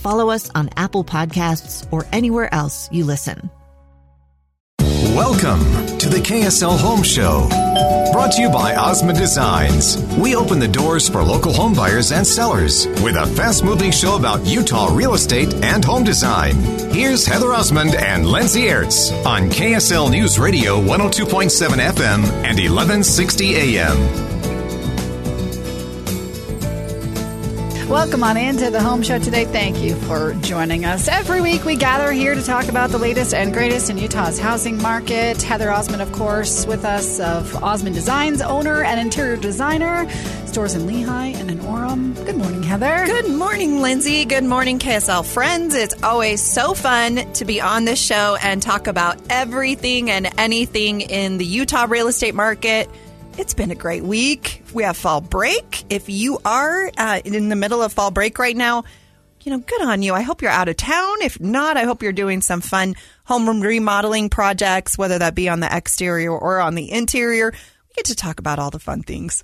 follow 0.00 0.30
us 0.30 0.50
on 0.54 0.70
Apple 0.76 1.04
Podcasts, 1.04 1.86
or 1.92 2.06
anywhere 2.12 2.52
else 2.52 2.88
you 2.90 3.04
listen. 3.04 3.50
Welcome 5.14 5.60
to 5.98 6.08
the 6.08 6.18
KSL 6.18 6.78
Home 6.78 7.02
Show. 7.02 7.48
Brought 8.12 8.32
to 8.32 8.42
you 8.42 8.48
by 8.48 8.74
Osmond 8.76 9.18
Designs. 9.18 9.96
We 10.16 10.34
open 10.34 10.58
the 10.58 10.68
doors 10.68 11.08
for 11.08 11.22
local 11.22 11.52
home 11.52 11.74
buyers 11.74 12.12
and 12.12 12.26
sellers 12.26 12.86
with 13.02 13.16
a 13.16 13.26
fast 13.26 13.64
moving 13.64 13.90
show 13.90 14.16
about 14.16 14.46
Utah 14.46 14.88
real 14.94 15.14
estate 15.14 15.52
and 15.62 15.84
home 15.84 16.04
design. 16.04 16.56
Here's 16.92 17.26
Heather 17.26 17.52
Osmond 17.52 17.94
and 17.96 18.26
Lindsay 18.26 18.68
Ertz 18.68 19.10
on 19.26 19.50
KSL 19.50 20.10
News 20.10 20.38
Radio 20.38 20.80
102.7 20.80 21.68
FM 21.68 22.24
and 22.44 22.58
1160 22.58 23.78
AM. 23.78 24.29
Welcome 27.90 28.22
on 28.22 28.36
into 28.36 28.70
the 28.70 28.80
home 28.80 29.02
show 29.02 29.18
today. 29.18 29.46
Thank 29.46 29.78
you 29.82 29.96
for 29.96 30.34
joining 30.42 30.84
us. 30.84 31.08
Every 31.08 31.40
week 31.40 31.64
we 31.64 31.74
gather 31.74 32.12
here 32.12 32.36
to 32.36 32.42
talk 32.42 32.68
about 32.68 32.90
the 32.90 32.98
latest 32.98 33.34
and 33.34 33.52
greatest 33.52 33.90
in 33.90 33.98
Utah's 33.98 34.38
housing 34.38 34.80
market. 34.80 35.42
Heather 35.42 35.72
Osmond, 35.72 36.00
of 36.00 36.12
course, 36.12 36.66
with 36.66 36.84
us 36.84 37.18
of 37.18 37.52
Osmond 37.64 37.96
Designs, 37.96 38.42
owner 38.42 38.84
and 38.84 39.00
interior 39.00 39.36
designer, 39.36 40.08
stores 40.46 40.76
in 40.76 40.82
Lehi 40.82 41.34
and 41.34 41.50
in 41.50 41.58
Orem. 41.58 42.14
Good 42.24 42.36
morning, 42.36 42.62
Heather. 42.62 43.06
Good 43.06 43.28
morning, 43.28 43.82
Lindsay. 43.82 44.24
Good 44.24 44.44
morning, 44.44 44.78
KSL 44.78 45.26
friends. 45.26 45.74
It's 45.74 46.00
always 46.04 46.40
so 46.40 46.74
fun 46.74 47.16
to 47.32 47.44
be 47.44 47.60
on 47.60 47.86
this 47.86 48.00
show 48.00 48.36
and 48.40 48.62
talk 48.62 48.86
about 48.86 49.18
everything 49.28 50.12
and 50.12 50.28
anything 50.38 51.00
in 51.00 51.38
the 51.38 51.44
Utah 51.44 51.86
real 51.88 52.06
estate 52.06 52.36
market. 52.36 52.88
It's 53.40 53.54
been 53.54 53.70
a 53.70 53.74
great 53.74 54.04
week. 54.04 54.62
We 54.74 54.82
have 54.82 54.98
fall 54.98 55.22
break. 55.22 55.84
If 55.90 56.10
you 56.10 56.38
are 56.44 56.92
uh, 56.98 57.22
in 57.24 57.48
the 57.48 57.56
middle 57.56 57.82
of 57.82 57.90
fall 57.90 58.10
break 58.10 58.38
right 58.38 58.54
now, 58.54 58.84
you 59.40 59.50
know, 59.50 59.60
good 59.60 59.80
on 59.80 60.02
you. 60.02 60.12
I 60.12 60.20
hope 60.20 60.42
you're 60.42 60.50
out 60.50 60.68
of 60.68 60.76
town. 60.76 61.22
If 61.22 61.40
not, 61.40 61.78
I 61.78 61.84
hope 61.84 62.02
you're 62.02 62.12
doing 62.12 62.42
some 62.42 62.60
fun 62.60 62.96
home 63.24 63.62
remodeling 63.62 64.28
projects, 64.28 64.98
whether 64.98 65.18
that 65.18 65.34
be 65.34 65.48
on 65.48 65.60
the 65.60 65.74
exterior 65.74 66.30
or 66.30 66.60
on 66.60 66.74
the 66.74 66.92
interior. 66.92 67.50
We 67.50 67.94
get 67.96 68.04
to 68.04 68.14
talk 68.14 68.40
about 68.40 68.58
all 68.58 68.70
the 68.70 68.78
fun 68.78 69.02
things. 69.02 69.42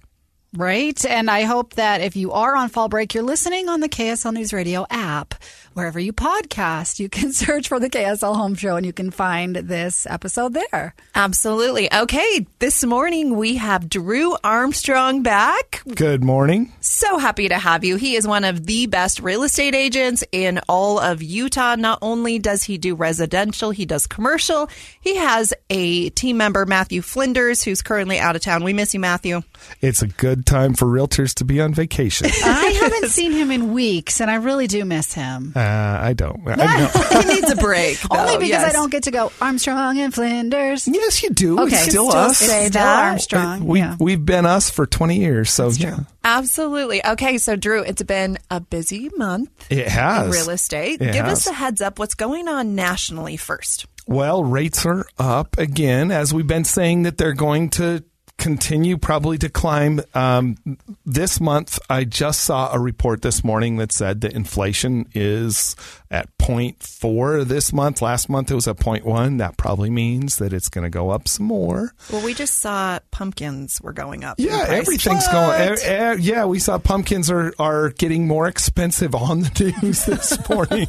Right. 0.55 1.03
And 1.07 1.31
I 1.31 1.43
hope 1.43 1.75
that 1.77 2.03
if 2.03 2.17
you 2.17 2.33
are 2.33 2.55
on 2.55 2.69
fall 2.69 2.91
break, 2.91 3.15
you're 3.15 3.25
listening 3.25 3.71
on 3.71 3.81
the 3.81 3.89
KSL 3.89 4.35
News 4.35 4.53
Radio 4.53 4.85
app. 4.91 5.35
Wherever 5.77 6.01
you 6.01 6.15
podcast, 6.15 6.99
you 6.99 7.11
can 7.11 7.33
search 7.35 7.69
for 7.69 7.79
the 7.79 7.91
KSL 7.91 8.35
Home 8.35 8.55
Show 8.55 8.77
and 8.77 8.87
you 8.87 8.95
can 8.95 9.11
find 9.11 9.55
this 9.57 10.07
episode 10.09 10.55
there. 10.55 10.95
Absolutely. 11.15 11.93
Okay. 11.93 12.47
This 12.61 12.83
morning 12.83 13.37
we 13.37 13.57
have 13.57 13.91
Drew 13.91 14.39
Armstrong 14.43 15.23
back. 15.23 15.83
Good 15.95 16.25
morning. 16.25 16.73
So 16.81 17.19
happy 17.19 17.51
to 17.51 17.59
have 17.59 17.85
you. 17.85 17.97
He 17.97 18.17
is 18.17 18.27
one 18.27 18.45
of 18.45 18.65
the 18.65 18.87
best 18.87 19.21
real 19.21 19.43
estate 19.43 19.75
agents 19.75 20.25
in 20.33 20.61
all 20.67 20.99
of 20.99 21.23
Utah. 21.23 21.75
Not 21.75 21.99
only 22.01 22.39
does 22.39 22.65
he 22.65 22.79
do 22.79 22.95
residential, 22.95 23.71
he 23.71 23.85
does 23.85 24.07
commercial. 24.07 24.71
He 25.03 25.17
has 25.17 25.53
a 25.69 26.09
team 26.09 26.39
member, 26.39 26.65
Matthew 26.65 27.03
Flinders, 27.03 27.63
who's 27.63 27.83
currently 27.83 28.19
out 28.19 28.35
of 28.35 28.41
town. 28.41 28.65
We 28.65 28.73
miss 28.73 28.95
you, 28.95 29.01
Matthew. 29.01 29.43
It's 29.83 30.01
a 30.01 30.09
good 30.09 30.47
time 30.47 30.73
for 30.73 30.87
realtors 30.87 31.35
to 31.35 31.45
be 31.45 31.61
on 31.61 31.75
vacation. 31.75 32.29
I 32.43 32.69
haven't 32.81 33.11
seen 33.11 33.33
him 33.33 33.51
in 33.51 33.75
weeks 33.75 34.23
and 34.23 34.31
I 34.31 34.37
really 34.37 34.69
do 34.69 34.83
miss 34.87 35.13
him. 35.13 35.53
Uh, 35.55 35.66
Uh, 35.67 35.99
I 36.01 36.13
don't. 36.13 36.43
I 36.47 37.23
he 37.23 37.35
needs 37.35 37.51
a 37.51 37.57
break. 37.57 37.99
Though. 38.01 38.17
Only 38.17 38.37
because 38.37 38.49
yes. 38.51 38.65
I 38.65 38.73
don't 38.73 38.91
get 38.91 39.05
to 39.05 39.11
go 39.11 39.33
Armstrong 39.41 39.99
and 39.99 40.15
Flinders. 40.15 40.87
Yes, 40.87 41.23
you 41.23 41.31
do. 41.31 41.61
Okay, 41.61 41.75
it's 41.77 41.91
still, 41.91 42.11
still 42.11 42.21
us. 42.21 42.39
say 42.39 42.69
that. 42.69 43.05
Armstrong. 43.05 43.65
We, 43.67 43.81
yeah. 43.81 43.97
We've 43.99 44.25
been 44.25 44.47
us 44.47 44.71
for 44.71 44.87
20 44.87 45.19
years. 45.19 45.51
So, 45.51 45.65
That's 45.65 45.79
yeah. 45.79 45.95
true. 45.97 46.07
Absolutely. 46.25 47.05
Okay, 47.05 47.39
so 47.39 47.57
Drew, 47.57 47.83
it's 47.83 48.03
been 48.03 48.39
a 48.51 48.61
busy 48.61 49.11
month 49.17 49.51
It 49.71 49.89
has. 49.89 50.27
in 50.27 50.33
real 50.33 50.51
estate. 50.51 51.01
It 51.01 51.13
Give 51.13 51.25
has. 51.25 51.47
us 51.47 51.47
a 51.49 51.53
heads 51.53 51.81
up. 51.81 51.99
What's 51.99 52.15
going 52.15 52.49
on 52.49 52.75
nationally 52.75 53.37
first? 53.37 53.87
Well, 54.07 54.45
rates 54.45 54.87
are 54.87 55.05
up 55.19 55.59
again, 55.59 56.13
as 56.13 56.33
we've 56.33 56.47
been 56.47 56.65
saying 56.65 57.03
that 57.03 57.19
they're 57.19 57.33
going 57.33 57.71
to 57.71 58.05
continue 58.39 58.97
probably 58.99 59.39
to 59.39 59.49
climb. 59.49 60.01
Um, 60.15 60.57
this 61.05 61.41
month, 61.41 61.79
I 61.89 62.05
just 62.05 62.43
saw 62.43 62.73
a 62.73 62.79
report 62.79 63.23
this 63.23 63.43
morning 63.43 63.77
that 63.77 63.93
said 63.93 64.21
that 64.21 64.33
inflation 64.33 65.09
is 65.15 65.75
at 66.11 66.29
0.4 66.39 67.45
this 67.47 67.73
month. 67.73 68.01
Last 68.03 68.29
month 68.29 68.51
it 68.51 68.55
was 68.55 68.69
at 68.69 68.77
0.1. 68.77 69.39
That 69.39 69.57
probably 69.57 69.91
means 69.91 70.37
that 70.39 70.53
it's 70.53 70.69
going 70.69 70.85
to 70.85 70.91
go 70.91 71.11
up 71.11 71.27
some 71.29 71.47
more. 71.47 71.93
Well, 72.13 72.25
we 72.25 72.35
just 72.35 72.59
saw 72.59 72.99
pumpkins 73.11 73.81
were 73.81 73.93
going 73.93 74.25
up. 74.25 74.37
Yeah, 74.39 74.65
everything's 74.69 75.27
What? 75.27 75.33
going. 75.33 75.79
e- 75.79 76.21
e- 76.21 76.23
yeah, 76.23 76.45
we 76.45 76.59
saw 76.59 76.79
pumpkins 76.79 77.31
are, 77.31 77.53
are 77.59 77.91
getting 77.91 78.27
more 78.27 78.47
expensive 78.47 79.15
on 79.15 79.41
the 79.41 79.75
news 79.83 80.05
this 80.07 80.49
morning. 80.49 80.87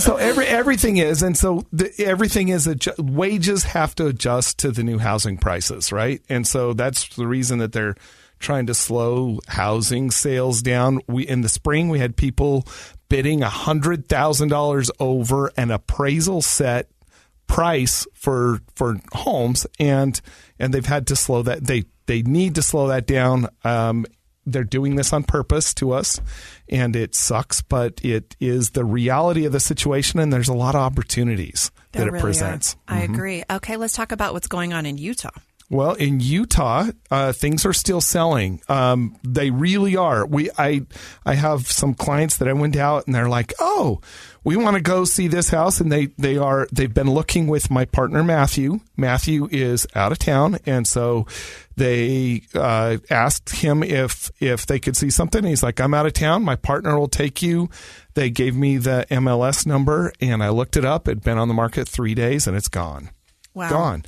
so 0.00 0.16
every 0.16 0.46
everything 0.46 0.96
is, 0.96 1.22
and 1.22 1.36
so 1.36 1.64
the, 1.72 1.92
everything 1.98 2.48
is. 2.48 2.66
Adju- 2.66 2.98
wages 2.98 3.62
have 3.64 3.94
to 3.96 4.06
adjust 4.06 4.58
to 4.58 4.70
the 4.70 4.82
new 4.82 4.98
housing 4.98 5.38
prices, 5.38 5.92
right? 5.92 6.20
And 6.28 6.46
so 6.46 6.72
that's 6.72 7.14
the 7.16 7.26
reason 7.26 7.58
that 7.58 7.72
they're 7.72 7.94
trying 8.40 8.66
to 8.66 8.74
slow 8.74 9.38
housing 9.48 10.10
sales 10.10 10.62
down. 10.62 11.00
We 11.08 11.26
in 11.26 11.40
the 11.42 11.48
spring 11.48 11.88
we 11.88 11.98
had 11.98 12.16
people 12.16 12.66
bidding 13.08 13.42
a 13.42 13.48
hundred 13.48 14.08
thousand 14.08 14.48
dollars 14.48 14.90
over 14.98 15.50
an 15.56 15.70
appraisal 15.70 16.42
set 16.42 16.88
price 17.46 18.06
for 18.14 18.60
for 18.74 19.00
homes 19.12 19.66
and 19.80 20.20
and 20.58 20.74
they've 20.74 20.86
had 20.86 21.06
to 21.06 21.16
slow 21.16 21.42
that 21.42 21.64
they 21.64 21.84
they 22.06 22.22
need 22.22 22.54
to 22.54 22.62
slow 22.62 22.88
that 22.88 23.06
down 23.06 23.48
um 23.64 24.04
they're 24.44 24.64
doing 24.64 24.96
this 24.96 25.12
on 25.12 25.22
purpose 25.22 25.72
to 25.74 25.92
us 25.92 26.20
and 26.68 26.94
it 26.94 27.14
sucks 27.14 27.62
but 27.62 28.02
it 28.04 28.36
is 28.40 28.70
the 28.70 28.84
reality 28.84 29.44
of 29.46 29.52
the 29.52 29.60
situation 29.60 30.20
and 30.20 30.32
there's 30.32 30.48
a 30.48 30.54
lot 30.54 30.74
of 30.74 30.80
opportunities 30.80 31.70
There 31.92 32.02
that 32.02 32.08
it 32.08 32.12
really 32.12 32.22
presents 32.22 32.76
are. 32.86 32.96
I 32.96 33.00
agree. 33.00 33.44
Okay, 33.50 33.76
let's 33.76 33.94
talk 33.94 34.12
about 34.12 34.32
what's 34.34 34.48
going 34.48 34.72
on 34.72 34.84
in 34.86 34.98
Utah. 34.98 35.30
Well, 35.70 35.92
in 35.92 36.20
Utah, 36.20 36.86
uh, 37.10 37.32
things 37.32 37.66
are 37.66 37.74
still 37.74 38.00
selling. 38.00 38.62
Um, 38.70 39.18
they 39.22 39.50
really 39.50 39.96
are. 39.96 40.24
We, 40.24 40.50
I, 40.56 40.86
I 41.26 41.34
have 41.34 41.70
some 41.70 41.92
clients 41.92 42.38
that 42.38 42.48
I 42.48 42.54
went 42.54 42.76
out 42.76 43.06
and 43.06 43.14
they're 43.14 43.28
like, 43.28 43.52
"Oh, 43.60 44.00
we 44.44 44.56
want 44.56 44.76
to 44.76 44.82
go 44.82 45.04
see 45.04 45.28
this 45.28 45.50
house," 45.50 45.78
and 45.78 45.92
they, 45.92 46.06
they 46.16 46.38
are, 46.38 46.66
they've 46.72 46.92
been 46.92 47.10
looking 47.10 47.48
with 47.48 47.70
my 47.70 47.84
partner 47.84 48.24
Matthew. 48.24 48.80
Matthew 48.96 49.46
is 49.50 49.86
out 49.94 50.10
of 50.10 50.18
town, 50.18 50.58
and 50.64 50.86
so 50.86 51.26
they 51.76 52.44
uh, 52.54 52.96
asked 53.10 53.50
him 53.50 53.82
if 53.82 54.30
if 54.40 54.64
they 54.64 54.78
could 54.78 54.96
see 54.96 55.10
something. 55.10 55.44
He's 55.44 55.62
like, 55.62 55.80
"I'm 55.80 55.92
out 55.92 56.06
of 56.06 56.14
town. 56.14 56.44
My 56.44 56.56
partner 56.56 56.98
will 56.98 57.08
take 57.08 57.42
you." 57.42 57.68
They 58.14 58.30
gave 58.30 58.56
me 58.56 58.78
the 58.78 59.06
MLS 59.10 59.66
number, 59.66 60.14
and 60.18 60.42
I 60.42 60.48
looked 60.48 60.78
it 60.78 60.84
up. 60.84 61.08
It'd 61.08 61.22
been 61.22 61.38
on 61.38 61.48
the 61.48 61.54
market 61.54 61.86
three 61.86 62.14
days, 62.14 62.46
and 62.46 62.56
it's 62.56 62.68
gone 62.68 63.10
Wow. 63.58 63.70
gone. 63.70 64.04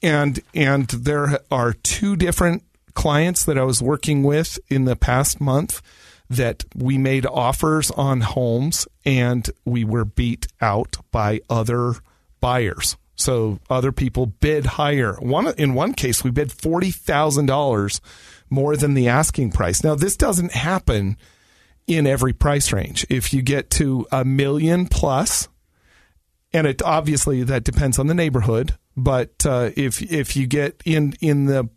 And 0.00 0.40
and 0.54 0.86
there 0.88 1.40
are 1.50 1.72
two 1.72 2.14
different 2.14 2.62
clients 2.94 3.44
that 3.44 3.58
I 3.58 3.64
was 3.64 3.82
working 3.82 4.22
with 4.22 4.58
in 4.68 4.84
the 4.84 4.94
past 4.94 5.40
month 5.40 5.82
that 6.30 6.64
we 6.74 6.98
made 6.98 7.26
offers 7.26 7.90
on 7.90 8.20
homes 8.20 8.86
and 9.04 9.50
we 9.64 9.84
were 9.84 10.04
beat 10.04 10.46
out 10.60 10.98
by 11.10 11.40
other 11.50 11.94
buyers. 12.40 12.96
So 13.16 13.58
other 13.68 13.90
people 13.90 14.26
bid 14.26 14.66
higher. 14.66 15.14
One 15.14 15.52
in 15.58 15.74
one 15.74 15.94
case 15.94 16.22
we 16.22 16.30
bid 16.30 16.50
$40,000 16.50 18.00
more 18.50 18.76
than 18.76 18.94
the 18.94 19.08
asking 19.08 19.50
price. 19.50 19.82
Now 19.82 19.96
this 19.96 20.16
doesn't 20.16 20.52
happen 20.52 21.16
in 21.88 22.06
every 22.06 22.32
price 22.32 22.72
range. 22.72 23.04
If 23.10 23.34
you 23.34 23.42
get 23.42 23.68
to 23.70 24.06
a 24.12 24.24
million 24.24 24.86
plus, 24.86 25.48
and 26.52 26.66
it 26.66 26.82
obviously 26.82 27.42
that 27.42 27.64
depends 27.64 27.98
on 27.98 28.06
the 28.06 28.14
neighborhood. 28.14 28.76
But 28.96 29.46
uh, 29.46 29.70
if 29.76 30.02
if 30.02 30.36
you 30.36 30.46
get 30.46 30.82
in 30.84 31.14
in 31.20 31.46
the 31.46 31.68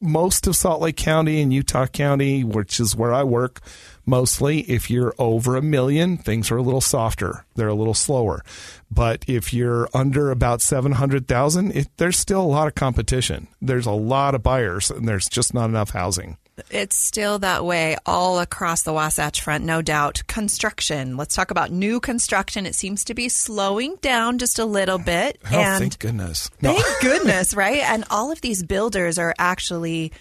most 0.00 0.46
of 0.46 0.54
Salt 0.54 0.82
Lake 0.82 0.96
County 0.96 1.40
and 1.40 1.52
Utah 1.52 1.86
County, 1.86 2.44
which 2.44 2.78
is 2.78 2.94
where 2.94 3.12
I 3.12 3.24
work 3.24 3.60
mostly, 4.04 4.60
if 4.60 4.90
you're 4.90 5.14
over 5.18 5.56
a 5.56 5.62
million, 5.62 6.18
things 6.18 6.50
are 6.50 6.58
a 6.58 6.62
little 6.62 6.82
softer. 6.82 7.46
They're 7.54 7.68
a 7.68 7.74
little 7.74 7.94
slower. 7.94 8.44
But 8.90 9.24
if 9.26 9.54
you're 9.54 9.88
under 9.94 10.30
about 10.30 10.60
700,000, 10.60 11.88
there's 11.96 12.18
still 12.18 12.42
a 12.42 12.44
lot 12.44 12.68
of 12.68 12.74
competition. 12.74 13.48
There's 13.62 13.86
a 13.86 13.92
lot 13.92 14.34
of 14.34 14.42
buyers 14.42 14.90
and 14.90 15.08
there's 15.08 15.28
just 15.28 15.54
not 15.54 15.70
enough 15.70 15.90
housing. 15.90 16.36
It's 16.70 16.96
still 16.96 17.38
that 17.40 17.64
way 17.64 17.96
all 18.06 18.38
across 18.38 18.82
the 18.82 18.92
Wasatch 18.92 19.40
Front, 19.40 19.64
no 19.64 19.82
doubt. 19.82 20.22
Construction. 20.26 21.16
Let's 21.16 21.34
talk 21.34 21.50
about 21.50 21.72
new 21.72 22.00
construction. 22.00 22.66
It 22.66 22.74
seems 22.74 23.04
to 23.04 23.14
be 23.14 23.28
slowing 23.28 23.96
down 23.96 24.38
just 24.38 24.58
a 24.58 24.64
little 24.64 24.98
bit. 24.98 25.38
Oh, 25.50 25.58
and 25.58 25.80
thank 25.80 25.98
goodness. 25.98 26.50
No. 26.62 26.74
Thank 26.74 27.00
goodness, 27.00 27.54
right? 27.54 27.82
And 27.82 28.04
all 28.10 28.30
of 28.30 28.40
these 28.40 28.62
builders 28.62 29.18
are 29.18 29.34
actually 29.38 30.12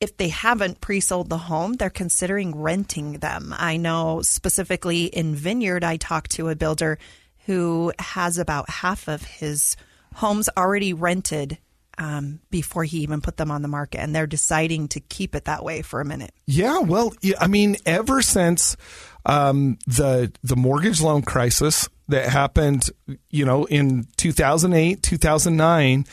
if 0.00 0.16
they 0.16 0.28
haven't 0.28 0.80
pre-sold 0.80 1.30
the 1.30 1.38
home, 1.38 1.74
they're 1.74 1.88
considering 1.88 2.54
renting 2.54 3.14
them. 3.14 3.54
I 3.56 3.78
know 3.78 4.20
specifically 4.22 5.04
in 5.04 5.34
Vineyard, 5.34 5.84
I 5.84 5.96
talked 5.96 6.32
to 6.32 6.48
a 6.48 6.56
builder 6.56 6.98
who 7.46 7.92
has 7.98 8.36
about 8.38 8.68
half 8.68 9.08
of 9.08 9.22
his 9.22 9.76
homes 10.14 10.48
already 10.56 10.92
rented 10.92 11.58
um, 11.98 12.40
before 12.50 12.84
he 12.84 12.98
even 12.98 13.20
put 13.20 13.36
them 13.36 13.50
on 13.50 13.62
the 13.62 13.68
market, 13.68 14.00
and 14.00 14.14
they're 14.14 14.26
deciding 14.26 14.88
to 14.88 15.00
keep 15.00 15.34
it 15.34 15.44
that 15.44 15.64
way 15.64 15.82
for 15.82 16.00
a 16.00 16.04
minute. 16.04 16.32
Yeah, 16.46 16.80
well, 16.80 17.12
I 17.40 17.46
mean, 17.46 17.76
ever 17.86 18.22
since 18.22 18.76
um, 19.24 19.78
the 19.86 20.32
the 20.42 20.56
mortgage 20.56 21.00
loan 21.00 21.22
crisis 21.22 21.88
that 22.08 22.28
happened, 22.28 22.90
you 23.30 23.44
know, 23.44 23.64
in 23.64 24.06
2008, 24.16 25.02
2009. 25.02 26.06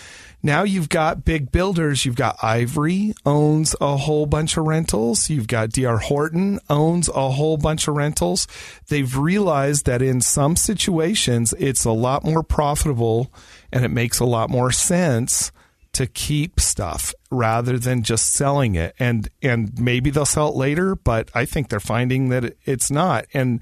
Now 0.45 0.63
you've 0.63 0.89
got 0.89 1.23
big 1.23 1.53
builders. 1.53 2.03
You've 2.03 2.17
got 2.17 2.43
Ivory 2.43 3.13
owns 3.25 3.77
a 3.79 3.95
whole 3.95 4.25
bunch 4.25 4.57
of 4.57 4.65
rentals. 4.65 5.29
You've 5.29 5.47
got 5.47 5.69
DR 5.69 5.99
Horton 5.99 6.59
owns 6.69 7.07
a 7.07 7.29
whole 7.29 7.55
bunch 7.55 7.87
of 7.87 7.95
rentals. 7.95 8.45
They've 8.89 9.15
realized 9.15 9.85
that 9.85 10.01
in 10.01 10.19
some 10.19 10.57
situations 10.57 11.53
it's 11.57 11.85
a 11.85 11.91
lot 11.91 12.25
more 12.25 12.43
profitable 12.43 13.31
and 13.71 13.85
it 13.85 13.91
makes 13.91 14.19
a 14.19 14.25
lot 14.25 14.49
more 14.49 14.71
sense 14.71 15.53
to 15.93 16.07
keep 16.07 16.59
stuff 16.59 17.13
rather 17.31 17.77
than 17.77 18.03
just 18.03 18.31
selling 18.31 18.75
it. 18.75 18.95
And 18.99 19.29
and 19.41 19.79
maybe 19.79 20.09
they'll 20.09 20.25
sell 20.25 20.49
it 20.49 20.55
later 20.55 20.95
but 20.95 21.29
i 21.33 21.45
think 21.45 21.69
they're 21.69 21.79
finding 21.79 22.29
that 22.29 22.55
it's 22.65 22.91
not. 22.91 23.25
And 23.33 23.61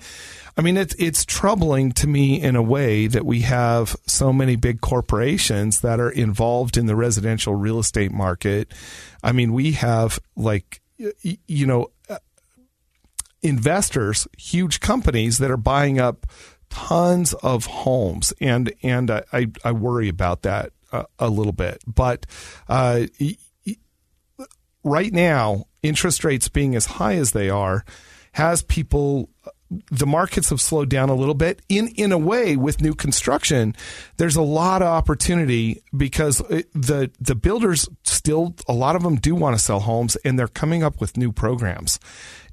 i 0.58 0.62
mean 0.62 0.78
it's 0.78 0.96
it's 0.98 1.26
troubling 1.26 1.92
to 1.94 2.08
me 2.08 2.42
in 2.42 2.56
a 2.56 2.62
way 2.62 3.08
that 3.08 3.26
we 3.26 3.42
have 3.42 3.96
so 4.08 4.34
many 4.34 4.56
big 4.56 4.82
corporations 4.82 5.82
that 5.82 6.00
are 6.00 6.10
involved 6.10 6.78
in 6.78 6.86
the 6.86 6.96
residential 6.96 7.56
real 7.56 7.80
estate 7.80 8.12
market. 8.12 8.74
I 9.24 9.32
mean 9.32 9.54
we 9.54 9.74
have 9.74 10.20
like 10.36 10.82
you 11.48 11.66
know 11.66 11.92
uh, 12.10 12.18
investors 13.42 14.28
huge 14.38 14.80
companies 14.80 15.38
that 15.40 15.52
are 15.52 15.58
buying 15.58 16.00
up 16.00 16.28
tons 16.72 17.34
of 17.36 17.66
homes. 17.66 18.34
And 18.42 18.74
and 18.82 19.12
I, 19.12 19.48
I 19.64 19.72
worry 19.74 20.10
about 20.10 20.42
that 20.44 20.72
a, 21.20 21.30
little 21.30 21.54
bit. 21.54 21.82
But 21.88 22.26
uh, 22.68 23.06
right 24.84 25.14
now, 25.14 25.66
interest 25.84 26.24
rates 26.24 26.50
being 26.50 26.76
as 26.76 26.86
high 26.86 27.16
as 27.16 27.32
they 27.32 27.50
are 27.50 27.86
has 28.34 28.62
people 28.64 29.30
the 29.90 30.06
markets 30.06 30.50
have 30.50 30.60
slowed 30.60 30.90
down 30.90 31.10
a 31.10 31.16
little 31.16 31.34
bit 31.34 31.62
in 31.70 31.88
in 31.90 32.12
a 32.12 32.18
way 32.18 32.58
with 32.58 32.82
new 32.82 32.94
construction 32.94 33.74
there's 34.18 34.36
a 34.36 34.42
lot 34.42 34.82
of 34.82 34.88
opportunity 34.88 35.82
because 35.96 36.40
the 36.74 37.10
the 37.20 37.36
builders 37.36 37.88
still 38.04 38.54
a 38.68 38.74
lot 38.74 38.96
of 38.96 39.04
them 39.04 39.16
do 39.16 39.34
want 39.34 39.56
to 39.56 39.64
sell 39.64 39.80
homes 39.80 40.16
and 40.18 40.38
they're 40.38 40.48
coming 40.48 40.84
up 40.84 41.00
with 41.00 41.16
new 41.16 41.32
programs 41.32 42.00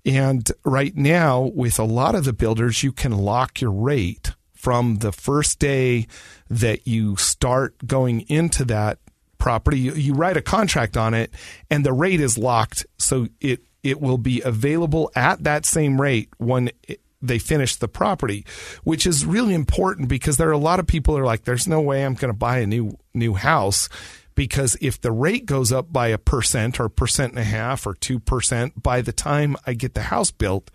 and 0.07 0.53
right 0.65 0.97
now 0.97 1.41
with 1.41 1.79
a 1.79 1.85
lot 1.85 2.15
of 2.15 2.25
the 2.25 2.33
builders 2.33 2.83
you 2.83 2.93
can 2.93 3.13
lock 3.13 3.61
your 3.61 3.73
rate 3.73 4.33
from 4.59 4.97
the 4.97 5.13
first 5.13 5.61
day 5.61 6.07
that 6.51 6.87
you 6.87 7.17
start 7.17 7.87
going 7.87 8.23
into 8.23 8.65
that 8.65 8.99
property. 9.39 9.79
You, 9.79 9.93
you, 9.93 10.15
write 10.15 10.37
a 10.37 10.43
contract 10.43 10.97
on 10.97 11.15
it, 11.15 11.33
and 11.71 11.87
the 11.87 11.93
rate 11.93 12.21
is 12.21 12.37
locked, 12.37 12.85
so 12.99 13.29
it 13.41 13.63
it 13.85 14.01
will 14.01 14.19
be 14.19 14.43
available 14.43 15.11
at 15.15 15.45
that 15.45 15.65
same 15.65 16.01
rate 16.01 16.29
when. 16.39 16.71
It, 16.83 17.01
they 17.21 17.41
finish 17.41 17.75
the 17.75 17.89
property, 17.89 18.47
which 18.85 19.05
is 19.05 19.27
really 19.27 19.53
important 19.53 20.09
because 20.09 20.37
there 20.37 20.51
are 20.51 20.53
a 20.53 20.57
lot 20.57 20.79
of 20.79 20.87
people 20.87 21.19
are 21.19 21.25
like, 21.25 21.43
"There's 21.43 21.67
no 21.67 21.81
way 21.81 22.05
I'm 22.05 22.15
going 22.15 22.33
to 22.33 22.39
buy 22.39 22.59
a 22.59 22.67
new 22.67 22.97
new 23.13 23.35
house," 23.35 23.89
because 24.37 24.77
if 24.81 25.01
the 25.01 25.11
rate 25.11 25.45
goes 25.45 25.73
up 25.73 25.93
by 25.93 26.09
a 26.09 26.17
percent 26.17 26.79
or 26.79 26.89
percent 26.89 27.33
and 27.33 27.41
a 27.41 27.45
half 27.45 27.89
or 27.89 27.95
two 27.95 28.21
percent 28.21 28.81
by 28.81 29.01
the 29.01 29.11
time 29.11 29.57
I 29.67 29.75
get 29.75 29.95
the 29.95 30.03
house 30.03 30.31
built, 30.31 30.71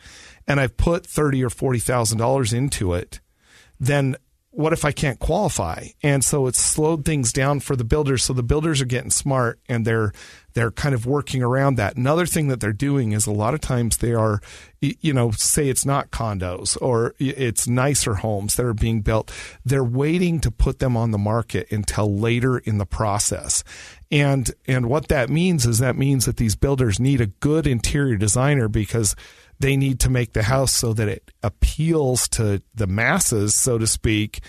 and 0.46 0.60
I've 0.60 0.76
put 0.76 1.06
thirty 1.06 1.42
or 1.42 1.50
forty 1.50 1.80
thousand 1.80 2.18
dollars 2.18 2.52
into 2.52 2.94
it, 2.94 3.22
then 3.88 4.16
what 4.54 4.72
if 4.72 4.86
I 4.86 4.92
can't 4.92 5.18
qualify? 5.18 5.88
And 6.04 6.24
so 6.24 6.46
it's 6.46 6.60
slowed 6.60 7.06
things 7.06 7.34
down 7.34 7.60
for 7.60 7.76
the 7.76 7.84
builders. 7.84 8.24
So 8.24 8.34
the 8.34 8.44
builders 8.44 8.82
are 8.82 8.86
getting 8.86 9.10
smart 9.10 9.60
and 9.68 9.86
they're 9.86 10.14
they're 10.54 10.70
kind 10.70 10.94
of 10.94 11.08
working 11.08 11.42
around 11.42 11.76
that. 11.76 11.98
Another 11.98 12.28
thing 12.28 12.50
that 12.50 12.60
they're 12.60 12.72
doing 12.72 13.14
is 13.14 13.26
a 13.26 13.32
lot 13.32 13.56
of 13.56 13.62
times 13.62 13.98
they 13.98 14.14
are, 14.14 14.40
you 14.80 15.12
know, 15.12 15.32
say 15.32 15.70
it's 15.70 15.88
not 15.88 16.12
condos 16.12 16.78
or 16.80 17.16
it's 17.18 17.68
nicer 17.68 18.14
homes 18.16 18.54
that 18.56 18.66
are 18.68 18.76
being 18.76 19.02
built. 19.02 19.34
They're 19.66 19.84
waiting 19.84 20.40
to 20.42 20.52
put 20.52 20.78
them 20.78 20.96
on 20.96 21.10
the 21.10 21.18
market 21.18 21.72
until 21.72 22.16
later 22.16 22.60
in 22.60 22.78
the 22.78 22.86
process. 22.86 23.64
And 24.12 24.52
and 24.68 24.88
what 24.88 25.08
that 25.08 25.32
means 25.32 25.66
is 25.66 25.80
that 25.80 25.98
means 25.98 26.26
that 26.26 26.38
these 26.38 26.56
builders 26.56 27.00
need 27.00 27.22
a 27.22 27.26
good 27.26 27.66
interior 27.66 28.18
designer 28.18 28.68
because 28.68 29.16
they 29.64 29.78
need 29.78 29.98
to 29.98 30.10
make 30.10 30.34
the 30.34 30.44
house 30.44 30.74
so 30.74 30.92
that 30.92 31.08
it 31.08 31.32
appeals 31.42 32.28
to 32.28 32.62
the 32.76 32.86
masses, 32.86 33.56
so 33.56 33.78
to 33.78 33.88
speak, 33.88 34.42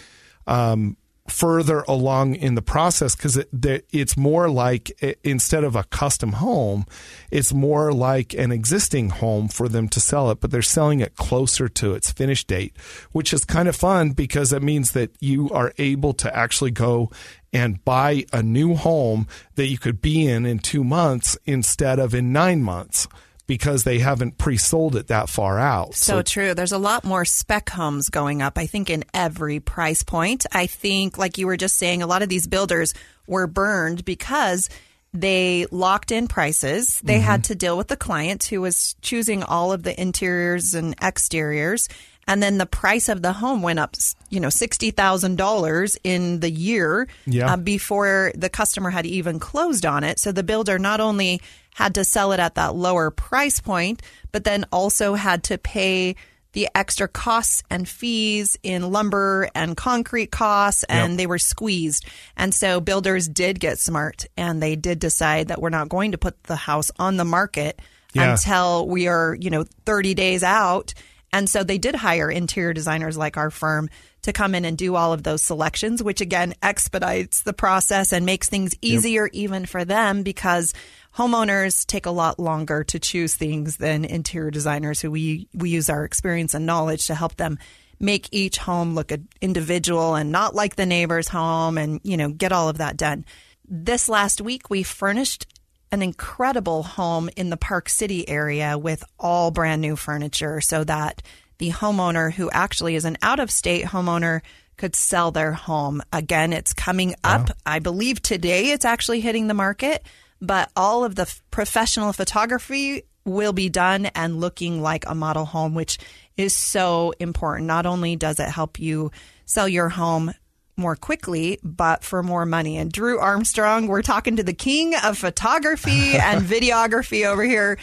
um, 0.49 0.97
further 1.29 1.85
along 1.87 2.35
in 2.35 2.57
the 2.57 2.61
process 2.61 3.15
because 3.15 3.37
it, 3.37 3.49
it's 3.93 4.17
more 4.17 4.51
like 4.51 4.91
instead 5.23 5.63
of 5.63 5.77
a 5.77 5.85
custom 5.85 6.33
home, 6.33 6.85
it's 7.31 7.55
more 7.55 7.93
like 7.93 8.35
an 8.35 8.51
existing 8.51 9.09
home 9.11 9.47
for 9.47 9.69
them 9.69 9.89
to 9.89 10.01
sell 10.01 10.33
it, 10.33 10.41
but 10.41 10.51
they're 10.51 10.63
selling 10.63 10.99
it 10.99 11.15
closer 11.15 11.69
to 11.69 11.95
its 11.95 12.11
finish 12.11 12.45
date, 12.45 12.77
which 13.13 13.33
is 13.33 13.45
kind 13.45 13.69
of 13.69 13.77
fun 13.77 14.11
because 14.11 14.53
it 14.53 14.65
means 14.65 14.91
that 14.93 15.13
you 15.21 15.49
are 15.51 15.73
able 15.79 16.13
to 16.13 16.37
actually 16.37 16.73
go 16.73 17.09
and 17.53 17.85
buy 17.85 18.25
a 18.33 18.43
new 18.43 18.75
home 18.75 19.29
that 19.55 19.69
you 19.69 19.79
could 19.79 20.03
be 20.03 20.27
in 20.27 20.45
in 20.45 20.59
two 20.59 20.83
months 20.83 21.39
instead 21.47 22.01
of 22.01 22.15
in 22.15 22.33
nine 22.33 22.61
months 22.61 23.07
because 23.47 23.85
they 23.85 23.99
haven't 23.99 24.39
pre-sold 24.39 24.97
it 24.97 25.09
that 25.09 25.29
far 25.29 25.59
out. 25.59 25.95
So, 25.95 26.15
so, 26.15 26.23
true. 26.23 26.55
There's 26.55 26.73
a 26.73 26.79
lot 26.79 27.05
more 27.05 27.25
spec 27.25 27.71
homes 27.71 28.09
going 28.09 28.43
up, 28.43 28.57
I 28.57 28.67
think, 28.67 28.91
in 28.91 29.05
every 29.13 29.61
price 29.61 30.03
point. 30.03 30.47
I 30.53 30.67
think, 30.67 31.19
like 31.19 31.39
you 31.39 31.47
were 31.47 31.57
just 31.57 31.77
saying, 31.77 32.03
a 32.03 32.07
lot 32.07 32.23
of 32.23 32.29
these 32.29 32.47
builders 32.47 32.95
were 33.27 33.47
burned 33.47 34.05
because 34.05 34.69
they 35.13 35.67
locked 35.71 36.11
in 36.11 36.27
prices. 36.27 37.01
They 37.03 37.15
mm-hmm. 37.15 37.23
had 37.23 37.45
to 37.45 37.55
deal 37.55 37.77
with 37.77 37.89
the 37.89 37.97
client 37.97 38.45
who 38.45 38.61
was 38.61 38.97
choosing 39.01 39.43
all 39.43 39.73
of 39.73 39.85
the 39.85 39.99
interiors 39.99 40.75
and 40.75 40.95
exteriors. 41.01 41.89
And 42.27 42.43
then 42.43 42.59
the 42.59 42.67
price 42.67 43.09
of 43.09 43.23
the 43.23 43.33
home 43.33 43.63
went 43.63 43.79
up, 43.79 43.95
you 44.31 44.41
know, 44.41 44.49
$60,000 44.49 45.97
in 46.05 46.41
the 46.41 46.51
year 46.51 47.07
yeah. 47.27 47.53
uh, 47.53 47.57
before 47.57 48.33
the 48.35 48.49
customer 48.49 48.91
had 48.91 49.07
even 49.07 49.39
closed 49.39 49.85
on 49.85 50.05
it. 50.05 50.19
So 50.19 50.33
the 50.33 50.43
builder 50.43 50.79
not 50.79 51.01
only 51.01 51.43
had 51.75 51.95
to 51.97 52.05
sell 52.05 52.33
it 52.33 52.41
at 52.41 52.55
that 52.55 52.75
lower 52.75 53.11
price 53.11 53.61
point, 53.61 54.01
but 54.33 54.45
then 54.45 54.65
also 54.73 55.15
had 55.15 55.45
to 55.45 55.59
pay 55.59 56.17
the 56.53 56.69
extra 56.75 57.09
costs 57.09 57.63
and 57.69 57.87
fees 57.87 58.57
in 58.63 58.91
lumber 58.91 59.51
and 59.55 59.77
concrete 59.77 60.31
costs, 60.31 60.85
and 60.85 61.13
yep. 61.13 61.19
they 61.19 61.27
were 61.27 61.39
squeezed. 61.39 62.07
And 62.37 62.55
so 62.55 62.81
builders 62.81 63.29
did 63.29 63.61
get 63.61 63.79
smart 63.79 64.27
and 64.37 64.63
they 64.63 64.77
did 64.77 65.01
decide 65.01 65.49
that 65.49 65.61
we're 65.61 65.71
not 65.71 65.89
going 65.89 66.13
to 66.13 66.19
put 66.19 66.43
the 66.45 66.57
house 66.57 66.91
on 66.97 67.17
the 67.17 67.25
market 67.25 67.81
yeah. 68.15 68.33
until 68.33 68.87
we 68.87 69.09
are, 69.09 69.37
you 69.39 69.51
know, 69.51 69.65
30 69.85 70.15
days 70.15 70.43
out. 70.43 70.95
And 71.35 71.51
so 71.51 71.65
they 71.65 71.79
did 71.79 71.97
hire 71.97 72.31
interior 72.31 72.73
designers 72.73 73.19
like 73.19 73.37
our 73.37 73.51
firm 73.51 73.91
to 74.23 74.33
come 74.33 74.55
in 74.55 74.65
and 74.65 74.79
do 74.79 74.95
all 74.95 75.13
of 75.13 75.25
those 75.25 75.43
selections, 75.43 76.01
which 76.01 76.21
again 76.21 76.55
expedites 76.63 77.43
the 77.43 77.53
process 77.53 78.13
and 78.13 78.25
makes 78.25 78.49
things 78.49 78.73
easier 78.81 79.25
yep. 79.25 79.35
even 79.35 79.67
for 79.67 79.85
them 79.85 80.23
because 80.23 80.73
homeowners 81.17 81.85
take 81.87 82.07
a 82.07 82.13
lot 82.13 82.39
longer 82.39 82.85
to 82.85 83.01
choose 83.01 83.35
things 83.35 83.79
than 83.79 84.05
interior 84.05 84.53
designers 84.53 85.01
who 85.01 85.11
we 85.11 85.49
we 85.53 85.71
use 85.71 85.91
our 85.91 86.05
experience 86.05 86.55
and 86.55 86.67
knowledge 86.67 87.09
to 87.09 87.17
help 87.17 87.35
them 87.35 87.59
make 87.99 88.29
each 88.31 88.57
home 88.57 88.95
look 88.95 89.11
individual 89.41 90.15
and 90.15 90.31
not 90.31 90.55
like 90.55 90.77
the 90.77 90.87
neighbor's 90.87 91.27
home 91.27 91.79
and 91.79 92.01
you 92.05 92.17
know 92.17 92.29
get 92.29 92.53
all 92.53 92.69
of 92.69 92.79
that 92.79 92.97
done. 92.97 93.25
This 93.69 94.09
last 94.09 94.41
week 94.41 94.71
we 94.71 94.85
furnished 94.85 95.47
an 95.95 96.03
incredible 96.03 96.83
home 96.83 97.31
in 97.37 97.49
the 97.49 97.57
Park 97.57 97.89
City 97.89 98.29
area 98.29 98.77
with 98.77 99.03
all 99.19 99.51
brand 99.51 99.81
new 99.81 99.97
furniture 99.97 100.61
so 100.61 100.85
that 100.85 101.23
the 101.59 101.71
homeowner 101.71 102.33
who 102.33 102.51
actually 102.51 102.97
is 102.97 103.05
an 103.05 103.17
out 103.23 103.41
of 103.41 103.51
state 103.51 103.87
homeowner 103.87 104.43
could 104.77 104.97
sell 104.97 105.31
their 105.31 105.53
home. 105.53 106.03
Again, 106.13 106.53
it's 106.53 106.75
coming 106.75 107.15
up. 107.23 107.51
I 107.65 107.79
believe 107.79 108.21
today 108.21 108.73
it's 108.73 108.85
actually 108.85 109.21
hitting 109.21 109.47
the 109.47 109.55
market, 109.55 110.05
but 110.41 110.69
all 110.77 111.05
of 111.05 111.15
the 111.15 111.23
f- 111.23 111.41
professional 111.53 112.13
photography 112.13 113.05
will 113.25 113.53
be 113.53 113.69
done 113.69 114.07
and 114.07 114.41
looking 114.41 114.83
like 114.83 115.05
a 115.07 115.15
model 115.15 115.45
home, 115.45 115.75
which 115.75 115.99
is 116.37 116.55
so 116.55 117.13
important. 117.21 117.69
Not 117.69 117.87
only 117.87 118.17
does 118.17 118.41
it 118.41 118.49
help 118.49 118.81
you 118.81 119.13
sell 119.47 119.69
your 119.69 119.89
home 119.89 120.35
more 120.77 120.97
quickly, 120.97 121.59
but 121.63 122.05
for 122.05 122.23
more 122.23 122.47
money. 122.47 122.77
And 122.77 122.91
Drew 122.91 123.19
Armstrong, 123.19 123.87
we're 123.87 124.03
talking 124.03 124.37
to 124.37 124.43
the 124.43 124.55
king 124.55 124.95
of 125.03 125.19
photography 125.19 126.17
and 126.17 126.45
videography 126.45 127.27
over 127.27 127.45
here 127.45 127.79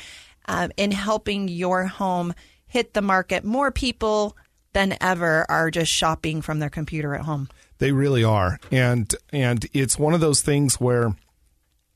um, 0.47 0.71
in 0.77 0.91
helping 0.91 1.47
your 1.47 1.85
home 1.85 2.33
hit 2.67 2.93
the 2.93 3.01
market. 3.01 3.43
More 3.43 3.71
people 3.71 4.35
than 4.73 4.97
ever 5.01 5.45
are 5.49 5.69
just 5.71 5.91
shopping 5.91 6.41
from 6.41 6.59
their 6.59 6.69
computer 6.69 7.13
at 7.15 7.21
home. 7.21 7.49
They 7.77 7.91
really 7.91 8.23
are, 8.23 8.59
and 8.71 9.13
and 9.33 9.65
it's 9.73 9.97
one 9.97 10.13
of 10.13 10.21
those 10.21 10.41
things 10.41 10.79
where 10.79 11.15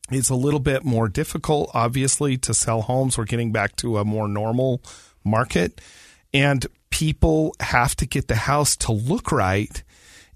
it's 0.09 0.29
a 0.29 0.35
little 0.35 0.59
bit 0.59 0.83
more 0.83 1.07
difficult, 1.07 1.69
obviously, 1.73 2.37
to 2.39 2.53
sell 2.55 2.81
homes. 2.81 3.17
We're 3.17 3.25
getting 3.25 3.51
back 3.51 3.75
to 3.77 3.99
a 3.99 4.05
more 4.05 4.27
normal 4.27 4.81
market, 5.23 5.79
and 6.33 6.65
people 6.89 7.55
have 7.59 7.95
to 7.97 8.07
get 8.07 8.27
the 8.27 8.35
house 8.35 8.75
to 8.77 8.91
look 8.91 9.31
right 9.31 9.83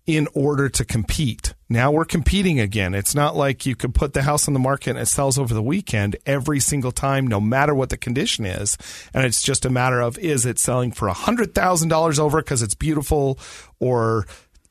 in 0.09 0.27
order 0.33 0.67
to 0.69 0.83
compete. 0.83 1.53
Now 1.69 1.91
we're 1.91 2.03
competing 2.03 2.59
again. 2.59 2.95
It's 2.95 3.13
not 3.13 3.35
like 3.35 3.67
you 3.67 3.75
could 3.75 3.93
put 3.93 4.13
the 4.13 4.23
house 4.23 4.47
on 4.47 4.55
the 4.55 4.59
market 4.59 4.89
and 4.89 4.99
it 4.99 5.05
sells 5.05 5.37
over 5.37 5.53
the 5.53 5.61
weekend 5.61 6.15
every 6.25 6.59
single 6.59 6.91
time, 6.91 7.27
no 7.27 7.39
matter 7.39 7.75
what 7.75 7.89
the 7.89 7.97
condition 7.97 8.43
is. 8.43 8.75
And 9.13 9.23
it's 9.23 9.43
just 9.43 9.65
a 9.65 9.69
matter 9.69 10.01
of 10.01 10.17
is 10.17 10.47
it 10.47 10.57
selling 10.57 10.91
for 10.91 11.07
$100,000 11.09 12.19
over 12.19 12.41
because 12.41 12.63
it's 12.63 12.73
beautiful 12.73 13.37
or 13.79 14.25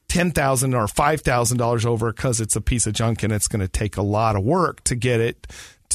ten 0.08 0.32
thousand 0.32 0.74
or 0.74 0.88
five 0.88 1.20
thousand 1.20 1.58
dollars 1.58 1.84
over 1.86 2.10
because 2.12 2.40
it's 2.40 2.56
a 2.56 2.60
piece 2.62 2.86
of 2.86 2.94
junk 2.94 3.22
and 3.22 3.32
it's 3.32 3.46
going 3.46 3.60
to 3.60 3.68
take 3.68 3.96
a 3.96 4.02
lot 4.02 4.36
of 4.36 4.42
work 4.42 4.82
to 4.84 4.96
get 4.96 5.20
it 5.20 5.46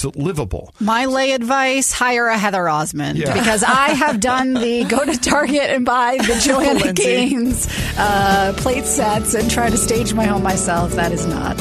to 0.03 0.09
livable. 0.17 0.73
My 0.79 1.05
lay 1.05 1.31
advice: 1.33 1.91
hire 1.91 2.27
a 2.27 2.37
Heather 2.37 2.69
Osmond 2.69 3.17
Yeah. 3.17 3.33
because 3.33 3.63
I 3.63 3.89
have 3.91 4.19
done 4.19 4.53
the 4.53 4.83
go 4.89 5.03
to 5.03 5.17
Target 5.19 5.69
and 5.69 5.85
buy 5.85 6.17
the 6.17 6.39
Joanna 6.43 6.79
Lindsay. 6.79 7.03
Gaines 7.03 7.67
uh, 7.97 8.53
plate 8.57 8.85
sets 8.85 9.33
and 9.33 9.49
try 9.51 9.69
to 9.69 9.77
stage 9.77 10.13
my 10.13 10.25
home 10.25 10.43
myself. 10.43 10.93
That 10.93 11.11
is 11.11 11.25
not 11.25 11.57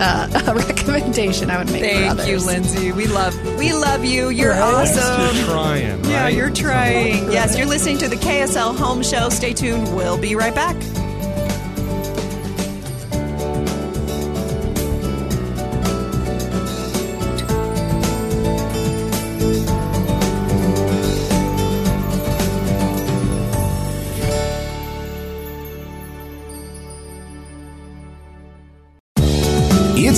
uh, 0.00 0.42
a 0.52 0.54
recommendation 0.54 1.50
I 1.50 1.58
would 1.58 1.70
make. 1.72 1.82
for 1.84 2.14
Thank 2.16 2.28
you. 2.28 2.38
Lindsay. 2.38 2.92
We 2.92 3.06
love 3.06 3.34
we 3.58 3.72
love 3.72 4.04
you. 4.04 4.28
You're 4.30 4.54
awesome. 4.54 5.36
You're 5.36 5.44
trying. 5.46 6.04
Yeah, 6.04 6.28
you're 6.28 6.50
trying. 6.50 7.32
Yes, 7.32 7.56
you're 7.56 7.66
listening 7.66 7.98
to 7.98 8.08
the 8.08 8.16
KSL 8.16 8.76
Home 8.76 9.02
Show. 9.02 9.28
Stay 9.30 9.52
tuned. 9.52 9.94
We'll 9.96 10.18
be 10.18 10.34
right 10.36 10.54
back. 10.54 10.76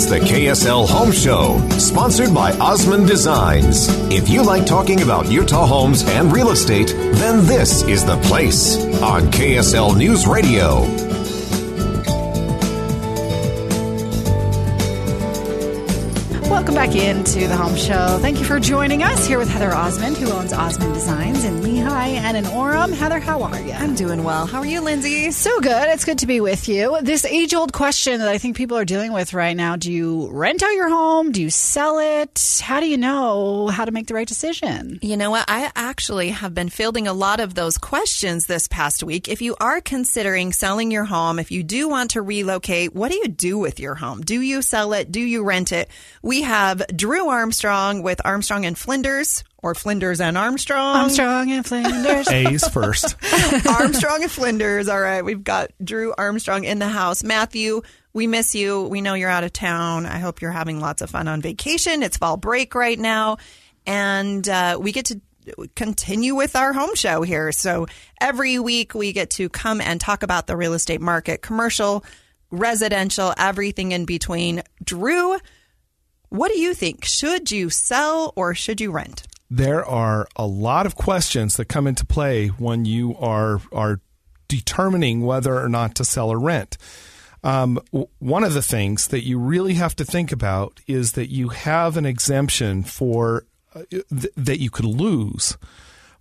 The 0.07 0.21
KSL 0.21 0.89
Home 0.89 1.11
Show, 1.11 1.59
sponsored 1.79 2.33
by 2.33 2.53
Osmond 2.59 3.09
Designs. 3.09 3.89
If 4.09 4.29
you 4.29 4.45
like 4.45 4.65
talking 4.65 5.03
about 5.03 5.29
Utah 5.33 5.67
homes 5.67 6.05
and 6.05 6.33
real 6.33 6.53
estate, 6.53 6.95
then 7.17 7.45
this 7.45 7.83
is 7.83 8.05
the 8.05 8.17
place 8.19 8.77
on 9.03 9.23
KSL 9.33 9.97
News 9.99 10.29
Radio. 10.29 11.06
Welcome 16.67 16.93
back 16.93 17.01
into 17.01 17.47
the 17.47 17.57
Home 17.57 17.77
Show. 17.77 18.19
Thank 18.21 18.41
you 18.41 18.45
for 18.45 18.59
joining 18.59 19.05
us 19.05 19.25
here 19.25 19.39
with 19.39 19.49
Heather 19.49 19.73
Osmond, 19.73 20.17
who 20.17 20.29
owns 20.33 20.53
Osmond 20.53 20.95
Designs 20.95 21.45
in 21.45 21.61
Lehi 21.61 21.87
and 21.87 22.37
in 22.37 22.43
Orem. 22.47 22.93
Heather, 22.93 23.21
how 23.21 23.45
are 23.45 23.61
you? 23.61 23.71
I'm 23.71 23.95
doing 23.95 24.25
well. 24.25 24.47
How 24.47 24.59
are 24.59 24.67
you, 24.67 24.81
Lindsay? 24.81 25.31
So 25.31 25.61
good. 25.61 25.89
It's 25.91 26.05
good 26.05 26.19
to 26.19 26.27
be 26.27 26.41
with 26.41 26.69
you. 26.69 26.99
This 27.03 27.25
age 27.25 27.55
old 27.55 27.73
question 27.73 28.19
that 28.19 28.29
I 28.29 28.39
think 28.39 28.57
people 28.57 28.77
are 28.77 28.85
dealing 28.85 29.13
with 29.13 29.33
right 29.33 29.57
now 29.57 29.77
do 29.77 29.93
you 29.93 30.29
rent 30.33 30.65
out 30.65 30.73
your 30.73 30.89
home? 30.89 31.31
Do 31.31 31.41
you 31.41 31.51
sell 31.51 32.01
it? 32.01 32.61
How 32.61 32.81
do 32.81 32.89
you 32.89 32.99
know 32.99 33.69
how 33.69 33.85
to 33.85 33.93
make 33.93 34.09
the 34.09 34.15
right 34.15 34.27
decision? 34.27 34.99
You 35.03 35.17
know 35.17 35.31
what? 35.31 35.45
I 35.47 35.71
actually 35.77 36.31
have 36.31 36.53
been 36.53 36.69
fielding 36.69 37.07
a 37.07 37.13
lot 37.13 37.39
of 37.39 37.55
those 37.55 37.79
questions 37.79 38.47
this 38.47 38.67
past 38.67 39.05
week. 39.05 39.29
If 39.29 39.41
you 39.41 39.55
are 39.61 39.81
considering 39.81 40.53
selling 40.53 40.91
your 40.91 41.05
home, 41.05 41.39
if 41.39 41.53
you 41.53 41.63
do 41.63 41.89
want 41.89 42.11
to 42.11 42.23
relocate, 42.23 42.93
what 42.93 43.13
do 43.13 43.19
you 43.19 43.29
do 43.29 43.57
with 43.57 43.79
your 43.79 43.95
home? 43.95 44.23
Do 44.23 44.41
you 44.41 44.63
sell 44.63 44.95
it? 44.95 45.13
Do 45.13 45.21
you 45.21 45.45
rent 45.45 45.71
it? 45.71 45.89
We 46.23 46.43
have 46.43 46.56
Drew 46.95 47.29
Armstrong 47.29 48.03
with 48.03 48.21
Armstrong 48.25 48.65
and 48.65 48.77
Flinders 48.77 49.45
or 49.59 49.75
Flinders 49.75 50.21
and 50.21 50.39
Armstrong. 50.39 50.97
Armstrong 50.97 51.51
and 51.51 51.67
Flinders. 51.67 52.29
A's 52.31 52.69
first. 52.69 53.17
Armstrong 53.67 54.23
and 54.23 54.31
Flinders. 54.31 54.89
All 54.89 55.01
right. 55.01 55.23
We've 55.23 55.43
got 55.43 55.73
Drew 55.83 56.15
Armstrong 56.17 56.65
in 56.65 56.79
the 56.79 56.89
house. 56.89 57.25
Matthew, 57.25 57.83
we 58.13 58.27
miss 58.27 58.55
you. 58.55 58.83
We 58.83 59.01
know 59.01 59.15
you're 59.15 59.31
out 59.31 59.45
of 59.45 59.53
town. 59.53 60.07
I 60.07 60.19
hope 60.19 60.41
you're 60.41 60.53
having 60.53 60.81
lots 60.81 61.03
of 61.03 61.11
fun 61.11 61.29
on 61.29 61.43
vacation. 61.43 62.03
It's 62.03 62.17
fall 62.17 62.37
break 62.37 62.75
right 62.75 62.99
now. 62.99 63.39
And 63.87 64.49
uh, 64.49 64.79
we 64.81 64.93
get 64.93 65.07
to 65.07 65.21
continue 65.75 66.35
with 66.35 66.57
our 66.57 66.73
home 66.73 66.95
show 66.95 67.23
here. 67.23 67.53
So 67.53 67.87
every 68.21 68.59
week 68.59 68.95
we 68.95 69.13
get 69.13 69.31
to 69.31 69.49
come 69.49 69.81
and 69.81 70.01
talk 70.01 70.23
about 70.23 70.47
the 70.47 70.57
real 70.57 70.75
estate 70.75 71.01
market, 71.01 71.43
commercial, 71.43 72.05
residential, 72.51 73.35
everything 73.37 73.93
in 73.93 74.05
between. 74.05 74.63
Drew, 74.83 75.39
what 76.29 76.51
do 76.53 76.59
you 76.59 76.75
think? 76.75 77.05
Should 77.05 77.51
you 77.51 77.71
sell 77.71 78.33
or 78.37 78.55
should 78.55 78.81
you 78.81 78.91
rent? 78.91 79.23
there 79.51 79.85
are 79.85 80.27
a 80.37 80.47
lot 80.47 80.87
of 80.87 80.97
questions 80.97 81.57
that 81.57 81.67
come 81.67 81.87
into 81.87 82.05
play 82.05 82.49
when 82.49 82.85
you 82.85 83.17
are 83.19 83.61
are 83.73 84.01
determining 84.49 85.23
whether 85.23 85.57
or 85.61 85.69
not 85.69 85.95
to 85.97 86.05
sell 86.05 86.31
or 86.31 86.39
rent. 86.39 86.77
Um, 87.43 87.81
w- 87.93 88.09
one 88.19 88.45
of 88.45 88.55
the 88.55 88.63
things 88.63 89.09
that 89.09 89.25
you 89.25 89.39
really 89.39 89.75
have 89.75 89.95
to 89.97 90.05
think 90.05 90.33
about 90.33 90.81
is 90.87 91.13
that 91.13 91.31
you 91.31 91.51
have 91.51 91.97
an 91.97 92.07
exemption 92.07 92.83
for 92.83 93.45
uh, 93.75 93.83
th- 93.91 94.33
that 94.37 94.61
you 94.61 94.71
could 94.71 94.85
lose 94.85 95.57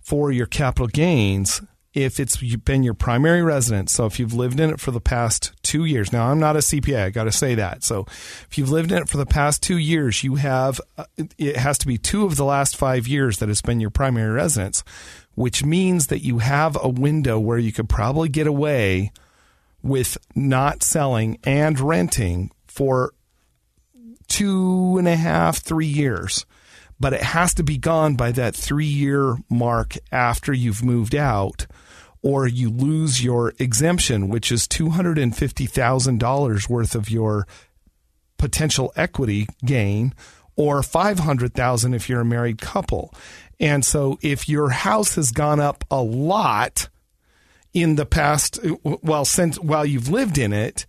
for 0.00 0.30
your 0.30 0.46
capital 0.46 0.86
gains 0.86 1.62
if 1.96 2.20
it's 2.20 2.36
been 2.36 2.82
your 2.82 2.92
primary 2.92 3.42
residence. 3.42 3.90
So 3.90 4.04
if 4.04 4.20
you've 4.20 4.34
lived 4.34 4.60
in 4.60 4.68
it 4.68 4.78
for 4.78 4.90
the 4.90 5.00
past 5.00 5.52
two 5.62 5.86
years, 5.86 6.12
now 6.12 6.30
I'm 6.30 6.38
not 6.38 6.54
a 6.54 6.58
CPA, 6.58 7.04
I 7.04 7.10
got 7.10 7.24
to 7.24 7.32
say 7.32 7.54
that. 7.54 7.82
So 7.82 8.04
if 8.06 8.58
you've 8.58 8.70
lived 8.70 8.92
in 8.92 8.98
it 8.98 9.08
for 9.08 9.16
the 9.16 9.24
past 9.24 9.62
two 9.62 9.78
years, 9.78 10.22
you 10.22 10.34
have 10.34 10.78
uh, 10.98 11.06
it 11.38 11.56
has 11.56 11.78
to 11.78 11.86
be 11.86 11.96
two 11.96 12.26
of 12.26 12.36
the 12.36 12.44
last 12.44 12.76
five 12.76 13.08
years 13.08 13.38
that 13.38 13.48
it's 13.48 13.62
been 13.62 13.80
your 13.80 13.88
primary 13.88 14.30
residence, 14.30 14.84
which 15.36 15.64
means 15.64 16.08
that 16.08 16.22
you 16.22 16.38
have 16.38 16.76
a 16.82 16.88
window 16.88 17.38
where 17.40 17.58
you 17.58 17.72
could 17.72 17.88
probably 17.88 18.28
get 18.28 18.46
away 18.46 19.10
with 19.82 20.18
not 20.34 20.82
selling 20.82 21.38
and 21.44 21.80
renting 21.80 22.50
for 22.66 23.14
two 24.28 24.96
and 24.98 25.08
a 25.08 25.16
half, 25.16 25.58
three 25.58 25.86
years. 25.86 26.44
But 27.00 27.14
it 27.14 27.22
has 27.22 27.54
to 27.54 27.62
be 27.62 27.78
gone 27.78 28.16
by 28.16 28.32
that 28.32 28.54
three 28.54 28.84
year 28.84 29.36
mark 29.48 29.96
after 30.12 30.52
you've 30.52 30.84
moved 30.84 31.14
out, 31.14 31.66
or 32.26 32.46
you 32.48 32.68
lose 32.68 33.22
your 33.22 33.54
exemption, 33.60 34.28
which 34.28 34.50
is 34.50 34.66
$250,000 34.66 36.68
worth 36.68 36.96
of 36.96 37.08
your 37.08 37.46
potential 38.36 38.92
equity 38.96 39.46
gain, 39.64 40.12
or 40.56 40.82
500,000 40.82 41.94
if 41.94 42.08
you're 42.08 42.22
a 42.22 42.24
married 42.24 42.58
couple. 42.58 43.14
And 43.60 43.84
so 43.84 44.18
if 44.22 44.48
your 44.48 44.70
house 44.70 45.14
has 45.14 45.30
gone 45.30 45.60
up 45.60 45.84
a 45.88 46.02
lot, 46.02 46.88
in 47.72 47.94
the 47.94 48.06
past, 48.06 48.58
well, 48.82 49.24
since 49.24 49.56
while 49.60 49.86
you've 49.86 50.08
lived 50.08 50.36
in 50.36 50.52
it, 50.52 50.84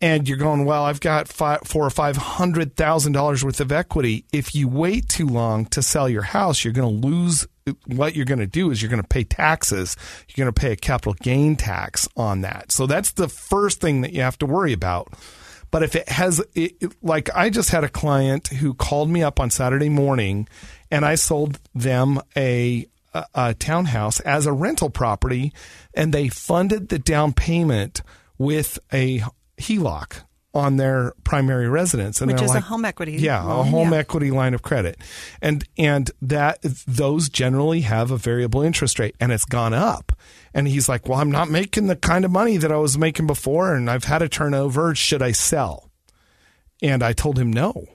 and 0.00 0.28
you're 0.28 0.36
going, 0.38 0.64
well, 0.64 0.84
I've 0.84 1.00
got 1.00 1.26
five, 1.28 1.60
four 1.64 1.84
or 1.86 1.90
five 1.90 2.16
hundred 2.16 2.76
thousand 2.76 3.12
dollars 3.12 3.44
worth 3.44 3.60
of 3.60 3.72
equity. 3.72 4.24
If 4.32 4.54
you 4.54 4.68
wait 4.68 5.08
too 5.08 5.26
long 5.26 5.66
to 5.66 5.82
sell 5.82 6.08
your 6.08 6.22
house, 6.22 6.64
you're 6.64 6.74
going 6.74 7.00
to 7.00 7.06
lose. 7.08 7.46
What 7.86 8.14
you're 8.14 8.26
going 8.26 8.38
to 8.38 8.46
do 8.46 8.70
is 8.70 8.80
you're 8.80 8.90
going 8.90 9.02
to 9.02 9.08
pay 9.08 9.24
taxes. 9.24 9.96
You're 10.28 10.44
going 10.44 10.52
to 10.54 10.60
pay 10.60 10.72
a 10.72 10.76
capital 10.76 11.14
gain 11.14 11.56
tax 11.56 12.06
on 12.16 12.42
that. 12.42 12.70
So 12.70 12.86
that's 12.86 13.12
the 13.12 13.28
first 13.28 13.80
thing 13.80 14.02
that 14.02 14.12
you 14.12 14.20
have 14.20 14.38
to 14.38 14.46
worry 14.46 14.72
about. 14.72 15.12
But 15.72 15.82
if 15.82 15.96
it 15.96 16.08
has, 16.08 16.38
it, 16.54 16.76
it- 16.80 16.94
like 17.02 17.28
I 17.34 17.50
just 17.50 17.70
had 17.70 17.82
a 17.82 17.88
client 17.88 18.48
who 18.48 18.72
called 18.74 19.10
me 19.10 19.22
up 19.22 19.40
on 19.40 19.50
Saturday 19.50 19.88
morning, 19.88 20.46
and 20.90 21.04
I 21.04 21.16
sold 21.16 21.58
them 21.74 22.20
a 22.36 22.86
a, 23.14 23.24
a 23.34 23.54
townhouse 23.54 24.20
as 24.20 24.46
a 24.46 24.52
rental 24.52 24.90
property, 24.90 25.52
and 25.94 26.12
they 26.12 26.28
funded 26.28 26.88
the 26.90 26.98
down 27.00 27.32
payment 27.32 28.02
with 28.38 28.78
a 28.92 29.22
HELOC 29.58 30.22
on 30.56 30.78
their 30.78 31.12
primary 31.22 31.68
residence, 31.68 32.22
and 32.22 32.32
Which 32.32 32.40
is 32.40 32.54
a 32.54 32.60
home 32.60 32.86
equity 32.86 33.12
Yeah, 33.12 33.40
a 33.40 33.62
home 33.62 33.92
yeah. 33.92 33.98
equity 33.98 34.30
line 34.30 34.54
of 34.54 34.62
credit, 34.62 34.96
and 35.42 35.64
and 35.76 36.10
that 36.22 36.62
those 36.86 37.28
generally 37.28 37.82
have 37.82 38.10
a 38.10 38.16
variable 38.16 38.62
interest 38.62 38.98
rate, 38.98 39.14
and 39.20 39.32
it's 39.32 39.44
gone 39.44 39.74
up. 39.74 40.12
And 40.54 40.66
he's 40.66 40.88
like, 40.88 41.06
"Well, 41.06 41.20
I'm 41.20 41.30
not 41.30 41.50
making 41.50 41.88
the 41.88 41.96
kind 41.96 42.24
of 42.24 42.30
money 42.30 42.56
that 42.56 42.72
I 42.72 42.78
was 42.78 42.96
making 42.96 43.26
before, 43.26 43.74
and 43.74 43.90
I've 43.90 44.04
had 44.04 44.22
a 44.22 44.28
turnover. 44.28 44.94
Should 44.94 45.22
I 45.22 45.32
sell?" 45.32 45.90
And 46.82 47.02
I 47.02 47.12
told 47.12 47.38
him, 47.38 47.52
"No, 47.52 47.86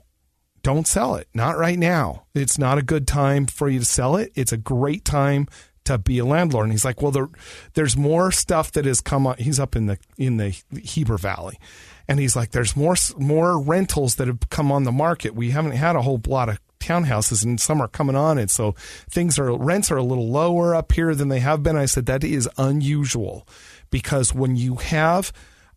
don't 0.61 0.87
sell 0.87 1.15
it. 1.15 1.27
Not 1.33 1.57
right 1.57 1.79
now. 1.79 2.25
It's 2.35 2.59
not 2.59 2.77
a 2.77 2.83
good 2.83 3.07
time 3.07 3.47
for 3.47 3.69
you 3.69 3.79
to 3.79 3.85
sell 3.85 4.15
it. 4.15 4.31
It's 4.35 4.51
a 4.51 4.57
great 4.57 5.03
time 5.03 5.47
to 5.91 5.97
be 5.97 6.19
a 6.19 6.25
landlord." 6.25 6.65
And 6.65 6.73
he's 6.73 6.85
like, 6.85 7.01
"Well, 7.01 7.11
there, 7.11 7.29
there's 7.73 7.95
more 7.95 8.31
stuff 8.31 8.71
that 8.73 8.85
has 8.85 9.01
come. 9.01 9.27
On. 9.27 9.35
He's 9.37 9.59
up 9.59 9.75
in 9.75 9.85
the 9.87 9.97
in 10.17 10.37
the 10.37 10.55
Heber 10.83 11.17
Valley." 11.17 11.59
And 12.07 12.19
he's 12.19 12.35
like, 12.35 12.51
"There's 12.51 12.75
more 12.75 12.95
more 13.17 13.59
rentals 13.61 14.15
that 14.15 14.27
have 14.27 14.49
come 14.49 14.71
on 14.71 14.83
the 14.83 14.91
market. 14.91 15.35
We 15.35 15.51
haven't 15.51 15.73
had 15.73 15.95
a 15.95 16.01
whole 16.01 16.21
lot 16.27 16.49
of 16.49 16.59
townhouses, 16.79 17.43
and 17.43 17.59
some 17.59 17.81
are 17.81 17.87
coming 17.87 18.15
on, 18.15 18.37
and 18.37 18.49
so 18.49 18.75
things 19.09 19.37
are 19.37 19.55
rents 19.55 19.91
are 19.91 19.97
a 19.97 20.03
little 20.03 20.29
lower 20.29 20.75
up 20.75 20.91
here 20.91 21.15
than 21.15 21.29
they 21.29 21.39
have 21.39 21.63
been." 21.63 21.75
I 21.75 21.85
said 21.85 22.05
that 22.07 22.23
is 22.23 22.49
unusual 22.57 23.47
because 23.89 24.33
when 24.33 24.55
you 24.55 24.75
have 24.75 25.31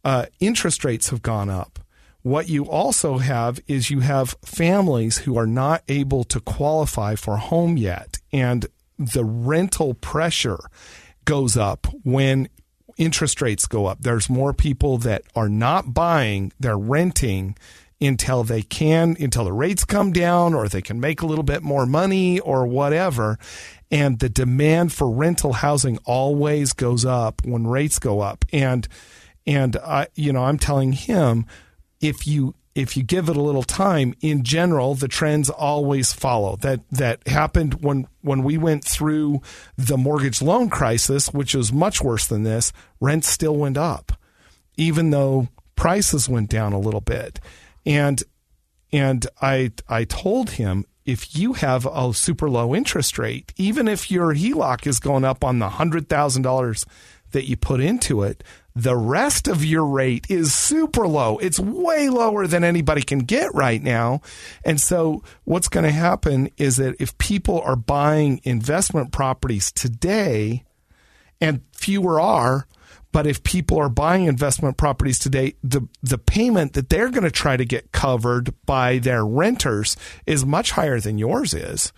uh, 0.04 0.26
interest 0.40 0.84
rates 0.84 1.10
have 1.10 1.22
gone 1.22 1.50
up, 1.50 1.78
what 2.22 2.48
you 2.48 2.64
also 2.64 3.18
have 3.18 3.60
is 3.66 3.90
you 3.90 4.00
have 4.00 4.34
families 4.44 5.18
who 5.18 5.36
are 5.36 5.46
not 5.46 5.82
able 5.88 6.24
to 6.24 6.40
qualify 6.40 7.16
for 7.16 7.34
a 7.34 7.38
home 7.38 7.76
yet, 7.76 8.18
and 8.32 8.66
the 8.98 9.24
rental 9.24 9.94
pressure 9.94 10.58
goes 11.24 11.56
up 11.56 11.86
when 12.02 12.48
interest 12.96 13.40
rates 13.42 13.66
go 13.66 13.86
up. 13.86 14.00
There's 14.02 14.30
more 14.30 14.52
people 14.52 14.98
that 14.98 15.22
are 15.34 15.48
not 15.48 15.94
buying, 15.94 16.52
they're 16.60 16.78
renting 16.78 17.56
until 18.00 18.44
they 18.44 18.62
can, 18.62 19.16
until 19.18 19.44
the 19.44 19.52
rates 19.52 19.84
come 19.84 20.12
down 20.12 20.54
or 20.54 20.68
they 20.68 20.82
can 20.82 21.00
make 21.00 21.22
a 21.22 21.26
little 21.26 21.44
bit 21.44 21.62
more 21.62 21.86
money 21.86 22.40
or 22.40 22.66
whatever. 22.66 23.38
And 23.90 24.18
the 24.18 24.28
demand 24.28 24.92
for 24.92 25.10
rental 25.10 25.54
housing 25.54 25.98
always 26.04 26.72
goes 26.72 27.04
up 27.04 27.42
when 27.44 27.66
rates 27.66 27.98
go 27.98 28.20
up. 28.20 28.44
And, 28.52 28.86
and 29.46 29.76
I, 29.76 30.08
you 30.14 30.32
know, 30.32 30.44
I'm 30.44 30.58
telling 30.58 30.92
him 30.92 31.46
if 32.00 32.26
you, 32.26 32.54
if 32.74 32.96
you 32.96 33.04
give 33.04 33.28
it 33.28 33.36
a 33.36 33.42
little 33.42 33.62
time, 33.62 34.14
in 34.20 34.42
general, 34.42 34.94
the 34.94 35.08
trends 35.08 35.48
always 35.48 36.12
follow. 36.12 36.56
That 36.56 36.80
that 36.90 37.26
happened 37.28 37.84
when 37.84 38.08
when 38.22 38.42
we 38.42 38.58
went 38.58 38.84
through 38.84 39.42
the 39.76 39.96
mortgage 39.96 40.42
loan 40.42 40.70
crisis, 40.70 41.32
which 41.32 41.54
was 41.54 41.72
much 41.72 42.02
worse 42.02 42.26
than 42.26 42.42
this. 42.42 42.72
Rents 43.00 43.28
still 43.28 43.56
went 43.56 43.78
up, 43.78 44.12
even 44.76 45.10
though 45.10 45.48
prices 45.76 46.28
went 46.28 46.50
down 46.50 46.72
a 46.72 46.80
little 46.80 47.00
bit. 47.00 47.38
And 47.86 48.22
and 48.92 49.26
I 49.40 49.72
I 49.88 50.04
told 50.04 50.50
him 50.50 50.84
if 51.04 51.36
you 51.36 51.52
have 51.52 51.86
a 51.86 52.12
super 52.12 52.48
low 52.50 52.74
interest 52.74 53.18
rate, 53.18 53.52
even 53.56 53.86
if 53.86 54.10
your 54.10 54.34
HELOC 54.34 54.86
is 54.86 54.98
going 54.98 55.24
up 55.24 55.44
on 55.44 55.58
the 55.58 55.68
hundred 55.68 56.08
thousand 56.08 56.42
dollars 56.42 56.86
that 57.32 57.48
you 57.48 57.56
put 57.56 57.80
into 57.80 58.22
it, 58.22 58.42
the 58.76 58.96
rest 58.96 59.46
of 59.46 59.64
your 59.64 59.86
rate 59.86 60.26
is 60.28 60.52
super 60.52 61.06
low. 61.06 61.38
It's 61.38 61.60
way 61.60 62.08
lower 62.08 62.46
than 62.46 62.64
anybody 62.64 63.02
can 63.02 63.20
get 63.20 63.54
right 63.54 63.82
now. 63.82 64.20
And 64.64 64.80
so 64.80 65.22
what's 65.44 65.68
going 65.68 65.84
to 65.84 65.92
happen 65.92 66.50
is 66.56 66.76
that 66.76 66.96
if 67.00 67.16
people 67.18 67.60
are 67.60 67.76
buying 67.76 68.40
investment 68.42 69.12
properties 69.12 69.70
today, 69.70 70.64
and 71.40 71.60
fewer 71.72 72.20
are, 72.20 72.66
but 73.12 73.26
if 73.26 73.44
people 73.44 73.78
are 73.78 73.88
buying 73.88 74.24
investment 74.24 74.76
properties 74.76 75.18
today, 75.18 75.54
the 75.62 75.86
the 76.02 76.18
payment 76.18 76.72
that 76.72 76.88
they're 76.88 77.10
going 77.10 77.22
to 77.22 77.30
try 77.30 77.56
to 77.56 77.64
get 77.64 77.92
covered 77.92 78.54
by 78.66 78.98
their 78.98 79.24
renters 79.24 79.96
is 80.26 80.44
much 80.44 80.72
higher 80.72 80.98
than 80.98 81.18
yours 81.18 81.54
is. 81.54 81.92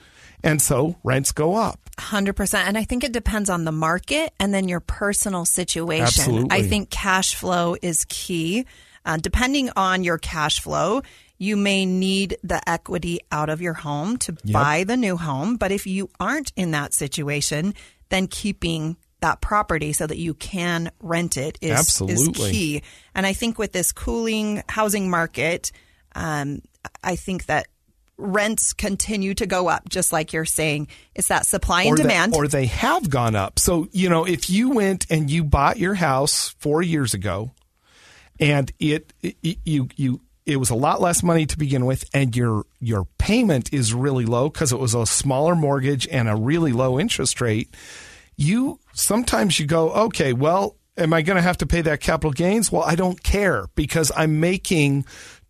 And 0.46 0.62
so 0.62 0.94
rents 1.02 1.32
go 1.32 1.56
up. 1.56 1.80
100%. 1.98 2.54
And 2.54 2.78
I 2.78 2.84
think 2.84 3.02
it 3.02 3.10
depends 3.10 3.50
on 3.50 3.64
the 3.64 3.72
market 3.72 4.32
and 4.38 4.54
then 4.54 4.68
your 4.68 4.78
personal 4.78 5.44
situation. 5.44 6.04
Absolutely. 6.04 6.56
I 6.56 6.62
think 6.62 6.88
cash 6.88 7.34
flow 7.34 7.76
is 7.82 8.06
key. 8.08 8.64
Uh, 9.04 9.16
depending 9.16 9.70
on 9.76 10.04
your 10.04 10.18
cash 10.18 10.60
flow, 10.60 11.02
you 11.38 11.56
may 11.56 11.84
need 11.84 12.36
the 12.44 12.66
equity 12.68 13.20
out 13.32 13.48
of 13.48 13.60
your 13.60 13.74
home 13.74 14.18
to 14.18 14.36
buy 14.52 14.84
the 14.84 14.96
new 14.96 15.16
home. 15.16 15.56
But 15.56 15.72
if 15.72 15.86
you 15.86 16.10
aren't 16.20 16.52
in 16.54 16.70
that 16.70 16.94
situation, 16.94 17.74
then 18.08 18.28
keeping 18.28 18.96
that 19.20 19.40
property 19.40 19.92
so 19.92 20.06
that 20.06 20.18
you 20.18 20.34
can 20.34 20.92
rent 21.00 21.36
it 21.36 21.58
is, 21.60 22.00
is 22.02 22.28
key. 22.34 22.82
And 23.14 23.26
I 23.26 23.32
think 23.32 23.58
with 23.58 23.72
this 23.72 23.90
cooling 23.90 24.62
housing 24.68 25.10
market, 25.10 25.72
um, 26.14 26.62
I 27.02 27.16
think 27.16 27.46
that 27.46 27.66
rents 28.18 28.72
continue 28.72 29.34
to 29.34 29.46
go 29.46 29.68
up, 29.68 29.88
just 29.88 30.12
like 30.12 30.32
you're 30.32 30.44
saying. 30.44 30.88
It's 31.14 31.28
that 31.28 31.46
supply 31.46 31.82
and 31.82 31.92
or 31.92 31.96
demand. 31.96 32.32
That, 32.32 32.38
or 32.38 32.48
they 32.48 32.66
have 32.66 33.10
gone 33.10 33.34
up. 33.34 33.58
So, 33.58 33.88
you 33.92 34.08
know, 34.08 34.24
if 34.24 34.48
you 34.50 34.70
went 34.70 35.06
and 35.10 35.30
you 35.30 35.44
bought 35.44 35.78
your 35.78 35.94
house 35.94 36.50
four 36.58 36.82
years 36.82 37.14
ago 37.14 37.52
and 38.38 38.72
it, 38.78 39.12
it 39.22 39.36
you, 39.42 39.88
you, 39.96 40.20
it 40.46 40.56
was 40.56 40.70
a 40.70 40.74
lot 40.74 41.00
less 41.00 41.22
money 41.22 41.44
to 41.44 41.58
begin 41.58 41.86
with, 41.86 42.08
and 42.14 42.34
your 42.36 42.64
your 42.80 43.06
payment 43.18 43.72
is 43.72 43.92
really 43.92 44.24
low 44.24 44.48
because 44.48 44.72
it 44.72 44.78
was 44.78 44.94
a 44.94 45.04
smaller 45.04 45.56
mortgage 45.56 46.06
and 46.06 46.28
a 46.28 46.36
really 46.36 46.72
low 46.72 47.00
interest 47.00 47.40
rate. 47.40 47.74
You 48.36 48.78
sometimes 48.92 49.58
you 49.58 49.66
go, 49.66 49.90
okay, 49.90 50.32
well, 50.32 50.76
am 50.96 51.12
I 51.12 51.22
going 51.22 51.36
to 51.36 51.42
have 51.42 51.58
to 51.58 51.66
pay 51.66 51.82
that 51.82 52.00
capital 52.00 52.30
gains? 52.30 52.70
Well, 52.70 52.82
I 52.82 52.94
don't 52.94 53.22
care 53.22 53.66
because 53.74 54.12
I'm 54.16 54.38
making 54.38 55.04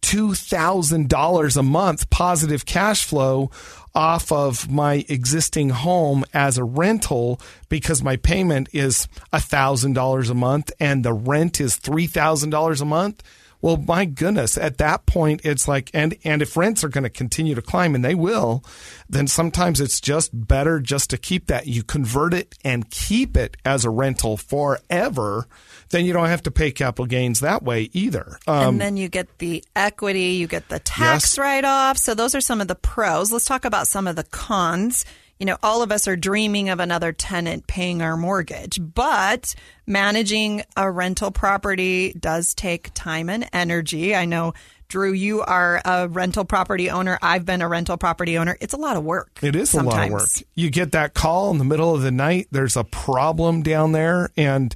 $2,000 0.06 1.56
a 1.56 1.62
month 1.64 2.10
positive 2.10 2.64
cash 2.64 3.04
flow 3.04 3.50
off 3.92 4.30
of 4.30 4.70
my 4.70 5.04
existing 5.08 5.70
home 5.70 6.24
as 6.32 6.58
a 6.58 6.62
rental 6.62 7.40
because 7.68 8.04
my 8.04 8.14
payment 8.14 8.68
is 8.72 9.08
$1,000 9.32 10.30
a 10.30 10.34
month 10.34 10.70
and 10.78 11.04
the 11.04 11.12
rent 11.12 11.60
is 11.60 11.76
$3,000 11.78 12.80
a 12.80 12.84
month. 12.84 13.20
Well, 13.66 13.78
my 13.78 14.04
goodness, 14.04 14.56
at 14.56 14.78
that 14.78 15.06
point, 15.06 15.40
it's 15.42 15.66
like, 15.66 15.90
and, 15.92 16.16
and 16.22 16.40
if 16.40 16.56
rents 16.56 16.84
are 16.84 16.88
going 16.88 17.02
to 17.02 17.10
continue 17.10 17.56
to 17.56 17.60
climb, 17.60 17.96
and 17.96 18.04
they 18.04 18.14
will, 18.14 18.62
then 19.08 19.26
sometimes 19.26 19.80
it's 19.80 20.00
just 20.00 20.30
better 20.32 20.78
just 20.78 21.10
to 21.10 21.18
keep 21.18 21.48
that. 21.48 21.66
You 21.66 21.82
convert 21.82 22.32
it 22.32 22.54
and 22.64 22.88
keep 22.88 23.36
it 23.36 23.56
as 23.64 23.84
a 23.84 23.90
rental 23.90 24.36
forever, 24.36 25.48
then 25.90 26.04
you 26.04 26.12
don't 26.12 26.28
have 26.28 26.44
to 26.44 26.52
pay 26.52 26.70
capital 26.70 27.06
gains 27.06 27.40
that 27.40 27.64
way 27.64 27.90
either. 27.92 28.38
Um, 28.46 28.74
and 28.74 28.80
then 28.80 28.96
you 28.96 29.08
get 29.08 29.38
the 29.38 29.64
equity, 29.74 30.34
you 30.34 30.46
get 30.46 30.68
the 30.68 30.78
tax 30.78 31.32
Yes. 31.32 31.38
write 31.38 31.64
off. 31.64 31.98
So 31.98 32.14
those 32.14 32.36
are 32.36 32.40
some 32.40 32.60
of 32.60 32.68
the 32.68 32.76
pros. 32.76 33.32
Let's 33.32 33.46
talk 33.46 33.64
about 33.64 33.88
some 33.88 34.06
of 34.06 34.14
the 34.14 34.22
cons. 34.22 35.04
You 35.38 35.46
know, 35.46 35.58
all 35.62 35.82
of 35.82 35.92
us 35.92 36.08
are 36.08 36.16
dreaming 36.16 36.70
of 36.70 36.80
another 36.80 37.12
tenant 37.12 37.66
paying 37.66 38.00
our 38.00 38.16
mortgage, 38.16 38.80
but 38.80 39.54
managing 39.86 40.62
a 40.76 40.90
rental 40.90 41.30
property 41.30 42.14
does 42.18 42.54
take 42.54 42.90
time 42.94 43.28
and 43.28 43.46
energy. 43.52 44.14
I 44.14 44.24
know, 44.24 44.54
Drew, 44.88 45.12
you 45.12 45.42
are 45.42 45.82
a 45.84 46.08
rental 46.08 46.44
property 46.46 46.88
owner. 46.88 47.18
I've 47.20 47.44
been 47.44 47.60
a 47.60 47.68
rental 47.68 47.98
property 47.98 48.38
owner. 48.38 48.56
It's 48.60 48.72
a 48.72 48.78
lot 48.78 48.96
of 48.96 49.04
work. 49.04 49.38
It 49.42 49.54
is 49.54 49.74
a 49.74 49.82
lot 49.82 50.06
of 50.06 50.12
work. 50.12 50.28
You 50.54 50.70
get 50.70 50.92
that 50.92 51.12
call 51.12 51.50
in 51.50 51.58
the 51.58 51.64
middle 51.64 51.94
of 51.94 52.02
the 52.02 52.10
night. 52.12 52.48
There's 52.50 52.76
a 52.76 52.84
problem 52.84 53.62
down 53.62 53.92
there, 53.92 54.30
and 54.36 54.74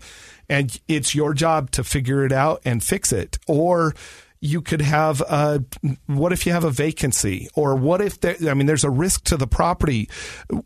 and 0.49 0.79
it's 0.89 1.15
your 1.15 1.33
job 1.33 1.71
to 1.71 1.85
figure 1.85 2.25
it 2.27 2.33
out 2.33 2.61
and 2.65 2.83
fix 2.83 3.13
it. 3.13 3.39
Or 3.47 3.95
you 4.43 4.63
could 4.63 4.81
have 4.81 5.21
a, 5.21 5.63
what 6.07 6.33
if 6.33 6.47
you 6.47 6.53
have 6.53 6.65
a 6.65 6.71
vacancy 6.71 7.49
or 7.55 7.75
what 7.75 8.01
if 8.01 8.21
there, 8.21 8.37
I 8.49 8.55
mean 8.55 8.67
there's 8.67 8.85
a 8.85 8.91
risk 8.91 9.25
to 9.25 9.37
the 9.37 9.47
property. 9.47 10.09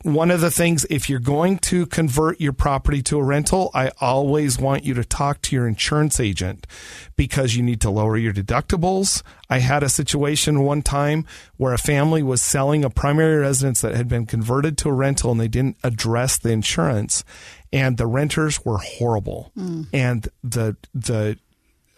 One 0.03 0.31
of 0.31 0.41
the 0.41 0.51
things 0.51 0.87
if 0.91 1.11
you're 1.11 1.19
going 1.19 1.59
to 1.59 1.87
convert 1.87 2.41
your 2.41 2.53
property 2.53 3.03
to 3.05 3.19
a 3.19 3.25
rental, 3.25 3.71
I 3.75 3.91
always 4.01 4.59
want 4.61 4.85
you 4.85 4.95
to 4.95 5.05
talk 5.05 5.43
to 5.43 5.57
your 5.57 5.67
insurance 5.67 6.21
agent 6.21 6.69
because 7.17 7.57
you 7.57 7.65
need 7.65 7.81
to 7.81 7.91
lower 7.91 8.17
your 8.17 8.33
deductibles. 8.33 9.23
I 9.51 9.59
had 9.59 9.83
a 9.83 9.89
situation 9.89 10.63
one 10.63 10.83
time 10.83 11.27
where 11.57 11.75
a 11.75 11.79
family 11.79 12.23
was 12.23 12.43
selling 12.43 12.85
a 12.85 12.91
primary 12.91 13.39
residence 13.39 13.81
that 13.81 13.97
had 13.97 14.09
been 14.09 14.27
converted 14.27 14.79
to 14.79 14.89
a 14.89 14.93
rental 14.93 15.33
and 15.33 15.41
they 15.41 15.49
didn't 15.49 15.79
address 15.83 16.39
the 16.39 16.51
insurance 16.51 17.25
and 17.75 17.97
the 17.99 18.07
renters 18.07 18.65
were 18.65 18.79
horrible. 18.79 19.51
Mm. 19.59 19.89
And 19.93 20.29
the 20.45 20.77
the 20.95 21.39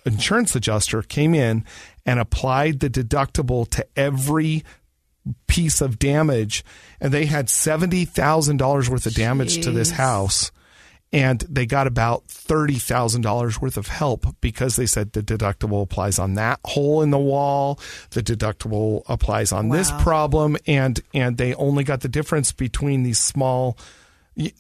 insurance 0.07 0.55
adjuster 0.55 1.03
came 1.03 1.35
in 1.35 1.65
and 2.05 2.21
applied 2.21 2.81
the 2.81 2.89
deductible 2.89 3.69
to 3.71 3.87
every 3.97 4.65
piece 5.49 5.81
of 5.81 5.99
damage 5.99 6.65
and 7.01 7.13
they 7.13 7.27
had 7.27 7.47
$70,000 7.47 8.89
worth 8.89 9.07
of 9.07 9.15
damage 9.15 9.61
to 9.63 9.73
this 9.73 9.91
house 9.91 10.53
and 11.13 11.41
they 11.49 11.67
got 11.67 11.87
about 11.87 12.27
$30,000 12.29 13.61
worth 13.61 13.77
of 13.77 13.89
help 13.89 14.27
because 14.41 14.77
they 14.77 14.87
said 14.87 15.13
the 15.13 15.23
deductible 15.23 15.83
applies 15.83 16.19
on 16.19 16.35
that 16.35 16.61
hole 16.65 17.03
in 17.03 17.11
the 17.11 17.19
wall 17.19 17.81
the 18.11 18.23
deductible 18.23 19.03
applies 19.09 19.51
on 19.51 19.69
this 19.71 19.91
problem 19.99 20.57
and 20.67 21.01
and 21.13 21.37
they 21.37 21.55
only 21.55 21.85
got 21.85 22.01
the 22.01 22.09
difference 22.09 22.53
between 22.53 23.03
these 23.03 23.19
small 23.19 23.77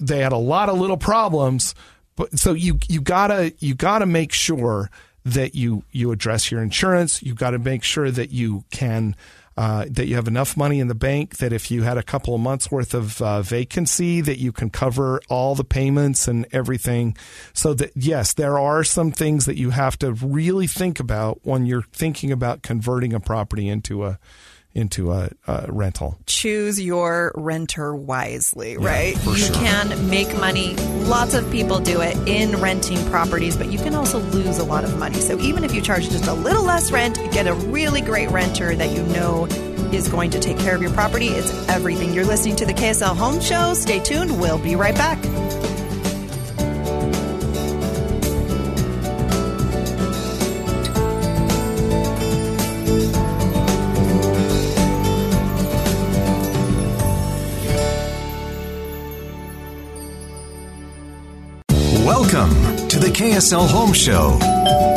they 0.01 0.19
had 0.19 0.33
a 0.33 0.39
lot 0.39 0.69
of 0.69 0.79
little 0.79 0.97
problems 0.97 1.75
but 2.17 2.37
so 2.39 2.53
you 2.53 2.79
you 2.89 3.01
gotta 3.01 3.53
you 3.59 3.75
gotta 3.75 4.07
make 4.07 4.33
sure 4.33 4.91
that 5.27 5.57
you 5.57 5.83
you 5.91 6.13
address 6.13 6.51
your 6.51 6.63
insurance. 6.63 7.23
You've 7.23 7.37
got 7.37 7.51
to 7.51 7.59
make 7.59 7.83
sure 7.83 8.11
that 8.11 8.31
you 8.31 8.65
can 8.71 9.17
uh, 9.57 9.87
that 9.91 10.07
you 10.07 10.15
have 10.15 10.29
enough 10.29 10.57
money 10.57 10.79
in 10.79 10.87
the 10.87 10.95
bank 10.95 11.39
that 11.39 11.53
if 11.53 11.71
you 11.71 11.83
had 11.83 11.99
a 11.99 12.03
couple 12.03 12.35
of 12.35 12.41
months 12.41 12.71
worth 12.71 12.95
of 12.95 13.21
uh, 13.21 13.43
vacancy 13.43 14.21
that 14.21 14.39
you 14.39 14.53
can 14.53 14.71
cover 14.71 15.21
all 15.29 15.55
the 15.55 15.65
payments 15.65 16.29
and 16.29 16.47
everything 16.53 17.17
so 17.55 17.73
that 17.73 17.91
yes 17.97 18.35
there 18.35 18.59
are 18.59 18.85
some 18.85 19.11
things 19.11 19.47
that 19.47 19.57
you 19.57 19.71
have 19.71 19.99
to 19.99 20.13
really 20.13 20.67
think 20.67 21.01
about 21.01 21.41
when 21.43 21.65
you're 21.65 21.87
thinking 21.91 22.31
about 22.31 22.63
converting 22.63 23.15
a 23.15 23.19
property 23.19 23.67
into 23.67 24.05
a 24.05 24.19
into 24.77 25.11
a, 25.13 25.31
a 25.47 25.67
rental 25.73 26.19
choose 26.27 26.81
your 26.81 27.33
renter 27.35 27.95
wisely, 27.97 28.73
Yeah, 28.73 28.87
right? 28.87 29.25
you 29.27 29.37
sure. 29.37 29.55
can 29.57 30.11
make 30.11 30.29
money. 30.39 30.77
Lots 31.07 31.35
of 31.35 31.51
people 31.51 31.79
do 31.81 32.01
it 32.03 32.17
in 32.29 32.61
renting 32.61 33.03
properties, 33.11 33.57
but 33.57 33.73
you 33.73 33.79
can 33.79 33.95
also 33.95 34.19
lose 34.19 34.59
a 34.59 34.65
lot 34.65 34.85
of 34.85 34.99
money. 34.99 35.17
So 35.17 35.39
even 35.41 35.65
if 35.65 35.75
you 35.75 35.81
charge 35.81 36.09
just 36.11 36.27
a 36.27 36.35
little 36.35 36.63
less 36.65 36.93
rent, 36.93 37.17
get 37.33 37.47
a 37.47 37.55
really 37.55 38.01
great 38.03 38.31
renter 38.31 38.77
that 38.77 38.91
you 38.91 39.03
know 39.05 39.47
is 39.93 40.09
going 40.09 40.31
to 40.33 40.39
take 40.41 40.59
care 40.59 40.75
of 40.77 40.83
your 40.83 40.91
property. 40.93 41.29
It's 41.29 41.51
everything. 41.69 42.13
You're 42.13 42.25
listening 42.27 42.57
to 42.57 42.67
the 42.67 42.75
KSL 42.75 43.17
Home 43.17 43.41
Show. 43.41 43.73
Stay 43.75 43.99
tuned. 44.01 44.39
We'll 44.41 44.59
be 44.59 44.77
right 44.77 44.95
back. 44.95 45.19
KSL 63.17 63.67
Home 63.71 63.95
Show. 63.95 64.37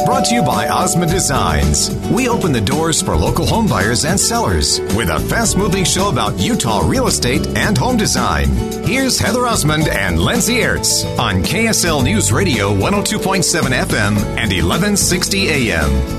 Brought 0.05 0.25
to 0.25 0.36
you 0.36 0.43
by 0.43 0.67
Osmond 0.67 1.10
Designs. 1.10 1.89
We 2.12 2.27
open 2.27 2.51
the 2.51 2.60
doors 2.60 3.01
for 3.01 3.15
local 3.15 3.45
home 3.45 3.65
buyers 3.65 4.03
and 4.03 4.19
sellers 4.19 4.82
with 4.93 5.08
a 5.08 5.21
fast 5.29 5.58
moving 5.58 5.86
show 5.86 6.10
about 6.10 6.38
Utah 6.38 6.86
real 6.86 7.08
estate 7.08 7.47
and 7.55 7.77
home 7.77 7.95
design. 7.95 8.49
Here's 8.84 9.17
Heather 9.17 9.47
Osmond 9.47 9.88
and 9.88 10.19
Lindsay 10.19 10.58
Ertz 10.58 11.05
on 11.17 11.43
KSL 11.43 12.03
News 12.03 12.29
Radio 12.34 12.75
102.7 12.75 13.41
FM 13.86 14.17
and 14.36 14.51
1160 14.51 15.71
AM. 15.71 16.18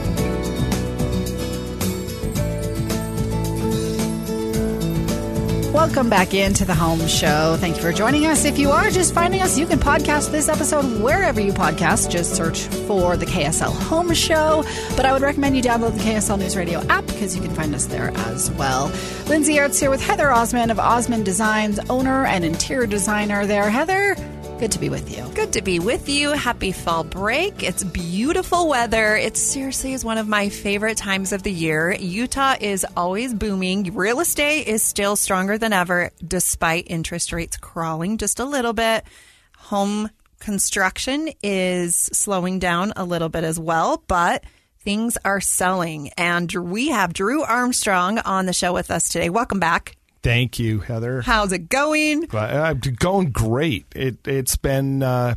Welcome 5.81 6.11
back 6.11 6.35
into 6.35 6.67
the 6.67 6.75
home 6.75 7.07
show. 7.07 7.57
Thank 7.59 7.77
you 7.77 7.83
for 7.83 7.91
joining 7.91 8.27
us. 8.27 8.45
If 8.45 8.59
you 8.59 8.71
are 8.71 8.91
just 8.91 9.15
finding 9.15 9.41
us, 9.41 9.57
you 9.57 9.67
can 9.67 9.79
podcast 9.79 10.31
this 10.31 10.47
episode 10.51 10.85
wherever 11.01 11.41
you 11.41 11.55
podcast. 11.55 12.11
Just 12.11 12.37
search 12.37 12.65
for 12.87 13.17
the 13.17 13.25
KSL 13.25 13.73
Home 13.85 14.13
Show. 14.13 14.63
But 14.95 15.07
I 15.07 15.15
would 15.15 15.23
recommend 15.23 15.57
you 15.57 15.63
download 15.63 15.95
the 15.95 16.01
KSL 16.01 16.39
News 16.39 16.55
Radio 16.55 16.87
app 16.89 17.07
because 17.07 17.35
you 17.35 17.41
can 17.41 17.55
find 17.55 17.75
us 17.75 17.87
there 17.87 18.11
as 18.15 18.51
well. 18.51 18.93
Lindsay 19.27 19.55
Ertz 19.55 19.81
here 19.81 19.89
with 19.89 20.03
Heather 20.03 20.31
Osmond 20.31 20.71
of 20.71 20.79
Osmond 20.79 21.25
Designs, 21.25 21.79
owner 21.89 22.27
and 22.27 22.45
interior 22.45 22.87
designer 22.87 23.47
there. 23.47 23.71
Heather, 23.71 24.17
good 24.61 24.73
to 24.73 24.79
be 24.79 24.91
with 24.91 25.17
you. 25.17 25.27
Good 25.35 25.55
to 25.55 25.63
be 25.63 25.79
with 25.79 26.07
you. 26.11 26.33
Happy 26.33 26.71
fall 26.71 27.03
break. 27.03 27.63
It's 27.63 27.83
beautiful 27.83 28.69
weather. 28.69 29.17
It 29.17 29.39
seriously 29.39 29.95
is 29.95 30.05
one 30.05 30.19
of 30.19 30.29
my 30.29 30.51
favorite 30.51 30.99
times 30.99 31.33
of 31.33 31.43
the 31.43 31.51
year. 31.51 31.93
Utah 31.93 32.57
is 32.61 32.85
always 32.95 33.33
booming. 33.33 33.95
Real 33.95 34.21
estate 34.21 34.67
is 34.67 34.83
still 34.83 35.17
stronger 35.17 35.57
than 35.57 35.73
ever, 35.73 36.11
despite 36.23 36.91
interest 36.91 37.33
rates 37.33 37.57
crawling 37.57 38.19
just 38.19 38.39
a 38.39 38.45
little 38.45 38.75
bit. 38.75 39.05
Home 39.57 40.11
construction 40.41 41.31
is 41.43 41.97
slowing 42.13 42.59
down 42.59 42.93
a 42.97 43.05
little 43.07 43.31
bit 43.31 43.45
as 43.45 43.59
well, 43.59 44.05
but 44.09 44.45
things 44.81 45.17
are 45.25 45.41
selling. 45.41 46.11
And 46.19 46.53
we 46.53 46.89
have 46.89 47.15
Drew 47.15 47.43
Armstrong 47.45 48.19
on 48.19 48.45
the 48.45 48.53
show 48.53 48.75
with 48.75 48.91
us 48.91 49.09
today. 49.09 49.31
Welcome 49.31 49.59
back. 49.59 49.97
Thank 50.23 50.59
you 50.59 50.81
heather 50.81 51.23
How's 51.23 51.53
it 51.53 51.69
going? 51.69 52.27
Uh, 52.35 52.75
going 52.75 53.31
great. 53.31 53.87
It 53.95 54.27
it's 54.27 54.57
been 54.57 55.03
uh, 55.03 55.35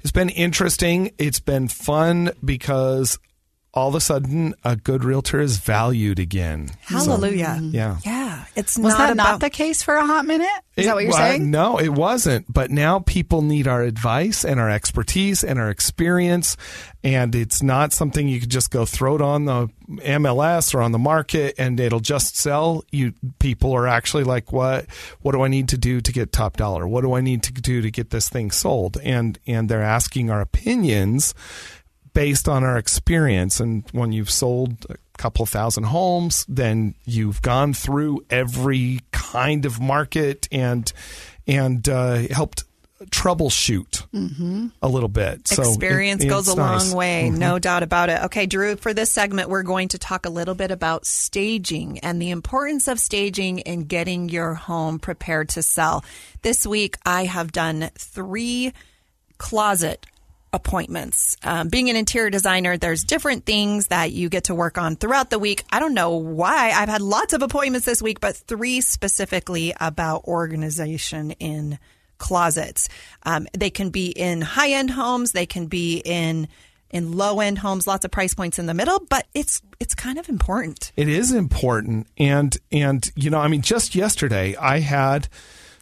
it's 0.00 0.12
been 0.12 0.30
interesting. 0.30 1.12
It's 1.18 1.40
been 1.40 1.68
fun 1.68 2.32
because 2.44 3.18
all 3.72 3.88
of 3.88 3.94
a 3.94 4.00
sudden 4.00 4.54
a 4.64 4.76
good 4.76 5.04
realtor 5.04 5.40
is 5.40 5.58
valued 5.58 6.18
again. 6.18 6.70
Hallelujah. 6.80 7.58
Yeah. 7.60 7.98
Yeah. 8.04 8.19
It's 8.60 8.78
Was 8.78 8.92
not 8.94 8.98
that 8.98 9.12
about 9.12 9.30
not 9.32 9.40
the 9.40 9.50
case 9.50 9.82
for 9.82 9.96
a 9.96 10.06
hot 10.06 10.24
minute? 10.26 10.48
Is 10.76 10.84
It 10.84 10.88
that 10.88 10.94
what 10.94 11.02
you're 11.02 11.10
wa- 11.12 11.18
saying? 11.18 11.50
No, 11.50 11.78
it 11.78 11.88
wasn't. 11.90 12.50
But 12.52 12.70
now 12.70 13.00
people 13.00 13.42
need 13.42 13.66
our 13.66 13.82
advice 13.82 14.44
and 14.44 14.60
our 14.60 14.70
expertise 14.70 15.42
and 15.44 15.58
our 15.58 15.68
experience. 15.70 16.56
And 17.02 17.34
it's 17.34 17.62
not 17.62 17.92
something 17.92 18.28
you 18.28 18.40
could 18.40 18.50
just 18.50 18.70
go 18.70 18.84
throw 18.84 19.16
it 19.16 19.20
on 19.22 19.44
the 19.46 19.68
MLS 19.88 20.74
or 20.74 20.82
on 20.82 20.92
the 20.92 20.98
market 20.98 21.54
and 21.58 21.80
it'll 21.80 22.00
just 22.00 22.36
sell. 22.36 22.84
You 22.92 23.14
people 23.38 23.72
are 23.74 23.86
actually 23.88 24.24
like, 24.24 24.52
what 24.52 24.86
what 25.22 25.32
do 25.32 25.42
I 25.42 25.48
need 25.48 25.68
to 25.70 25.78
do 25.78 26.00
to 26.00 26.12
get 26.12 26.32
top 26.32 26.56
dollar? 26.56 26.86
What 26.86 27.00
do 27.02 27.14
I 27.14 27.20
need 27.20 27.42
to 27.44 27.52
do 27.52 27.82
to 27.82 27.90
get 27.90 28.10
this 28.10 28.28
thing 28.28 28.50
sold? 28.50 28.96
And 29.02 29.38
and 29.46 29.68
they're 29.68 29.82
asking 29.82 30.30
our 30.30 30.40
opinions 30.40 31.34
based 32.12 32.48
on 32.48 32.64
our 32.64 32.76
experience. 32.78 33.60
And 33.60 33.84
when 33.92 34.12
you've 34.12 34.30
sold 34.30 34.86
a 34.90 34.96
couple 35.18 35.46
thousand 35.46 35.84
homes, 35.84 36.44
then 36.48 36.94
you've 37.04 37.42
gone 37.42 37.74
through 37.74 38.24
every 38.30 39.00
kind 39.12 39.64
of 39.64 39.80
market 39.80 40.48
and 40.50 40.92
and 41.46 41.88
uh, 41.88 42.14
helped 42.30 42.64
troubleshoot 43.06 44.04
a 44.82 44.88
little 44.88 45.08
bit. 45.08 45.48
So 45.48 45.62
it- 45.62 45.68
Experience 45.68 46.22
goes 46.24 46.48
it's 46.48 46.56
a 46.56 46.60
long 46.60 46.72
nice. 46.72 46.88
Mm-hmm. 46.88 46.96
way, 46.98 47.30
no 47.30 47.58
doubt 47.58 47.82
about 47.82 48.10
it. 48.10 48.22
Okay, 48.24 48.44
Drew, 48.44 48.76
for 48.76 48.92
this 48.92 49.10
segment, 49.10 49.48
we're 49.48 49.62
going 49.62 49.88
to 49.88 49.98
talk 49.98 50.26
a 50.26 50.30
little 50.30 50.54
bit 50.54 50.70
about 50.70 51.06
staging 51.06 51.98
and 52.00 52.20
the 52.20 52.28
importance 52.28 52.88
of 52.88 53.00
staging 53.00 53.60
in 53.60 53.84
getting 53.84 54.28
your 54.28 54.52
home 54.52 54.98
prepared 54.98 55.48
to 55.50 55.62
sell. 55.62 56.04
This 56.42 56.66
week, 56.66 56.96
I 57.06 57.24
have 57.24 57.52
done 57.52 57.90
three 57.96 58.74
closet 59.38 60.04
appointments. 60.52 61.36
Um, 61.42 61.68
being 61.68 61.90
an 61.90 61.96
interior 61.96 62.30
designer, 62.30 62.76
there's 62.76 63.04
different 63.04 63.46
things 63.46 63.88
that 63.88 64.12
you 64.12 64.28
get 64.28 64.44
to 64.44 64.54
work 64.54 64.78
on 64.78 64.96
throughout 64.96 65.30
the 65.30 65.38
week. 65.38 65.64
I 65.70 65.78
don't 65.78 65.94
know 65.94 66.16
why 66.16 66.70
I've 66.70 66.88
had 66.88 67.02
lots 67.02 67.32
of 67.32 67.42
appointments 67.42 67.86
this 67.86 68.02
week, 68.02 68.20
but 68.20 68.36
three 68.36 68.80
specifically 68.80 69.72
about 69.80 70.24
organization 70.24 71.32
in 71.32 71.78
closets. 72.18 72.88
Um, 73.24 73.46
they 73.56 73.70
can 73.70 73.90
be 73.90 74.08
in 74.08 74.40
high 74.42 74.70
end 74.70 74.90
homes. 74.90 75.32
They 75.32 75.46
can 75.46 75.66
be 75.66 76.02
in 76.04 76.48
in 76.90 77.12
low 77.12 77.40
end 77.40 77.58
homes. 77.58 77.86
Lots 77.86 78.04
of 78.04 78.10
price 78.10 78.34
points 78.34 78.58
in 78.58 78.66
the 78.66 78.74
middle, 78.74 79.00
but 79.08 79.26
it's 79.34 79.62
it's 79.78 79.94
kind 79.94 80.18
of 80.18 80.28
important. 80.28 80.92
It 80.96 81.08
is 81.08 81.32
important, 81.32 82.06
and 82.18 82.56
and 82.70 83.10
you 83.16 83.30
know, 83.30 83.38
I 83.40 83.48
mean, 83.48 83.62
just 83.62 83.94
yesterday 83.94 84.54
I 84.56 84.80
had 84.80 85.28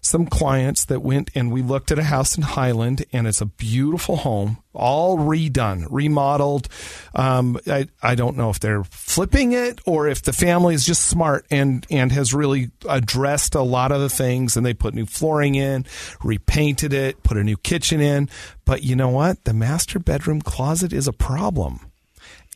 some 0.09 0.27
clients 0.27 0.85
that 0.87 1.01
went 1.01 1.31
and 1.35 1.53
we 1.53 1.62
looked 1.62 1.92
at 1.92 1.99
a 1.99 2.05
house 2.05 2.37
in 2.37 2.42
Highland, 2.42 3.05
and 3.12 3.27
it's 3.27 3.40
a 3.40 3.47
beautiful 3.47 4.16
home, 4.16 4.59
all 4.75 5.18
redone, 5.18 5.87
remodeled. 5.90 6.68
Um, 7.14 7.59
I 7.66 7.88
I 8.03 8.14
don't 8.14 8.37
know 8.37 8.51
if 8.51 8.59
they're 8.59 8.85
flipping 8.85 9.53
it 9.53 9.81
or 9.87 10.09
if 10.09 10.23
the 10.23 10.33
family 10.33 10.75
is 10.75 10.85
just 10.85 11.07
smart 11.07 11.47
and 11.51 11.87
and 11.90 12.11
has 12.12 12.35
really 12.35 12.71
addressed 12.88 13.55
a 13.55 13.62
lot 13.62 13.92
of 13.92 14.01
the 14.01 14.09
things, 14.09 14.57
and 14.57 14.64
they 14.64 14.75
put 14.75 14.94
new 14.94 15.07
flooring 15.07 15.55
in, 15.55 15.85
repainted 16.25 16.92
it, 16.92 17.23
put 17.23 17.37
a 17.37 17.44
new 17.44 17.57
kitchen 17.57 18.01
in. 18.01 18.29
But 18.64 18.83
you 18.83 18.97
know 18.97 19.11
what? 19.11 19.44
The 19.44 19.55
master 19.55 19.99
bedroom 19.99 20.40
closet 20.40 20.92
is 20.92 21.07
a 21.07 21.12
problem 21.12 21.81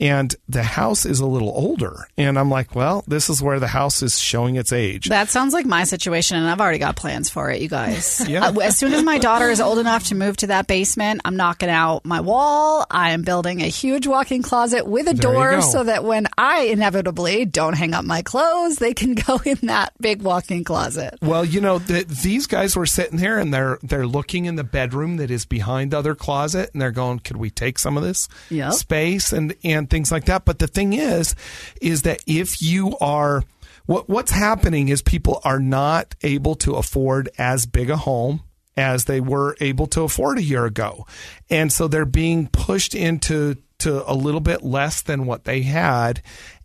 and 0.02 0.34
the 0.48 0.64
house 0.64 1.06
is 1.06 1.20
a 1.20 1.26
little 1.26 1.50
older. 1.54 2.08
And 2.18 2.36
I'm 2.36 2.50
like, 2.50 2.74
well, 2.74 3.04
this 3.06 3.30
is 3.30 3.40
where 3.40 3.60
the 3.60 3.68
house 3.68 4.02
is 4.02 4.18
showing 4.18 4.56
its 4.56 4.72
age. 4.72 5.08
That 5.08 5.28
sounds 5.28 5.54
like 5.54 5.64
my 5.64 5.84
situation, 5.84 6.36
and 6.38 6.48
I've 6.50 6.60
already 6.60 6.80
got 6.80 6.96
plans 6.96 7.30
for 7.30 7.50
it, 7.50 7.62
you 7.62 7.68
guys. 7.68 8.20
Yeah. 8.32 8.46
Uh, 8.46 8.60
as 8.60 8.78
soon 8.78 8.94
as 8.94 9.02
my 9.02 9.18
daughter 9.18 9.50
is 9.50 9.60
old 9.60 9.78
enough 9.78 10.04
to 10.04 10.14
move 10.14 10.38
to 10.38 10.46
that 10.48 10.66
basement, 10.66 11.20
I'm 11.24 11.36
knocking 11.36 11.68
out 11.68 12.04
my 12.06 12.20
wall. 12.20 12.86
I 12.90 13.10
am 13.10 13.22
building 13.22 13.60
a 13.60 13.66
huge 13.66 14.06
walk-in 14.06 14.42
closet 14.42 14.86
with 14.86 15.06
a 15.06 15.12
There 15.12 15.32
door 15.32 15.60
so 15.60 15.84
that 15.84 16.02
when 16.02 16.28
I 16.38 16.62
inevitably 16.62 17.44
don't 17.44 17.74
hang 17.74 17.92
up 17.94 18.04
my 18.06 18.22
clothes, 18.22 18.76
they 18.76 18.94
can 18.94 19.14
go 19.26 19.40
in 19.44 19.58
that 19.62 19.92
big 20.00 20.22
walk-in 20.22 20.64
closet. 20.64 21.18
Well, 21.20 21.44
you 21.44 21.60
know, 21.60 21.78
the, 21.78 22.04
these 22.04 22.46
guys 22.46 22.74
were 22.74 22.86
sitting 22.86 23.18
there 23.18 23.38
and 23.38 23.52
they're 23.52 23.78
they're 23.82 24.06
looking 24.06 24.46
in 24.46 24.56
the 24.56 24.64
bedroom 24.64 25.18
that 25.18 25.30
is 25.30 25.44
behind 25.44 25.90
the 25.90 25.98
other 25.98 26.14
closet 26.14 26.70
and 26.72 26.80
they're 26.80 26.90
going, 26.90 27.18
"Could 27.18 27.36
we 27.36 27.50
take 27.50 27.78
some 27.78 27.96
of 27.98 28.02
this 28.02 28.28
Yep. 28.50 28.72
space 28.72 29.32
and 29.32 29.54
and 29.62 29.90
things 29.92 30.10
like 30.10 30.24
that?" 30.24 30.44
But 30.44 30.58
the 30.58 30.66
thing 30.66 30.92
is, 30.94 31.36
is 31.80 32.02
that 32.02 32.20
if 32.26 32.60
you 32.60 32.96
are 32.98 33.44
what 33.86 34.08
what's 34.08 34.30
happening 34.32 34.88
is 34.88 35.02
people 35.02 35.40
are 35.44 35.60
not 35.60 36.14
able 36.22 36.54
to 36.56 36.74
afford 36.74 37.28
as 37.38 37.66
big 37.66 37.90
a 37.90 37.96
home 37.96 38.42
as 38.76 39.04
they 39.04 39.20
were 39.20 39.54
able 39.60 39.86
to 39.88 40.02
afford 40.02 40.38
a 40.38 40.42
year 40.42 40.64
ago, 40.64 41.06
and 41.50 41.72
so 41.72 41.86
they're 41.88 42.04
being 42.04 42.48
pushed 42.48 42.94
into 42.94 43.56
to 43.78 44.10
a 44.10 44.14
little 44.14 44.40
bit 44.40 44.62
less 44.64 45.02
than 45.02 45.26
what 45.26 45.44
they 45.44 45.62
had. 45.62 46.22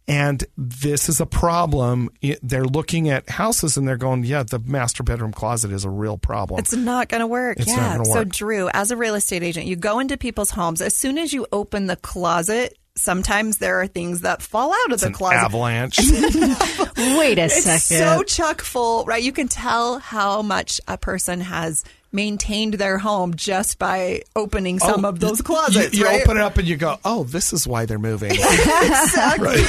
And 0.10 0.42
this 0.58 1.10
is 1.10 1.20
a 1.20 1.26
problem. 1.26 2.10
It- 2.22 2.40
They're 2.42 2.64
looking 2.64 3.10
at 3.10 3.30
houses 3.30 3.76
and 3.76 3.86
they're 3.86 3.98
going, 3.98 4.24
yeah, 4.24 4.44
the 4.44 4.60
master 4.60 5.04
bedroom 5.04 5.34
closet 5.34 5.72
is 5.74 5.84
a 5.84 5.90
real 5.90 6.18
problem. 6.18 6.60
It's 6.60 6.74
not 6.74 7.10
going 7.10 7.20
to 7.20 7.28
work. 7.28 7.60
It's 7.60 7.68
yeah. 7.68 7.98
gonna 7.98 8.06
So. 8.06 8.24
Drew, 8.24 8.70
as 8.70 8.92
a 8.92 8.96
real 8.96 9.16
estate 9.16 9.44
agent, 9.44 9.66
you 9.66 9.76
go 9.76 10.00
into 10.00 10.16
people's 10.16 10.52
homes. 10.52 10.80
As 10.80 10.96
soon 10.96 11.18
as 11.18 11.34
you 11.34 11.46
open 11.52 11.88
the 11.88 11.98
closet, 11.98 12.78
sometimes 12.98 13.58
there 13.58 13.80
are 13.82 13.88
things 13.88 14.22
that 14.22 14.42
fall 14.42 14.72
out 14.74 14.88
of 14.88 14.94
It's 14.94 15.02
the 15.02 15.08
an 15.08 15.14
closet. 15.14 15.38
avalanche. 15.38 15.98
Wait 16.98 17.38
a 17.40 17.46
It's 17.46 17.64
second. 17.64 17.80
so 18.08 18.24
chock 18.24 18.62
full, 18.62 19.06
right? 19.06 19.22
You 19.24 19.32
can 19.32 19.48
tell 19.48 20.00
how 20.00 20.42
much 20.42 20.82
a 20.88 20.98
person 20.98 21.42
has 21.42 21.84
maintained 22.12 22.76
their 22.76 22.98
home 22.98 23.36
just 23.36 23.78
by 23.78 24.22
opening 24.36 24.80
some 24.80 25.04
Oh, 25.06 25.10
of 25.10 25.20
those 25.20 25.42
closets. 25.42 25.94
You, 25.94 26.00
you 26.00 26.06
right? 26.06 26.22
open 26.22 26.38
it 26.38 26.44
up 26.44 26.58
and 26.58 26.66
you 26.68 26.78
go, 26.78 26.98
"Oh, 27.04 27.26
this 27.26 27.52
is 27.54 27.68
why 27.68 27.86
they're 27.86 28.00
moving." 28.00 28.32
exactly. 28.88 29.62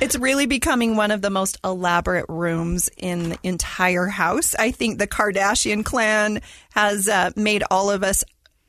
It's 0.00 0.16
really 0.16 0.46
becoming 0.46 0.96
one 0.96 1.10
of 1.10 1.22
the 1.22 1.30
most 1.30 1.58
elaborate 1.64 2.26
rooms 2.28 2.90
in 2.96 3.30
the 3.30 3.38
entire 3.42 4.06
house. 4.06 4.54
I 4.54 4.70
think 4.72 4.98
the 4.98 5.06
Kardashian 5.06 5.84
clan 5.84 6.42
has 6.74 7.08
uh, 7.08 7.30
made 7.34 7.64
all 7.70 7.90
of 7.90 8.02
us 8.04 8.24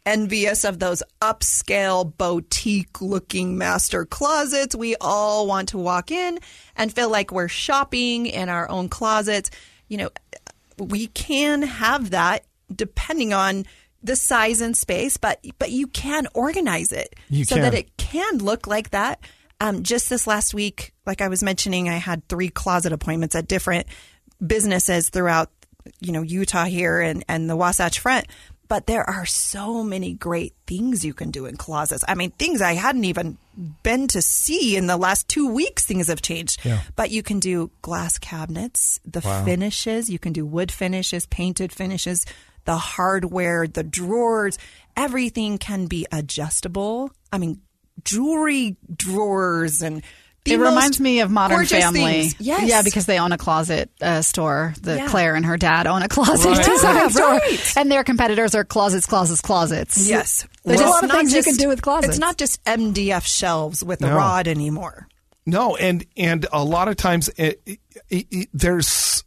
envious 0.08 0.64
of 0.64 0.80
those 0.80 1.04
upscale 1.22 2.18
boutique 2.18 3.02
looking 3.02 3.58
master 3.58 4.06
closets. 4.06 4.74
We 4.74 4.96
all 5.02 5.46
want 5.48 5.70
to 5.70 5.78
walk 5.78 6.12
in 6.12 6.40
and 6.78 6.94
feel 6.94 7.10
like 7.10 7.32
we're 7.32 7.50
shopping 7.50 8.26
in 8.26 8.48
our 8.48 8.70
own 8.70 8.88
closets. 8.88 9.52
You 9.90 9.98
know, 9.98 10.10
we 10.80 11.08
can 11.08 11.62
have 11.62 12.12
that 12.12 12.46
depending 12.74 13.34
on 13.34 13.66
the 14.02 14.16
size 14.16 14.62
and 14.62 14.78
space, 14.78 15.18
but 15.18 15.46
but 15.60 15.72
you 15.72 15.88
can 15.88 16.28
organize 16.34 16.94
it 16.94 17.16
You 17.30 17.44
so 17.44 17.56
can. 17.56 17.64
that 17.64 17.74
it 17.74 17.98
can 17.98 18.38
look 18.38 18.66
like 18.66 18.92
that. 18.92 19.20
Um, 19.60 19.84
just 19.84 20.10
this 20.10 20.26
last 20.26 20.54
week, 20.54 20.94
like 21.06 21.20
I 21.20 21.28
was 21.28 21.44
mentioning, 21.44 21.90
I 21.90 21.98
had 21.98 22.26
three 22.30 22.50
closet 22.50 22.94
appointments 22.94 23.36
at 23.36 23.48
different 23.48 23.88
businesses 24.46 25.10
throughout, 25.10 25.50
you 26.00 26.14
know, 26.14 26.22
Utah 26.22 26.66
here 26.66 27.02
and, 27.02 27.26
and 27.28 27.50
the 27.50 27.56
Wasatch 27.58 28.00
Front. 28.00 28.28
But 28.68 28.86
there 28.88 29.10
are 29.10 29.26
so 29.26 29.82
many 29.82 30.14
great 30.14 30.54
things 30.66 31.06
you 31.06 31.14
can 31.14 31.32
do 31.32 31.46
in 31.46 31.56
closets. 31.56 32.04
I 32.08 32.16
mean, 32.16 32.32
things 32.32 32.62
I 32.62 32.74
hadn't 32.74 33.06
even 33.06 33.38
been 33.84 34.08
to 34.10 34.22
see 34.22 34.76
in 34.76 34.88
the 34.88 34.98
last 34.98 35.30
two 35.30 35.48
weeks. 35.50 35.86
Things 35.86 36.08
have 36.08 36.22
changed. 36.22 36.66
Yeah. 36.66 36.82
But 36.96 37.10
you 37.12 37.24
can 37.24 37.40
do 37.40 37.72
glass 37.82 38.18
cabinets, 38.18 39.00
the 39.06 39.22
Wow. 39.22 39.46
finishes. 39.46 40.10
You 40.10 40.20
can 40.20 40.34
do 40.34 40.46
wood 40.46 40.72
finishes, 40.72 41.26
painted 41.28 41.72
finishes, 41.72 42.26
the 42.66 42.78
hardware, 42.78 43.68
the 43.68 43.84
drawers. 43.84 44.58
Everything 44.98 45.58
can 45.58 45.86
be 45.86 46.06
adjustable. 46.12 47.12
I 47.32 47.38
mean, 47.38 47.62
jewelry 48.04 48.76
drawers 48.94 49.82
and 49.82 50.04
it 50.52 50.58
reminds 50.60 51.00
me 51.00 51.20
of 51.22 51.30
Modern 51.32 51.66
Family. 51.66 52.02
things. 52.02 52.36
Yes. 52.40 52.68
Yeah, 52.70 52.82
because 52.82 53.06
they 53.06 53.20
own 53.20 53.32
a 53.32 53.38
closet 53.38 53.90
uh, 54.02 54.22
store. 54.22 54.74
The 54.82 54.96
Yeah. 54.98 55.08
Claire 55.08 55.36
and 55.36 55.46
her 55.46 55.58
dad 55.58 55.88
own 55.88 56.02
a 56.02 56.08
closet 56.10 56.50
Right. 56.50 56.66
design 56.66 56.96
Yeah, 56.96 57.08
store. 57.10 57.30
right. 57.32 57.74
And 57.78 57.92
their 57.92 58.04
competitors 58.04 58.56
are 58.56 58.64
closets, 58.64 59.06
closets, 59.06 59.42
closets. 59.42 60.08
Yes. 60.10 60.46
There's 60.66 60.82
a 60.82 60.86
lot 60.86 61.04
of 61.04 61.06
it's 61.06 61.14
not 61.14 61.18
things 61.20 61.34
you 61.34 61.44
can 61.44 61.56
do 61.56 61.68
with 61.68 61.82
closets. 61.82 62.10
It's 62.16 62.20
not 62.20 62.38
just 62.38 62.64
MDF 62.66 63.26
shelves 63.26 63.84
with 63.84 64.02
a 64.04 64.14
rod 64.14 64.48
anymore. 64.48 65.08
No, 65.46 65.76
and 65.78 66.06
and 66.18 66.46
a 66.52 66.64
lot 66.64 66.90
of 66.90 66.98
times 66.98 67.30
it, 67.38 67.62
it, 67.66 67.80
it, 68.10 68.50
there's 68.54 69.24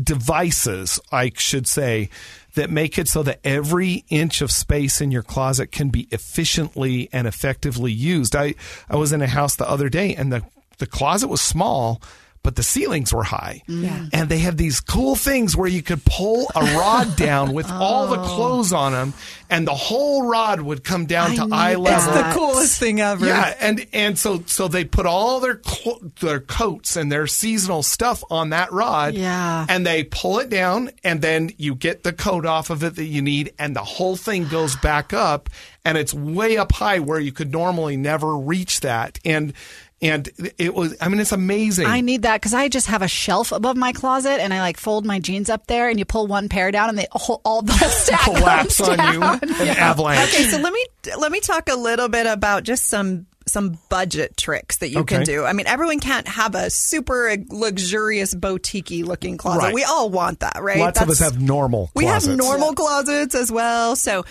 devices, 0.00 1.00
I 1.10 1.32
should 1.36 1.66
say, 1.66 2.10
that 2.56 2.70
make 2.70 2.98
it 2.98 3.08
so 3.08 3.22
that 3.22 3.40
every 3.44 4.04
inch 4.08 4.42
of 4.42 4.50
space 4.50 5.00
in 5.00 5.10
your 5.10 5.22
closet 5.22 5.70
can 5.70 5.88
be 5.88 6.08
efficiently 6.10 7.08
and 7.12 7.26
effectively 7.26 7.92
used. 7.92 8.34
I 8.34 8.54
I 8.90 8.96
was 8.96 9.12
in 9.12 9.22
a 9.22 9.26
house 9.26 9.56
the 9.56 9.68
other 9.68 9.88
day, 9.88 10.14
and 10.14 10.32
the 10.32 10.42
the 10.78 10.86
closet 10.86 11.28
was 11.28 11.40
small. 11.40 12.02
But 12.46 12.54
the 12.54 12.62
ceilings 12.62 13.12
were 13.12 13.24
high. 13.24 13.62
And 13.66 14.28
they 14.28 14.38
had 14.38 14.56
these 14.56 14.78
cool 14.78 15.16
things 15.16 15.56
where 15.56 15.66
you 15.66 15.82
could 15.82 16.04
pull 16.04 16.48
a 16.54 16.60
rod 16.78 17.16
down 17.28 17.52
with 17.52 17.68
all 17.68 18.06
the 18.06 18.18
clothes 18.22 18.72
on 18.72 18.92
them, 18.92 19.14
and 19.50 19.66
the 19.66 19.74
whole 19.74 20.22
rod 20.28 20.60
would 20.60 20.84
come 20.84 21.06
down 21.06 21.34
to 21.34 21.48
eye 21.52 21.70
need 21.74 21.78
level. 21.80 22.14
that. 22.14 22.32
The 22.34 22.38
coolest 22.38 22.78
thing 22.78 23.00
ever. 23.00 23.26
Yeah, 23.26 23.52
and 23.58 23.84
and 23.92 24.16
so 24.16 24.44
so 24.46 24.68
they 24.68 24.84
put 24.84 25.06
all 25.06 25.40
their 25.40 25.56
clo- 25.56 26.00
their 26.20 26.38
coats 26.38 26.94
and 26.96 27.10
their 27.10 27.26
seasonal 27.26 27.82
stuff 27.82 28.22
on 28.30 28.50
that 28.50 28.70
rod. 28.72 29.14
Yeah. 29.14 29.66
and 29.68 29.84
they 29.84 30.04
pull 30.04 30.38
it 30.38 30.48
down, 30.48 30.90
and 31.02 31.20
then 31.20 31.50
you 31.58 31.74
get 31.74 32.04
the 32.04 32.12
coat 32.12 32.46
off 32.46 32.70
of 32.70 32.84
it 32.84 32.94
that 32.94 33.06
you 33.06 33.22
need, 33.22 33.54
and 33.58 33.74
the 33.74 33.82
whole 33.82 34.14
thing 34.14 34.46
goes 34.46 34.76
back 34.76 35.12
up, 35.12 35.50
and 35.84 35.98
it's 35.98 36.14
way 36.14 36.56
up 36.58 36.70
high 36.70 37.00
where 37.00 37.18
you 37.18 37.32
could 37.32 37.50
normally 37.50 37.96
never 37.96 38.36
reach 38.36 38.82
that, 38.82 39.18
and 39.24 39.52
and 40.02 40.28
it 40.58 40.74
was. 40.74 40.94
I 41.00 41.08
mean, 41.08 41.20
it's 41.20 41.32
amazing. 41.32 41.86
I 41.86 42.02
need 42.02 42.22
that 42.22 42.40
because 42.40 42.52
I 42.52 42.68
just 42.68 42.88
have 42.88 43.02
a 43.02 43.08
shelf 43.08 43.52
above 43.52 43.76
my 43.76 43.92
closet 43.92 44.40
and 44.42 44.52
I 44.52 44.60
like 44.60 44.76
fold 44.76 45.06
my 45.06 45.18
jeans 45.18 45.48
up 45.48 45.66
there 45.66 45.88
and 45.88 45.98
you 45.98 46.04
pull 46.04 46.26
one 46.26 46.48
pair 46.48 46.70
down 46.70 46.90
and 46.90 46.98
they 46.98 47.06
all, 47.12 47.40
all 47.44 47.62
the 47.62 47.72
stack 47.88 48.20
collapse 48.24 48.76
comes 48.78 48.98
on 48.98 49.14
you, 49.14 49.20
down. 49.20 49.40
an 49.42 49.68
avalanche. 49.68 50.34
Okay, 50.34 50.44
so 50.44 50.58
let 50.58 50.72
me 50.72 50.86
let 51.18 51.32
me 51.32 51.40
talk 51.40 51.68
a 51.70 51.76
little 51.76 52.08
bit 52.08 52.26
about 52.26 52.64
just 52.64 52.86
some 52.86 53.26
some 53.46 53.78
budget 53.88 54.36
tricks 54.36 54.78
that 54.78 54.88
you 54.90 55.04
can 55.04 55.22
do. 55.22 55.44
I 55.44 55.52
mean, 55.52 55.66
everyone 55.66 56.00
can't 56.00 56.26
have 56.26 56.54
a 56.54 56.68
super 56.68 57.36
luxurious 57.48 58.34
boutique 58.34 58.90
looking 59.06 59.36
closet. 59.38 59.66
Right. 59.66 59.74
We 59.74 59.84
all 59.84 60.10
want 60.10 60.40
that, 60.40 60.58
right? 60.60 60.78
Lots 60.78 61.00
of 61.00 61.08
us 61.08 61.20
have 61.20 61.40
normal. 61.40 61.90
We 61.94 62.06
have 62.06 62.24
closets. 62.24 62.36
normal 62.36 62.74
closets 62.74 63.34
as 63.34 63.50
well. 63.52 63.94
So 63.94 64.24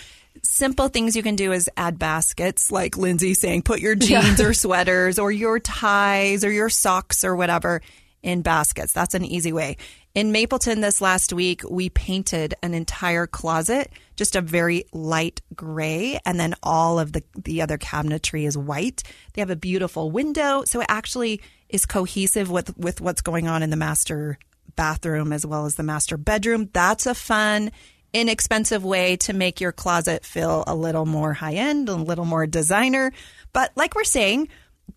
simple 0.56 0.88
things 0.88 1.14
you 1.14 1.22
can 1.22 1.36
do 1.36 1.52
is 1.52 1.70
add 1.76 1.98
baskets, 1.98 2.72
like 2.72 2.96
Lindsay 2.96 3.34
saying, 3.34 3.62
put 3.62 3.80
your 3.80 3.94
jeans 4.08 4.40
or 4.40 4.54
sweaters 4.54 5.18
or 5.18 5.30
your 5.30 5.60
ties 5.60 6.44
or 6.44 6.50
your 6.50 6.70
socks 6.70 7.24
or 7.24 7.36
whatever 7.36 7.82
in 8.22 8.42
baskets. 8.42 8.92
That's 8.92 9.14
an 9.14 9.24
easy 9.24 9.52
way. 9.52 9.76
In 10.14 10.32
Mapleton 10.32 10.80
this 10.80 11.02
last 11.02 11.32
week, 11.32 11.62
we 11.68 11.90
painted 11.90 12.54
an 12.62 12.72
entire 12.72 13.26
closet, 13.26 13.92
just 14.16 14.34
a 14.34 14.40
very 14.40 14.84
light 14.92 15.42
gray, 15.54 16.18
and 16.24 16.40
then 16.40 16.54
all 16.62 16.98
of 16.98 17.12
the, 17.12 17.22
the 17.36 17.60
other 17.60 17.76
cabinetry 17.76 18.46
is 18.46 18.56
white. 18.56 19.02
They 19.34 19.42
have 19.42 19.50
a 19.50 19.56
beautiful 19.56 20.10
window, 20.10 20.64
so 20.64 20.80
it 20.80 20.86
actually 20.88 21.42
is 21.68 21.84
cohesive 21.84 22.50
with, 22.50 22.76
with 22.78 23.02
what's 23.02 23.20
going 23.20 23.46
on 23.46 23.62
in 23.62 23.68
the 23.68 23.76
master 23.76 24.38
bathroom 24.74 25.32
as 25.32 25.44
well 25.44 25.66
as 25.66 25.74
the 25.74 25.82
master 25.82 26.16
bedroom. 26.16 26.70
That's 26.72 27.06
a 27.06 27.14
fun, 27.14 27.70
inexpensive 28.16 28.84
way 28.84 29.16
to 29.16 29.32
make 29.32 29.60
your 29.60 29.72
closet 29.72 30.24
feel 30.24 30.64
a 30.66 30.74
little 30.74 31.04
more 31.04 31.34
high 31.34 31.54
end, 31.54 31.88
a 31.88 31.94
little 31.94 32.24
more 32.24 32.46
designer. 32.46 33.12
But 33.52 33.72
like 33.76 33.94
we're 33.94 34.04
saying, 34.04 34.48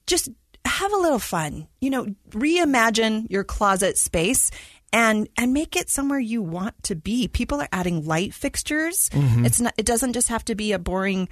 just 0.07 0.29
have 0.65 0.93
a 0.93 0.97
little 0.97 1.19
fun. 1.19 1.67
You 1.81 1.89
know, 1.89 2.05
reimagine 2.29 3.29
your 3.29 3.43
closet 3.43 3.97
space 3.97 4.51
and 4.93 5.27
and 5.37 5.53
make 5.53 5.75
it 5.75 5.89
somewhere 5.89 6.19
you 6.19 6.41
want 6.41 6.81
to 6.83 6.95
be. 6.95 7.27
People 7.27 7.61
are 7.61 7.67
adding 7.71 8.05
light 8.05 8.33
fixtures. 8.33 9.09
It's 9.45 9.59
not 9.59 9.73
it 9.77 9.85
doesn't 9.85 10.13
just 10.13 10.29
have 10.29 10.45
to 10.45 10.55
be 10.55 10.71
a 10.71 10.79
boring 10.79 11.27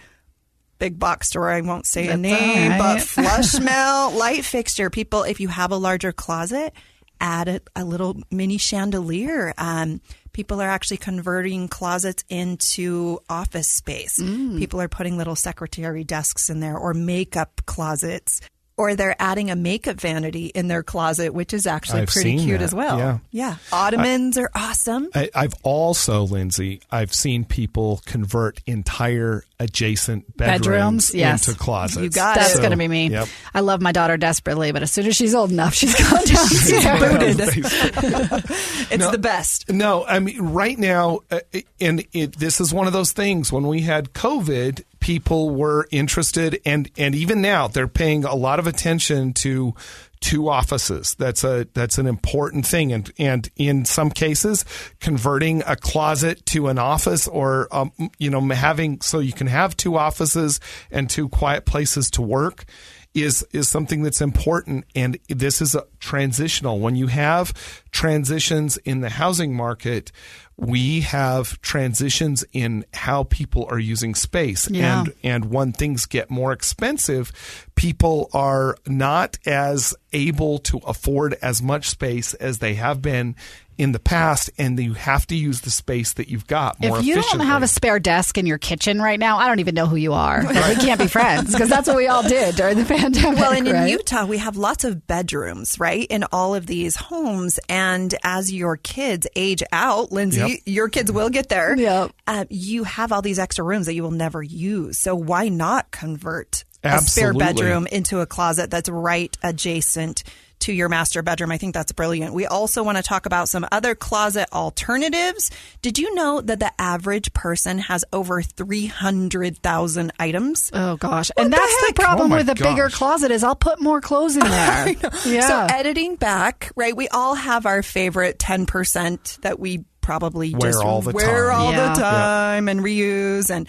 big 0.79 0.99
box 0.99 1.29
store. 1.29 1.49
I 1.49 1.61
won't 1.61 1.85
say 1.85 2.07
a 2.07 2.17
name, 2.17 2.73
all 2.73 2.77
but 2.79 3.01
flush 3.01 3.59
mount 3.59 4.15
light 4.15 4.43
fixture. 4.43 4.89
People, 4.89 5.23
if 5.23 5.39
you 5.39 5.47
have 5.47 5.71
a 5.71 5.77
larger 5.77 6.11
closet, 6.11 6.73
add 7.19 7.47
a, 7.47 7.61
a 7.75 7.83
little 7.83 8.21
mini 8.31 8.57
chandelier. 8.57 9.53
Um, 9.57 10.01
people 10.37 10.61
are 10.61 10.69
actually 10.69 10.97
converting 10.97 11.67
closets 11.67 12.23
into 12.29 13.17
office 13.27 13.67
space. 13.67 14.19
Mm. 14.19 14.59
People 14.59 14.79
are 14.79 14.87
putting 14.87 15.17
little 15.17 15.35
secretary 15.35 16.03
desks 16.03 16.51
in 16.51 16.59
there 16.59 16.77
or 16.77 16.93
makeup 16.93 17.63
closets. 17.65 18.39
Or 18.77 18.95
they're 18.95 19.15
adding 19.17 19.49
a 19.49 19.55
makeup 19.55 19.99
vanity 19.99 20.45
in 20.47 20.67
their 20.67 20.83
closet, 20.83 21.33
which 21.33 21.51
is 21.51 21.65
actually 21.65 22.01
I've 22.01 22.09
pretty 22.09 22.37
cute 22.37 22.59
that, 22.59 22.63
as 22.65 22.75
well. 22.75 22.99
yeah. 22.99 23.17
yeah. 23.31 23.55
Ottomans 23.71 24.37
are 24.37 24.51
awesome. 24.53 25.09
I, 25.15 25.31
I've 25.33 25.55
also, 25.63 26.23
Lindsay, 26.25 26.81
I've 26.91 27.11
seen 27.11 27.43
people 27.43 28.01
convert 28.05 28.61
entire 28.67 29.43
adjacent 29.59 30.37
bedrooms, 30.37 30.59
Bedrooms, 30.61 31.15
yes. 31.15 31.47
into 31.47 31.59
closets. 31.59 32.03
You 32.03 32.09
got 32.11 32.35
That's 32.35 32.53
So- 32.53 32.59
going 32.59 32.69
to 32.69 32.77
be 32.77 32.87
me. 32.87 33.07
Yep. 33.09 33.27
I 33.55 33.61
love 33.61 33.81
my 33.81 33.91
daughter 33.91 34.15
desperately, 34.15 34.71
but 34.71 34.83
as 34.83 34.91
soon 34.91 35.07
as 35.07 35.15
she's 35.15 35.33
old 35.33 35.51
enough, 35.51 35.73
she's 35.73 35.95
gone 35.95 36.23
downstairs. 36.25 37.65
It's 38.89 39.09
the 39.11 39.17
best. 39.17 39.69
No, 39.71 40.05
I 40.05 40.19
mean 40.19 40.39
right 40.39 40.77
now, 40.77 41.19
uh, 41.31 41.39
and 41.81 42.05
it, 42.13 42.37
this 42.37 42.61
is 42.61 42.73
one 42.73 42.87
of 42.87 42.93
those 42.93 43.11
things. 43.11 43.51
When 43.51 43.67
we 43.67 43.81
had 43.81 44.13
COVID, 44.13 44.83
people 44.99 45.49
were 45.51 45.87
interested, 45.91 46.59
and 46.65 46.89
and 46.97 47.15
even 47.15 47.41
now 47.41 47.67
they're 47.67 47.87
paying 47.87 48.23
a 48.23 48.35
lot 48.35 48.59
of 48.59 48.67
attention 48.67 49.33
to 49.33 49.73
two 50.19 50.49
offices. 50.49 51.15
That's 51.15 51.43
a 51.43 51.67
that's 51.73 51.97
an 51.97 52.07
important 52.07 52.65
thing, 52.65 52.91
and 52.91 53.11
and 53.17 53.49
in 53.55 53.85
some 53.85 54.09
cases, 54.09 54.65
converting 54.99 55.63
a 55.65 55.75
closet 55.75 56.45
to 56.47 56.67
an 56.67 56.79
office, 56.79 57.27
or 57.27 57.67
um, 57.71 57.91
you 58.17 58.29
know 58.29 58.41
having 58.49 59.01
so 59.01 59.19
you 59.19 59.33
can 59.33 59.47
have 59.47 59.77
two 59.77 59.97
offices 59.97 60.59
and 60.91 61.09
two 61.09 61.29
quiet 61.29 61.65
places 61.65 62.09
to 62.11 62.21
work 62.21 62.65
is 63.13 63.45
is 63.51 63.67
something 63.67 64.03
that's 64.03 64.21
important 64.21 64.85
and 64.95 65.17
this 65.27 65.61
is 65.61 65.73
a 65.73 65.83
transitional 65.99 66.79
when 66.79 66.95
you 66.95 67.07
have 67.07 67.53
transitions 67.91 68.77
in 68.77 69.01
the 69.01 69.09
housing 69.09 69.55
market 69.55 70.11
we 70.59 71.01
have 71.01 71.61
transitions 71.61 72.43
in 72.51 72.83
how 72.91 73.23
people 73.25 73.67
are 73.69 73.77
using 73.77 74.15
space 74.15 74.69
Yeah. 74.69 75.01
and 75.01 75.13
and 75.23 75.45
when 75.51 75.71
things 75.71 76.05
get 76.07 76.31
more 76.31 76.51
expensive 76.51 77.31
people 77.75 78.29
are 78.33 78.75
not 78.87 79.37
as 79.45 79.93
able 80.13 80.57
to 80.59 80.79
afford 80.79 81.35
as 81.43 81.61
much 81.61 81.89
space 81.89 82.33
as 82.33 82.57
they 82.57 82.73
have 82.73 83.01
been 83.03 83.35
in 83.77 83.91
the 83.91 83.99
past 83.99 84.49
and 84.57 84.79
you 84.79 84.93
have 84.93 85.27
to 85.27 85.35
use 85.35 85.61
the 85.61 85.69
space 85.69 86.13
that 86.13 86.27
you've 86.29 86.47
got 86.47 86.79
more 86.81 86.97
If 86.99 87.05
you 87.05 87.21
don't 87.21 87.41
have 87.41 87.61
a 87.63 87.67
spare 87.67 87.99
desk 87.99 88.37
in 88.37 88.45
your 88.45 88.57
kitchen 88.57 88.99
right 89.01 89.19
now, 89.19 89.37
I 89.37 89.47
don't 89.47 89.59
even 89.59 89.75
know 89.75 89.85
who 89.85 89.95
you 89.97 90.13
are. 90.13 90.43
we 90.47 90.75
can't 90.75 90.99
be 90.99 91.07
friends 91.07 91.51
because 91.51 91.69
that's 91.69 91.87
what 91.87 91.95
we 91.97 92.07
all 92.07 92.23
did 92.23 92.55
during 92.55 92.77
the 92.77 92.85
pandemic. 92.95 93.39
Well, 93.39 93.51
and 93.53 93.67
in 93.67 93.73
right? 93.73 93.89
Utah, 93.91 94.25
we 94.25 94.39
have 94.39 94.57
lots 94.57 94.83
of 94.83 95.05
bedrooms, 95.05 95.79
right, 95.79 96.07
in 96.09 96.23
all 96.31 96.55
of 96.55 96.65
these 96.65 96.95
homes. 96.95 97.59
And 97.69 98.13
as 98.23 98.51
your 98.51 98.77
kids 98.77 99.27
age 99.35 99.61
out, 99.71 100.11
Lindsay, 100.11 100.37
Yep. 100.39 100.59
your 100.65 100.89
kids 100.89 101.11
will 101.11 101.29
get 101.29 101.49
there. 101.49 101.75
Yep. 101.77 102.11
Uh, 102.25 102.45
you 102.49 102.83
have 102.83 103.11
all 103.11 103.21
these 103.21 103.39
extra 103.39 103.63
rooms 103.63 103.85
that 103.85 103.93
you 103.93 104.03
will 104.03 104.11
never 104.11 104.41
use. 104.41 104.97
So 104.97 105.15
why 105.15 105.49
not 105.49 105.91
convert 105.91 106.63
a 106.83 106.99
spare 107.01 107.33
bedroom 107.33 107.85
into 107.87 108.21
a 108.21 108.25
closet 108.25 108.71
that's 108.71 108.87
right 108.89 109.35
adjacent 109.43 110.23
to 110.59 110.73
your 110.73 110.89
master 110.89 111.21
bedroom? 111.21 111.51
I 111.51 111.57
think 111.57 111.73
that's 111.73 111.91
brilliant. 111.91 112.33
We 112.33 112.45
also 112.45 112.83
want 112.83 112.97
to 112.97 113.03
talk 113.03 113.25
about 113.25 113.49
some 113.49 113.65
other 113.71 113.95
closet 113.95 114.47
alternatives. 114.53 115.51
Did 115.81 115.97
you 115.99 116.13
know 116.15 116.41
that 116.41 116.59
the 116.59 116.71
average 116.79 117.33
person 117.33 117.79
has 117.79 118.03
over 118.11 118.41
300,000 118.41 120.13
items? 120.19 120.69
Oh 120.73 120.97
gosh, 120.97 121.31
and 121.37 121.51
that's 121.51 121.87
the, 121.87 121.93
problem 121.93 122.31
Oh, 122.31 122.35
with 122.35 122.49
a 122.49 122.55
bigger 122.55 122.89
closet 122.89 123.31
is 123.31 123.43
I'll 123.43 123.55
put 123.55 123.81
more 123.81 124.01
clothes 124.01 124.35
in 124.35 124.41
there. 124.43 124.95
Yeah. 125.25 125.41
So 125.41 125.67
editing 125.75 126.15
back, 126.15 126.71
right? 126.75 126.95
We 126.95 127.07
all 127.09 127.35
have 127.35 127.65
our 127.65 127.83
favorite 127.83 128.39
ten 128.39 128.65
percent 128.65 129.37
that 129.41 129.59
we 129.59 129.83
probably 130.01 130.53
Wear 130.53 130.71
just 130.71 130.83
all 130.83 131.01
the 131.01 131.11
wear 131.11 131.47
time. 131.49 131.55
all 131.59 131.71
Yeah. 131.71 131.93
the 131.93 131.99
time 132.01 132.67
and 132.69 132.79
reuse 132.81 133.49
and. 133.49 133.67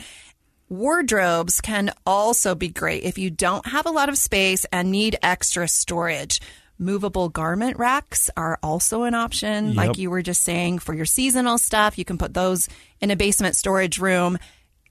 Wardrobes 0.70 1.62
can 1.62 1.90
also 2.05 2.55
be 2.55 2.68
great 2.68 3.03
if 3.05 3.16
you 3.16 3.31
don't 3.31 3.66
have 3.66 3.87
a 3.87 3.90
lot 3.90 4.11
of 4.11 4.18
space 4.18 4.66
and 4.70 4.90
need 4.90 5.16
extra 5.22 5.66
storage. 5.66 6.42
Movable 6.79 7.29
garment 7.29 7.77
racks 7.77 8.31
are 8.37 8.59
also 8.62 9.03
an 9.03 9.14
option. 9.14 9.69
Yep. 9.69 9.77
Like 9.77 9.99
you 9.99 10.11
were 10.11 10.23
just 10.23 10.43
saying, 10.43 10.79
for 10.79 10.95
your 10.95 11.07
seasonal 11.07 11.59
stuff, 11.59 11.99
you 11.99 12.05
can 12.05 12.19
put 12.19 12.35
those 12.35 12.69
in 13.01 13.11
a 13.11 13.17
basement 13.17 13.57
storage 13.57 13.99
room 13.99 14.38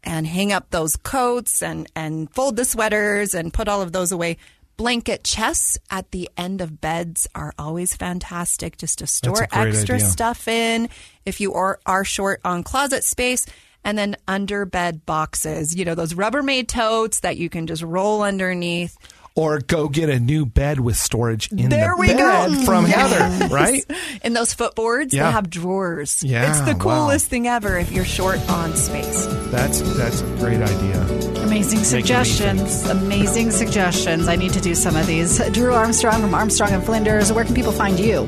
and 0.04 0.28
hang 0.28 0.52
up 0.52 0.70
those 0.70 0.96
coats 0.96 1.64
and, 1.64 1.90
and 1.96 2.34
fold 2.34 2.56
the 2.56 2.66
sweaters 2.66 3.34
and 3.34 3.54
put 3.54 3.68
all 3.68 3.82
of 3.82 3.92
those 3.92 4.12
away. 4.12 4.38
Blanket 4.76 5.24
chests 5.24 5.80
at 5.90 6.12
the 6.12 6.30
end 6.38 6.62
of 6.62 6.80
beds 6.80 7.28
are 7.34 7.54
always 7.58 7.96
fantastic 7.96 8.78
just 8.78 9.00
to 9.00 9.08
store 9.08 9.48
extra 9.52 9.96
idea. 9.96 10.08
stuff 10.08 10.48
in 10.48 10.90
if 11.26 11.42
you 11.42 11.54
are, 11.54 11.80
are 11.86 12.06
short 12.06 12.42
on 12.46 12.64
closet 12.64 13.04
space. 13.04 13.46
And 13.84 13.98
then 13.98 14.18
under 14.28 14.66
bed 14.66 15.06
boxes, 15.06 15.74
you 15.74 15.86
know, 15.86 15.96
those 15.96 16.14
Rubbermaid 16.14 16.68
totes 16.68 17.22
that 17.22 17.38
you 17.38 17.50
can 17.50 17.68
just 17.68 17.82
roll 17.82 18.22
underneath. 18.22 18.98
Or 19.38 19.60
go 19.60 19.88
get 19.88 20.10
a 20.10 20.20
new 20.20 20.48
bed 20.48 20.80
with 20.80 20.98
storage 20.98 21.52
in 21.52 21.70
There 21.70 21.92
the 21.96 22.02
we 22.02 22.08
bed 22.08 22.18
go. 22.18 22.66
from 22.66 22.86
Heather, 22.86 23.48
right? 23.54 23.86
And 24.24 24.36
those 24.36 24.54
footboards, 24.56 25.14
Yeah. 25.14 25.28
they 25.28 25.32
have 25.34 25.50
drawers. 25.50 26.24
Yeah, 26.24 26.50
it's 26.50 26.62
the 26.62 26.74
wow. 26.84 27.02
coolest 27.06 27.28
thing 27.28 27.48
ever 27.48 27.78
if 27.78 27.92
you're 27.92 28.04
short 28.04 28.40
on 28.50 28.76
space. 28.76 29.28
That's 29.52 29.80
that's 29.96 30.22
a 30.22 30.26
great 30.38 30.60
idea. 30.60 31.00
Amazing 31.44 31.80
Make 31.80 31.86
suggestions. 31.86 32.84
Amazing 32.90 33.52
suggestions. 33.52 34.28
I 34.28 34.36
need 34.38 34.54
to 34.54 34.60
do 34.60 34.74
some 34.74 34.96
of 34.96 35.06
these. 35.06 35.38
Drew 35.52 35.72
Armstrong 35.74 36.20
from 36.22 36.34
Armstrong 36.34 36.72
and 36.72 36.84
Flinders. 36.84 37.32
Where 37.32 37.46
can 37.46 37.54
people 37.54 37.72
find 37.72 38.00
you? 38.00 38.24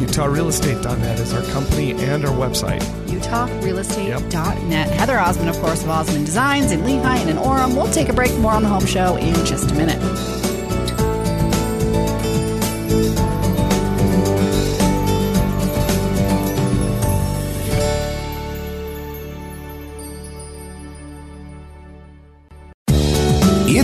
UtahRealestate.net 0.00 1.18
is 1.20 1.32
our 1.34 1.42
company 1.52 1.92
and 1.92 2.24
our 2.24 2.32
website. 2.34 2.80
UtahRealestate.net. 3.08 4.88
Heather 4.90 5.18
Osmond, 5.18 5.48
of 5.50 5.56
course, 5.58 5.82
of 5.82 5.90
Osmond 5.90 6.26
Designs 6.26 6.70
in 6.70 6.80
Lehi 6.80 7.02
and 7.04 7.30
in 7.30 7.36
Orem. 7.36 7.74
We'll 7.74 7.90
take 7.92 8.08
a 8.08 8.12
break. 8.12 8.32
More 8.38 8.52
on 8.52 8.62
the 8.62 8.68
home 8.68 8.86
show 8.86 9.16
in 9.16 9.34
just 9.46 9.70
a 9.70 9.74
minute. 9.74 9.98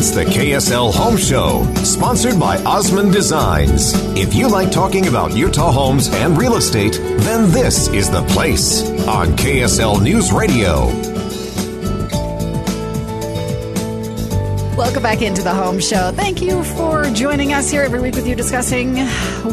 It's 0.06 0.14
the 0.14 0.24
KSL 0.24 0.94
Home 0.94 1.16
Show, 1.16 1.64
sponsored 1.82 2.38
by 2.38 2.62
Osmond 2.62 3.12
Designs. 3.12 3.92
If 4.16 4.34
you 4.34 4.48
like 4.48 4.70
talking 4.70 5.08
about 5.08 5.36
Utah 5.36 5.72
homes 5.72 6.08
and 6.10 6.38
real 6.38 6.54
estate, 6.54 6.92
then 6.92 7.50
this 7.50 7.88
is 7.88 8.08
the 8.08 8.22
place 8.26 8.88
on 9.08 9.36
KSL 9.36 10.00
News 10.00 10.30
Radio. 10.32 11.25
Welcome 14.76 15.02
back 15.02 15.22
into 15.22 15.42
the 15.42 15.54
home 15.54 15.80
show. 15.80 16.12
Thank 16.12 16.42
you 16.42 16.62
for 16.62 17.04
joining 17.10 17.54
us 17.54 17.70
here 17.70 17.80
every 17.80 17.98
week 17.98 18.14
with 18.14 18.28
you 18.28 18.34
discussing 18.34 18.98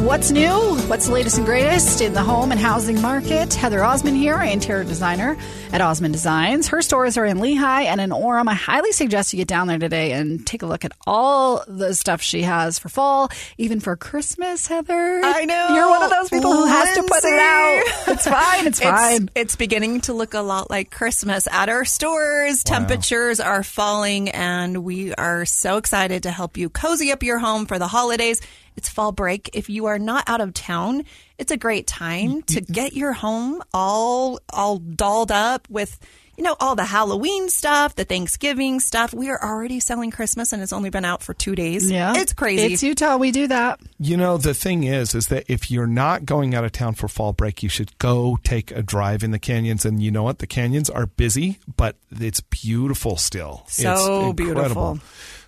what's 0.06 0.32
new, 0.32 0.52
what's 0.88 1.08
the 1.08 1.14
latest 1.14 1.38
and 1.38 1.46
greatest 1.46 2.02
in 2.02 2.12
the 2.12 2.22
home 2.22 2.52
and 2.52 2.60
housing 2.60 3.02
market. 3.02 3.54
Heather 3.54 3.86
Osmond 3.86 4.18
here, 4.18 4.42
interior 4.42 4.84
designer 4.84 5.38
at 5.72 5.80
Osmond 5.80 6.14
Designs. 6.14 6.68
Her 6.68 6.82
stores 6.82 7.18
are 7.18 7.26
in 7.26 7.38
Lehi 7.38 7.86
and 7.86 8.02
in 8.02 8.10
Orem. 8.10 8.50
I 8.50 8.54
highly 8.54 8.92
suggest 8.92 9.32
you 9.32 9.38
get 9.38 9.48
down 9.48 9.68
there 9.68 9.80
today 9.80 10.12
and 10.12 10.46
take 10.46 10.62
a 10.62 10.66
look 10.66 10.84
at 10.84 10.92
all 11.08 11.64
the 11.70 11.96
stuff 11.96 12.22
she 12.22 12.42
has 12.44 12.78
for 12.78 12.90
fall, 12.90 13.30
even 13.58 13.80
for 13.80 13.96
Christmas, 13.96 14.68
Heather. 14.68 15.22
I 15.24 15.46
know. 15.46 15.70
You're 15.74 15.90
one 15.90 16.04
of 16.04 16.10
those 16.10 16.30
people 16.30 16.52
who 16.54 16.66
has 16.66 16.96
to 16.96 17.02
put 17.02 17.24
it 17.24 17.40
out. 17.40 17.84
It's 18.10 18.28
fine. 18.28 18.68
It's 18.74 18.80
fine. 18.80 19.30
It's 19.36 19.56
beginning 19.56 20.02
to 20.02 20.14
look 20.14 20.34
a 20.34 20.40
lot 20.40 20.70
like 20.70 20.90
Christmas 20.90 21.48
at 21.48 21.70
our 21.70 21.86
stores. 21.86 22.64
Temperatures 22.64 23.40
are 23.40 23.64
falling, 23.64 24.30
and 24.30 24.84
we 24.84 25.13
are 25.18 25.46
so 25.46 25.78
excited 25.78 26.24
to 26.24 26.32
help 26.32 26.58
you 26.58 26.70
cozy 26.70 27.12
up 27.12 27.24
your 27.24 27.40
home 27.40 27.66
for 27.66 27.80
the 27.80 27.88
holidays. 27.88 28.42
It's 28.76 28.90
fall 28.90 29.12
break. 29.12 29.50
If 29.54 29.70
you 29.70 29.86
are 29.86 30.00
not 30.00 30.28
out 30.28 30.42
of 30.42 30.54
town, 30.54 31.04
it's 31.38 31.52
a 31.52 31.58
great 31.58 31.88
time 31.88 32.42
to 32.44 32.62
mm-hmm. 32.62 32.74
get 32.74 32.94
your 32.94 33.14
home 33.14 33.62
all 33.74 34.40
all 34.52 34.78
dolled 34.78 35.32
up 35.32 35.70
with 35.70 36.00
you 36.38 36.44
know 36.44 36.56
all 36.60 36.76
the 36.76 36.86
Halloween 36.86 37.50
stuff, 37.50 37.96
the 37.96 38.06
Thanksgiving 38.06 38.80
stuff. 38.80 39.14
We 39.14 39.30
are 39.30 39.42
already 39.42 39.80
selling 39.80 40.12
Christmas, 40.12 40.52
and 40.52 40.62
it's 40.62 40.74
only 40.74 40.90
been 40.90 41.06
out 41.06 41.22
for 41.22 41.34
two 41.34 41.56
days. 41.56 41.90
yeah. 41.90 42.14
it's 42.16 42.34
crazy. 42.34 42.74
It's 42.74 42.84
Utah. 42.84 43.18
We 43.18 43.32
do 43.32 43.48
that. 43.48 43.80
You 44.00 44.18
know, 44.18 44.38
the 44.38 44.54
thing 44.54 44.84
is, 44.84 45.14
is 45.14 45.28
that 45.28 45.46
if 45.48 45.70
you're 45.70 45.88
not 45.88 46.26
going 46.26 46.56
out 46.56 46.64
of 46.64 46.72
town 46.72 46.96
for 46.96 47.08
fall 47.08 47.34
break, 47.34 47.62
you 47.62 47.70
should 47.70 47.98
go 48.00 48.38
take 48.44 48.72
a 48.72 48.82
drive 48.82 49.24
in 49.24 49.32
the 49.32 49.40
canyons. 49.40 49.86
And 49.86 50.02
you 50.02 50.12
know 50.12 50.24
what? 50.24 50.40
The 50.40 50.48
canyons 50.48 50.90
are 50.90 51.06
busy, 51.06 51.60
but 51.78 51.98
it's 52.12 52.42
beautiful 52.42 53.18
still. 53.18 53.64
So 53.68 53.92
it's 53.92 54.02
incredible. 54.40 54.94
beautiful. 54.94 55.00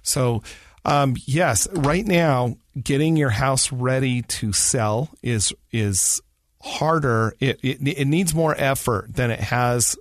So, 0.04 0.44
um, 0.86 1.16
yes, 1.26 1.68
right 1.72 2.06
now, 2.06 2.58
getting 2.82 3.18
your 3.18 3.32
house 3.32 3.72
ready 3.72 4.22
to 4.22 4.54
sell 4.54 5.10
is 5.24 5.52
is 5.72 6.22
harder. 6.62 7.34
It, 7.40 7.60
it 7.64 7.80
it 7.88 8.06
needs 8.06 8.36
more 8.36 8.56
effort 8.56 9.16
than 9.16 9.32
it 9.32 9.40
has 9.40 9.98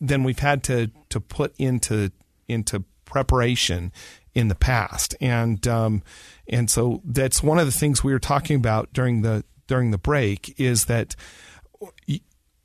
than 0.00 0.24
we've 0.24 0.38
had 0.38 0.62
to 0.64 0.90
to 1.10 1.20
put 1.20 1.54
into 1.58 2.10
into 2.48 2.84
preparation 3.04 3.92
in 4.34 4.48
the 4.48 4.54
past, 4.54 5.14
and 5.20 5.66
um, 5.68 6.02
and 6.48 6.70
so 6.70 7.00
that's 7.04 7.42
one 7.42 7.58
of 7.58 7.66
the 7.66 7.72
things 7.72 8.02
we 8.02 8.12
were 8.12 8.18
talking 8.18 8.56
about 8.56 8.92
during 8.92 9.22
the 9.22 9.44
during 9.66 9.90
the 9.90 9.98
break 9.98 10.54
is 10.58 10.86
that 10.86 11.14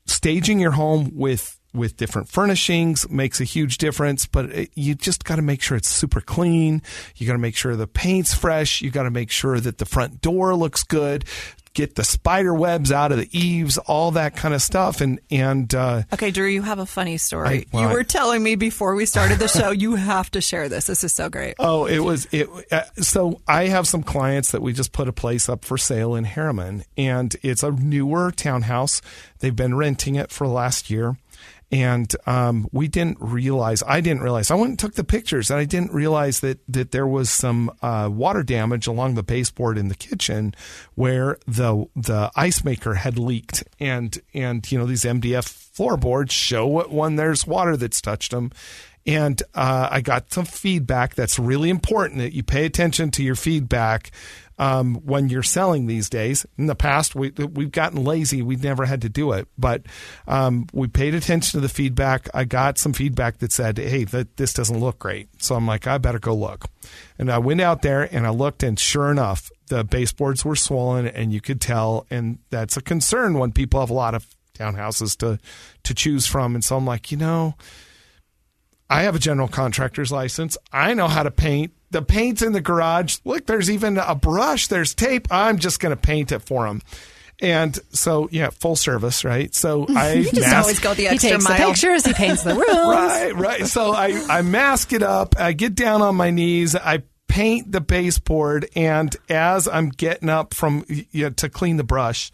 staging 0.06 0.60
your 0.60 0.72
home 0.72 1.12
with 1.14 1.60
with 1.72 1.98
different 1.98 2.28
furnishings 2.28 3.08
makes 3.12 3.40
a 3.40 3.44
huge 3.44 3.78
difference 3.78 4.26
but 4.26 4.46
it, 4.46 4.72
you 4.74 4.96
just 4.96 5.24
got 5.24 5.36
to 5.36 5.42
make 5.44 5.62
sure 5.62 5.78
it's 5.78 5.88
super 5.88 6.20
clean. 6.20 6.82
You 7.16 7.28
got 7.28 7.34
to 7.34 7.40
make 7.40 7.56
sure 7.56 7.76
the 7.76 7.86
paint's 7.86 8.34
fresh. 8.34 8.82
You 8.82 8.90
got 8.90 9.04
to 9.04 9.12
make 9.12 9.30
sure 9.30 9.60
that 9.60 9.78
the 9.78 9.86
front 9.86 10.20
door 10.20 10.56
looks 10.56 10.84
good 10.84 11.26
get 11.74 11.96
the 11.96 12.04
spider 12.04 12.54
webs 12.54 12.92
out 12.92 13.12
of 13.12 13.18
the 13.20 13.30
eaves 13.38 13.78
all 13.78 14.12
that 14.12 14.36
kind 14.36 14.54
of 14.54 14.62
stuff 14.62 15.02
and 15.02 15.20
and 15.32 15.74
uh, 15.76 16.02
Okay, 16.12 16.32
Drew, 16.32 16.48
you 16.48 16.62
have 16.64 16.80
a 16.80 16.86
funny 16.86 17.18
story. 17.18 17.48
I- 17.50 17.66
well, 17.72 17.84
you 17.84 17.90
I- 17.90 17.94
were 17.94 18.04
telling 18.04 18.42
me 18.44 18.56
before 18.56 18.96
we 18.96 19.06
started 19.06 19.40
the 19.40 19.48
show. 19.48 19.72
you 19.72 19.96
have 19.96 20.30
to 20.32 20.42
share 20.42 20.68
this. 20.70 20.88
This 20.88 21.04
is 21.04 21.14
so 21.14 21.30
great. 21.30 21.56
Oh, 21.60 21.86
it 21.86 22.00
was 22.00 22.28
it. 22.32 22.50
Uh, 22.72 22.82
so 23.02 23.42
I 23.48 23.68
have 23.68 23.88
some 23.88 24.04
clients 24.04 24.52
that 24.52 24.62
we 24.62 24.74
just 24.74 24.92
put 24.92 25.08
a 25.08 25.14
place 25.14 25.48
up 25.48 25.64
for 25.64 25.78
sale 25.78 26.16
in 26.16 26.26
Herriman, 26.26 26.84
and 26.98 27.36
it's 27.44 27.64
a 27.64 27.72
newer 27.72 28.32
townhouse. 28.32 29.02
They've 29.40 29.56
been 29.56 29.76
renting 29.76 30.16
it 30.16 30.32
for 30.32 30.48
the 30.48 30.54
last 30.54 30.90
year, 30.90 31.18
and 31.72 32.14
um, 32.26 32.68
we 32.72 32.88
didn't 32.88 33.18
realize. 33.20 33.84
I 33.86 34.02
didn't 34.02 34.24
realize. 34.24 34.50
I 34.50 34.56
went 34.56 34.70
and 34.70 34.80
took 34.80 34.96
the 34.96 35.04
pictures, 35.04 35.52
and 35.52 35.60
I 35.60 35.66
didn't 35.66 35.94
realize 35.94 36.40
that 36.40 36.60
that 36.68 36.92
there 36.92 37.08
was 37.08 37.30
some 37.30 37.72
uh, 37.82 38.10
water 38.12 38.44
damage 38.44 38.88
along 38.88 39.16
the 39.16 39.24
baseboard 39.24 39.78
in 39.78 39.88
the 39.88 39.96
kitchen 39.96 40.56
where 40.96 41.38
the 41.48 41.86
the 41.96 42.32
ice 42.36 42.64
maker 42.64 42.96
had 42.96 43.20
leaked, 43.20 43.64
and 43.80 44.18
and 44.34 44.70
you 44.72 44.80
know 44.80 44.86
these 44.86 45.04
MDF 45.04 45.48
floorboards 45.48 46.34
show 46.34 46.80
it 46.80 46.92
when 46.92 47.16
there's 47.16 47.46
water 47.46 47.78
that's 47.78 48.02
touched 48.02 48.32
them 48.32 48.52
and 49.06 49.42
uh, 49.56 49.88
I 49.90 50.02
got 50.02 50.32
some 50.32 50.46
feedback 50.46 51.16
that's 51.16 51.40
really 51.40 51.70
important 51.70 52.20
that 52.20 52.34
you 52.34 52.44
pay 52.44 52.66
attention 52.66 53.12
to 53.12 53.24
your 53.24 53.36
feedback 53.36 54.12
um, 54.60 54.96
when 55.06 55.30
you're 55.30 55.42
selling 55.42 55.88
these 55.88 56.10
days. 56.10 56.46
In 56.58 56.68
the 56.68 56.76
past, 56.76 57.16
we, 57.16 57.32
we've 57.32 57.72
gotten 57.72 58.04
lazy. 58.04 58.42
We've 58.42 58.64
never 58.64 58.86
had 58.86 59.02
to 59.02 59.10
do 59.10 59.32
it, 59.32 59.48
but 59.58 59.84
um, 60.28 60.68
we 60.74 60.88
paid 60.88 61.16
attention 61.16 61.58
to 61.58 61.62
the 61.62 61.74
feedback. 61.74 62.28
I 62.34 62.44
got 62.44 62.78
some 62.78 62.94
feedback 62.94 63.40
that 63.40 63.52
said, 63.52 63.78
hey, 63.78 64.04
this 64.04 64.54
doesn't 64.54 64.80
look 64.80 65.00
great. 65.00 65.42
So 65.42 65.56
I'm 65.56 65.66
like, 65.66 65.88
I 65.88 65.98
better 65.98 66.20
go 66.20 66.36
look. 66.36 66.66
And 67.18 67.32
I 67.32 67.40
went 67.40 67.62
out 67.62 67.82
there 67.82 68.04
and 68.14 68.28
I 68.28 68.32
looked, 68.32 68.62
and 68.62 68.78
sure 68.78 69.10
enough, 69.10 69.50
the 69.68 69.84
baseboards 69.84 70.44
were 70.44 70.56
swollen, 70.56 71.08
and 71.08 71.32
you 71.32 71.42
could 71.42 71.62
tell. 71.62 72.06
And 72.10 72.40
that's 72.50 72.76
a 72.76 72.82
concern 72.82 73.40
when 73.40 73.54
people 73.54 73.80
have 73.80 73.90
a 73.90 73.94
lot 73.94 74.14
of 74.14 74.28
townhouses 74.58 75.16
to 75.18 75.40
to 75.84 75.94
choose 75.94 76.28
from. 76.28 76.54
And 76.54 76.64
so 76.64 76.76
I'm 76.76 76.86
like, 76.86 77.12
you 77.12 77.18
know, 77.18 77.56
I 78.90 79.04
have 79.04 79.16
a 79.16 79.20
general 79.20 79.48
contractor's 79.48 80.12
license. 80.12 80.58
I 80.74 80.94
know 80.94 81.08
how 81.08 81.24
to 81.24 81.32
paint. 81.32 81.72
The 81.92 82.02
paint's 82.02 82.42
in 82.42 82.54
the 82.54 82.62
garage. 82.62 83.18
Look, 83.26 83.46
there's 83.46 83.70
even 83.72 83.98
a 83.98 84.16
brush. 84.16 84.68
There's 84.68 84.94
tape. 84.94 85.28
I'm 85.32 85.58
just 85.58 85.80
going 85.80 85.96
to 85.96 86.02
paint 86.02 86.32
it 86.32 86.40
for 86.40 86.68
him. 86.68 86.82
And 87.42 87.78
so, 87.92 88.28
yeah, 88.32 88.50
full 88.50 88.76
service, 88.76 89.24
right? 89.24 89.54
So 89.56 89.86
I 89.96 90.14
you 90.14 90.24
just 90.24 90.42
mask- 90.42 90.56
always 90.58 90.80
go 90.80 90.94
the 90.94 91.08
extra 91.08 91.30
He 91.30 91.36
extra 91.36 91.56
takes 91.56 91.62
the 91.62 91.66
pictures, 91.68 92.06
he 92.06 92.14
paints 92.14 92.44
the 92.44 92.54
rooms. 92.56 92.68
right, 92.68 93.32
right. 93.36 93.66
So 93.66 93.92
I, 93.94 94.08
I 94.30 94.42
mask 94.42 94.92
it 94.94 95.02
up. 95.04 95.36
I 95.40 95.54
get 95.54 95.74
down 95.74 96.02
on 96.02 96.16
my 96.16 96.32
knees. 96.32 96.76
I 96.76 97.04
paint 97.30 97.72
the 97.72 97.80
baseboard, 97.80 98.68
and 98.76 99.16
as 99.30 99.68
I'm 99.68 99.90
getting 99.90 100.30
up 100.30 100.54
from 100.54 100.84
you 100.90 101.26
know, 101.26 101.30
to 101.30 101.48
clean 101.48 101.78
the 101.78 101.84
brush, 101.84 102.32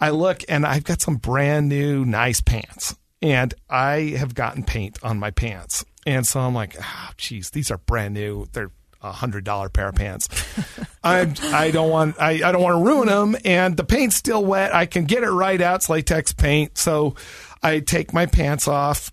I 0.00 0.10
look 0.10 0.42
and 0.48 0.66
I've 0.66 0.84
got 0.84 1.00
some 1.00 1.16
brand 1.16 1.68
new 1.68 2.04
nice 2.04 2.40
pants, 2.40 2.96
and 3.22 3.54
I 3.70 4.14
have 4.18 4.34
gotten 4.34 4.64
paint 4.64 4.98
on 5.02 5.18
my 5.18 5.30
pants, 5.30 5.84
and 6.06 6.26
so 6.26 6.40
I'm 6.40 6.54
like, 6.54 6.76
oh, 6.80 7.10
geez, 7.16 7.50
these 7.50 7.70
are 7.70 7.78
brand 7.78 8.14
new. 8.14 8.46
They're 8.52 8.70
a 9.02 9.12
hundred 9.12 9.44
dollar 9.44 9.68
pair 9.68 9.88
of 9.88 9.94
pants. 9.94 10.28
I 11.04 11.32
I 11.52 11.70
don't 11.70 11.90
want 11.90 12.16
I, 12.20 12.40
I 12.48 12.52
don't 12.52 12.62
want 12.62 12.78
to 12.78 12.84
ruin 12.84 13.08
them, 13.08 13.36
and 13.44 13.76
the 13.76 13.84
paint's 13.84 14.16
still 14.16 14.44
wet. 14.44 14.74
I 14.74 14.86
can 14.86 15.04
get 15.04 15.22
it 15.22 15.30
right 15.30 15.60
out. 15.60 15.76
It's 15.76 15.90
latex 15.90 16.32
paint, 16.32 16.78
so 16.78 17.14
I 17.62 17.80
take 17.80 18.12
my 18.12 18.26
pants 18.26 18.66
off 18.66 19.12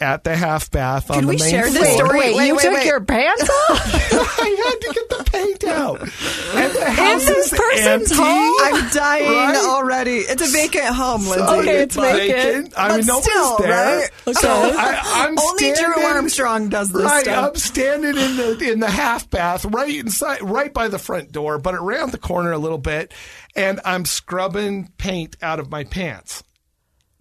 at 0.00 0.24
the 0.24 0.36
half 0.36 0.70
bath 0.70 1.10
on 1.10 1.16
Can 1.18 1.24
the 1.26 1.30
we 1.30 1.36
main 1.38 1.50
share 1.50 1.70
this 1.70 1.94
story? 1.94 2.18
Wait, 2.18 2.36
Wait, 2.36 2.46
you 2.48 2.54
wait, 2.56 2.62
took 2.62 2.74
wait. 2.74 2.86
your 2.86 3.00
pants 3.00 3.42
off? 3.70 4.40
I 4.40 4.70
had 4.70 4.80
to 4.80 4.94
get 4.94 5.08
the 5.10 5.30
paint 5.30 5.64
out. 5.64 6.00
And 6.00 6.72
the 6.74 6.90
house 6.90 7.26
this 7.26 7.52
is 7.52 7.58
person's 7.58 8.10
empty. 8.10 8.14
home? 8.14 8.54
I'm 8.62 8.90
dying 8.90 9.30
Right? 9.30 9.56
already. 9.56 10.16
It's 10.18 10.42
a 10.42 10.52
vacant 10.52 10.94
home, 10.94 11.26
Lindsay. 11.26 11.42
Okay, 11.44 11.82
it's 11.82 11.96
But- 11.96 12.12
vacant. 12.16 12.74
I 12.76 12.88
mean, 12.96 12.98
But 12.98 13.06
nobody's 13.06 13.24
still, 13.30 13.58
there. 13.58 13.98
right? 14.26 14.36
So 14.36 14.48
I, 14.50 15.00
I'm 15.26 15.38
Only 15.38 15.58
Drew 15.66 15.74
standing, 15.76 16.04
Armstrong 16.04 16.68
does 16.68 16.88
this 16.90 17.02
Right, 17.02 17.22
stuff. 17.22 17.48
I'm 17.50 17.54
standing 17.56 18.16
in 18.16 18.36
the 18.36 18.72
in 18.72 18.80
the 18.80 18.90
half 18.90 19.28
bath, 19.30 19.64
right 19.64 19.94
inside, 19.94 20.42
right 20.42 20.72
by 20.72 20.88
the 20.88 20.98
front 20.98 21.32
door, 21.32 21.58
but 21.58 21.74
around 21.74 22.12
the 22.12 22.18
corner 22.18 22.52
a 22.52 22.58
little 22.58 22.78
bit, 22.78 23.12
and 23.56 23.80
I'm 23.84 24.04
scrubbing 24.04 24.90
paint 24.98 25.36
out 25.42 25.58
of 25.60 25.70
my 25.70 25.84
pants, 25.84 26.42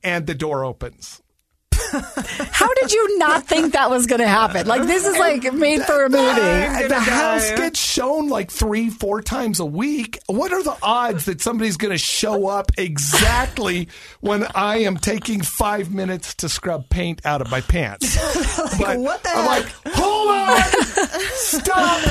and 0.03 0.25
the 0.27 0.33
door 0.35 0.63
opens. 0.65 1.21
How 1.91 2.73
did 2.75 2.91
you 2.91 3.17
not 3.17 3.45
think 3.47 3.73
that 3.73 3.89
was 3.89 4.05
going 4.05 4.21
to 4.21 4.27
happen? 4.27 4.67
Like, 4.67 4.83
this 4.83 5.05
is 5.05 5.17
like 5.17 5.51
made 5.53 5.81
for 5.83 6.05
a 6.05 6.09
movie. 6.09 6.23
Uh, 6.23 6.87
the 6.87 6.99
house 6.99 7.49
gets 7.51 7.79
shown 7.79 8.29
like 8.29 8.51
three, 8.51 8.89
four 8.89 9.21
times 9.21 9.59
a 9.59 9.65
week. 9.65 10.19
What 10.27 10.51
are 10.53 10.63
the 10.63 10.77
odds 10.81 11.25
that 11.25 11.41
somebody's 11.41 11.77
going 11.77 11.91
to 11.91 11.97
show 11.97 12.47
up 12.47 12.71
exactly 12.77 13.87
when 14.21 14.45
I 14.55 14.79
am 14.79 14.97
taking 14.97 15.41
five 15.41 15.93
minutes 15.93 16.35
to 16.35 16.49
scrub 16.49 16.89
paint 16.89 17.25
out 17.25 17.41
of 17.41 17.49
my 17.49 17.61
pants? 17.61 18.15
but 18.79 18.97
what 18.99 19.23
the 19.23 19.29
I'm 19.29 19.63
heck? 19.63 19.85
like, 19.85 19.93
hold 19.95 20.29
on, 20.29 20.61
stop, 21.33 22.01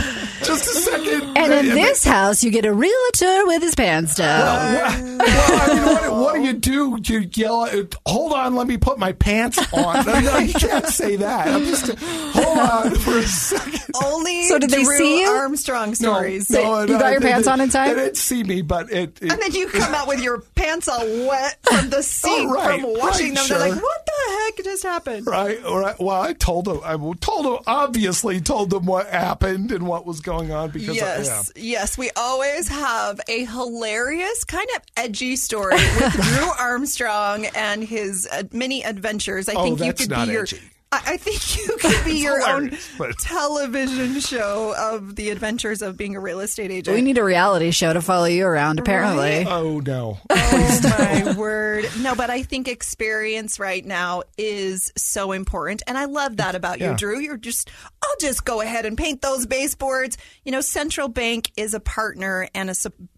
just 0.45 0.66
a 0.66 0.81
second. 0.81 1.37
And 1.37 1.53
in 1.68 1.74
this 1.74 2.05
house, 2.05 2.43
you 2.43 2.51
get 2.51 2.64
a 2.64 2.72
realtor 2.72 3.47
with 3.47 3.62
his 3.62 3.74
pants 3.74 4.14
down. 4.16 4.74
well, 4.74 5.70
I 5.70 5.74
mean, 5.74 5.85
what, 5.85 6.12
what 6.12 6.35
do 6.35 6.43
you 6.43 6.53
do? 6.55 6.99
You 7.03 7.29
yell, 7.35 7.68
hold 8.07 8.33
on, 8.33 8.55
let 8.55 8.66
me 8.66 8.76
put 8.76 8.99
my 8.99 9.12
pants 9.12 9.59
on. 9.73 10.05
No, 10.07 10.21
no, 10.21 10.39
you 10.39 10.55
can't 10.55 10.87
say 10.87 11.16
that. 11.16 11.49
I'm 11.49 11.64
just, 11.64 11.93
hold 11.99 12.59
on 12.59 12.95
for 12.97 13.19
a 13.19 13.23
second. 13.23 13.81
Only 14.03 14.45
So 14.45 14.59
did 14.59 14.71
they 14.71 14.85
Drew 14.85 14.97
see 14.97 15.21
you? 15.23 15.29
Armstrong 15.29 15.95
stories. 15.95 16.51
No, 16.51 16.81
You 16.83 16.99
got 16.99 17.11
your 17.12 17.21
they- 17.21 17.31
pants 17.31 17.47
they- 17.47 17.53
on 17.53 17.61
inside? 17.61 17.89
They 17.95 17.95
didn't 18.05 18.16
see 18.16 18.43
me, 18.45 18.62
but 18.62 18.91
it. 18.93 19.19
it 19.23 19.31
And 19.33 19.41
then 19.43 19.53
you 19.53 19.66
come 19.69 19.95
out 19.95 20.07
with 20.09 20.23
your 20.23 20.41
pants 20.55 20.89
all 20.89 21.05
wet 21.27 21.59
from 21.62 21.91
the 21.91 22.03
seat 22.03 22.29
Oh, 22.31 22.53
right, 22.53 22.81
from 22.81 22.93
washing 22.99 23.35
right, 23.35 23.49
them. 23.49 23.59
They're 23.59 23.71
like, 23.71 23.83
what 23.83 24.07
the 24.07 24.33
heck 24.57 24.64
just 24.64 24.83
happened? 24.83 25.27
Right, 25.27 25.62
right. 25.62 25.99
Well, 25.99 26.21
I 26.21 26.33
told 26.33 26.66
them. 26.66 26.81
I 26.85 26.97
told 27.21 27.47
them. 27.47 27.59
Obviously, 27.66 28.41
told 28.41 28.71
them 28.71 28.87
what 28.87 29.09
happened 29.09 29.73
and 29.73 29.87
what 29.87 30.07
was 30.07 30.21
going 30.21 30.53
on 30.53 30.71
because. 30.71 30.97
Yes, 30.97 31.53
yes. 31.57 31.99
We 31.99 32.11
always 32.16 32.69
have 32.69 33.21
a 33.29 33.45
hilarious, 33.45 34.45
kind 34.45 34.69
of 34.77 34.83
edgy 34.97 35.37
story 35.37 35.75
with 35.77 36.12
Drew 36.21 36.51
Armstrong 36.59 37.47
and 37.55 37.83
his 37.83 38.29
uh, 38.31 38.43
many 38.53 38.83
adventures. 38.85 39.49
I 39.49 39.55
Oh, 39.59 39.65
think 39.77 39.81
you 39.81 39.93
could 39.93 40.11
not 40.11 40.27
be 40.27 40.33
your. 40.33 40.43
edgy. 40.43 40.61
I 40.91 41.03
I 41.05 41.17
think 41.19 41.59
you 41.59 41.77
could 41.79 42.03
be 42.05 42.19
your 42.23 42.43
own 42.49 42.71
but- 42.97 43.19
television 43.19 44.21
show 44.21 44.75
of 44.79 45.17
the 45.17 45.29
adventures 45.29 45.83
of 45.83 45.99
being 45.99 46.17
a 46.17 46.21
real 46.21 46.41
estate 46.41 46.71
agent. 46.71 46.95
We 46.95 47.03
need 47.03 47.19
a 47.19 47.25
reality 47.25 47.73
show 47.73 47.93
to 47.93 48.01
follow 48.01 48.25
you 48.25 48.47
around, 48.47 48.79
apparently. 48.79 49.41
Yeah. 49.43 49.55
Oh 49.55 49.81
no. 49.81 50.19
Oh 50.31 50.81
my 50.99 51.35
word. 51.37 51.85
No, 52.01 52.15
but 52.15 52.31
I 52.31 52.43
think 52.43 52.69
experience 52.69 53.61
right 53.61 53.85
now 53.85 54.23
is 54.39 54.91
so 54.97 55.33
important. 55.33 55.83
And 55.87 55.99
I 55.99 56.07
love 56.07 56.39
that 56.39 56.55
about 56.55 56.81
you, 56.81 56.95
Drew. 56.97 57.21
You're 57.21 57.37
just, 57.37 57.71
I'll 58.03 58.17
just 58.19 58.47
go 58.47 58.63
ahead 58.63 58.87
and 58.87 58.97
paint 58.97 59.21
those 59.21 59.45
baseboards. 59.45 60.17
You 60.45 60.53
know, 60.53 60.63
Central 60.63 61.09
Bank 61.09 61.51
is 61.59 61.75
a 61.75 61.81
partner 61.81 62.49
and 62.55 62.71
a, 62.71 62.75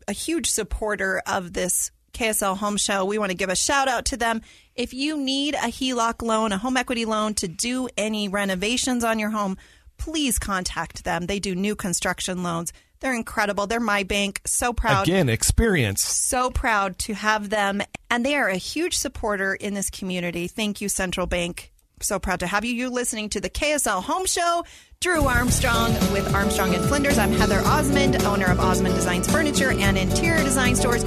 a 0.09 0.13
huge 0.13 0.51
supporter 0.51 1.23
of 1.25 1.53
this 1.53 1.93
KSL 2.13 2.57
Home 2.59 2.77
Show. 2.77 3.05
We 3.05 3.19
want 3.19 3.31
to 3.31 3.37
give 3.37 3.51
a 3.51 3.57
shout 3.57 3.89
out 3.89 4.05
to 4.07 4.17
them. 4.17 4.43
If 4.75 4.95
you 4.95 5.17
need 5.17 5.55
a 5.55 5.69
HELOC 5.69 6.23
loan, 6.23 6.53
a 6.53 6.59
home 6.59 6.77
equity 6.77 7.05
loan 7.05 7.35
to 7.35 7.49
do 7.49 7.89
any 7.97 8.29
renovations 8.29 9.05
on 9.05 9.19
your 9.19 9.31
home, 9.31 9.57
please 9.99 10.39
contact 10.39 11.05
them. 11.05 11.27
They 11.27 11.39
do 11.39 11.55
new 11.55 11.77
construction 11.77 12.43
loans. 12.43 12.73
They're 13.01 13.15
incredible. 13.15 13.67
They're 13.67 13.81
my 13.81 14.03
bank. 14.03 14.41
So 14.47 14.73
proud 14.73 15.09
Again, 15.09 15.29
experience. 15.29 16.03
so 16.03 16.51
proud 16.51 16.99
to 17.01 17.15
have 17.15 17.49
them. 17.51 17.83
And 18.11 18.25
they 18.25 18.35
are 18.37 18.49
a 18.49 18.57
huge 18.57 18.97
supporter 18.97 19.55
in 19.55 19.75
this 19.75 19.91
community. 19.91 20.49
Thank 20.49 20.81
you, 20.81 20.89
Central 20.89 21.27
Bank. 21.27 21.73
So 22.03 22.19
proud 22.19 22.41
to 22.41 22.47
have 22.47 22.65
you. 22.65 22.73
You're 22.75 22.89
listening 22.91 23.29
to 23.31 23.41
the 23.41 23.51
KSL 23.51 24.03
Home 24.05 24.27
Show. 24.27 24.65
Drew 25.01 25.27
Armstrong 25.27 25.93
with 26.13 26.35
Armstrong 26.35 26.75
and 26.75 26.85
Flinders. 26.85 27.17
I'm 27.19 27.33
Heather 27.33 27.61
Osmond, 27.61 28.23
owner 28.25 28.47
of 28.47 28.61
Osmond 28.61 28.95
Designs 28.95 29.31
Furniture 29.31 29.71
and 29.73 29.97
Interior 29.97 30.43
Design 30.45 30.77
Stores. 30.77 31.03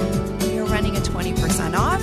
We 0.74 0.80
are 0.80 0.82
running 0.82 0.96
a 0.96 1.00
20% 1.00 1.78
off 1.78 2.02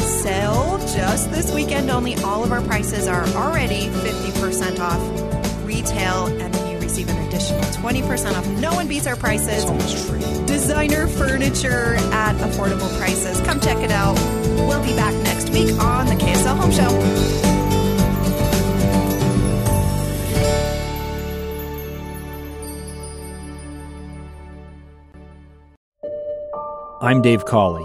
sale 0.00 0.78
just 0.94 1.32
this 1.32 1.52
weekend 1.52 1.90
only. 1.90 2.14
All 2.18 2.44
of 2.44 2.52
our 2.52 2.62
prices 2.62 3.08
are 3.08 3.26
already 3.30 3.88
50% 3.88 4.78
off 4.78 5.66
retail, 5.66 6.26
and 6.26 6.54
then 6.54 6.70
you 6.70 6.78
receive 6.78 7.08
an 7.08 7.26
additional 7.26 7.60
20% 7.62 8.36
off. 8.36 8.46
No 8.60 8.72
one 8.72 8.86
beats 8.86 9.08
our 9.08 9.16
prices 9.16 9.64
designer 10.46 11.08
furniture 11.08 11.96
at 12.12 12.36
affordable 12.36 12.96
prices. 12.98 13.40
Come 13.40 13.58
check 13.58 13.78
it 13.78 13.90
out. 13.90 14.14
We'll 14.68 14.84
be 14.84 14.94
back 14.94 15.14
next 15.24 15.50
week 15.50 15.72
on 15.80 16.06
the 16.06 16.14
KSL 16.14 16.56
Home 16.56 16.70
Show. 16.70 17.44
I'm 27.04 27.20
Dave 27.20 27.44
Cawley, 27.44 27.84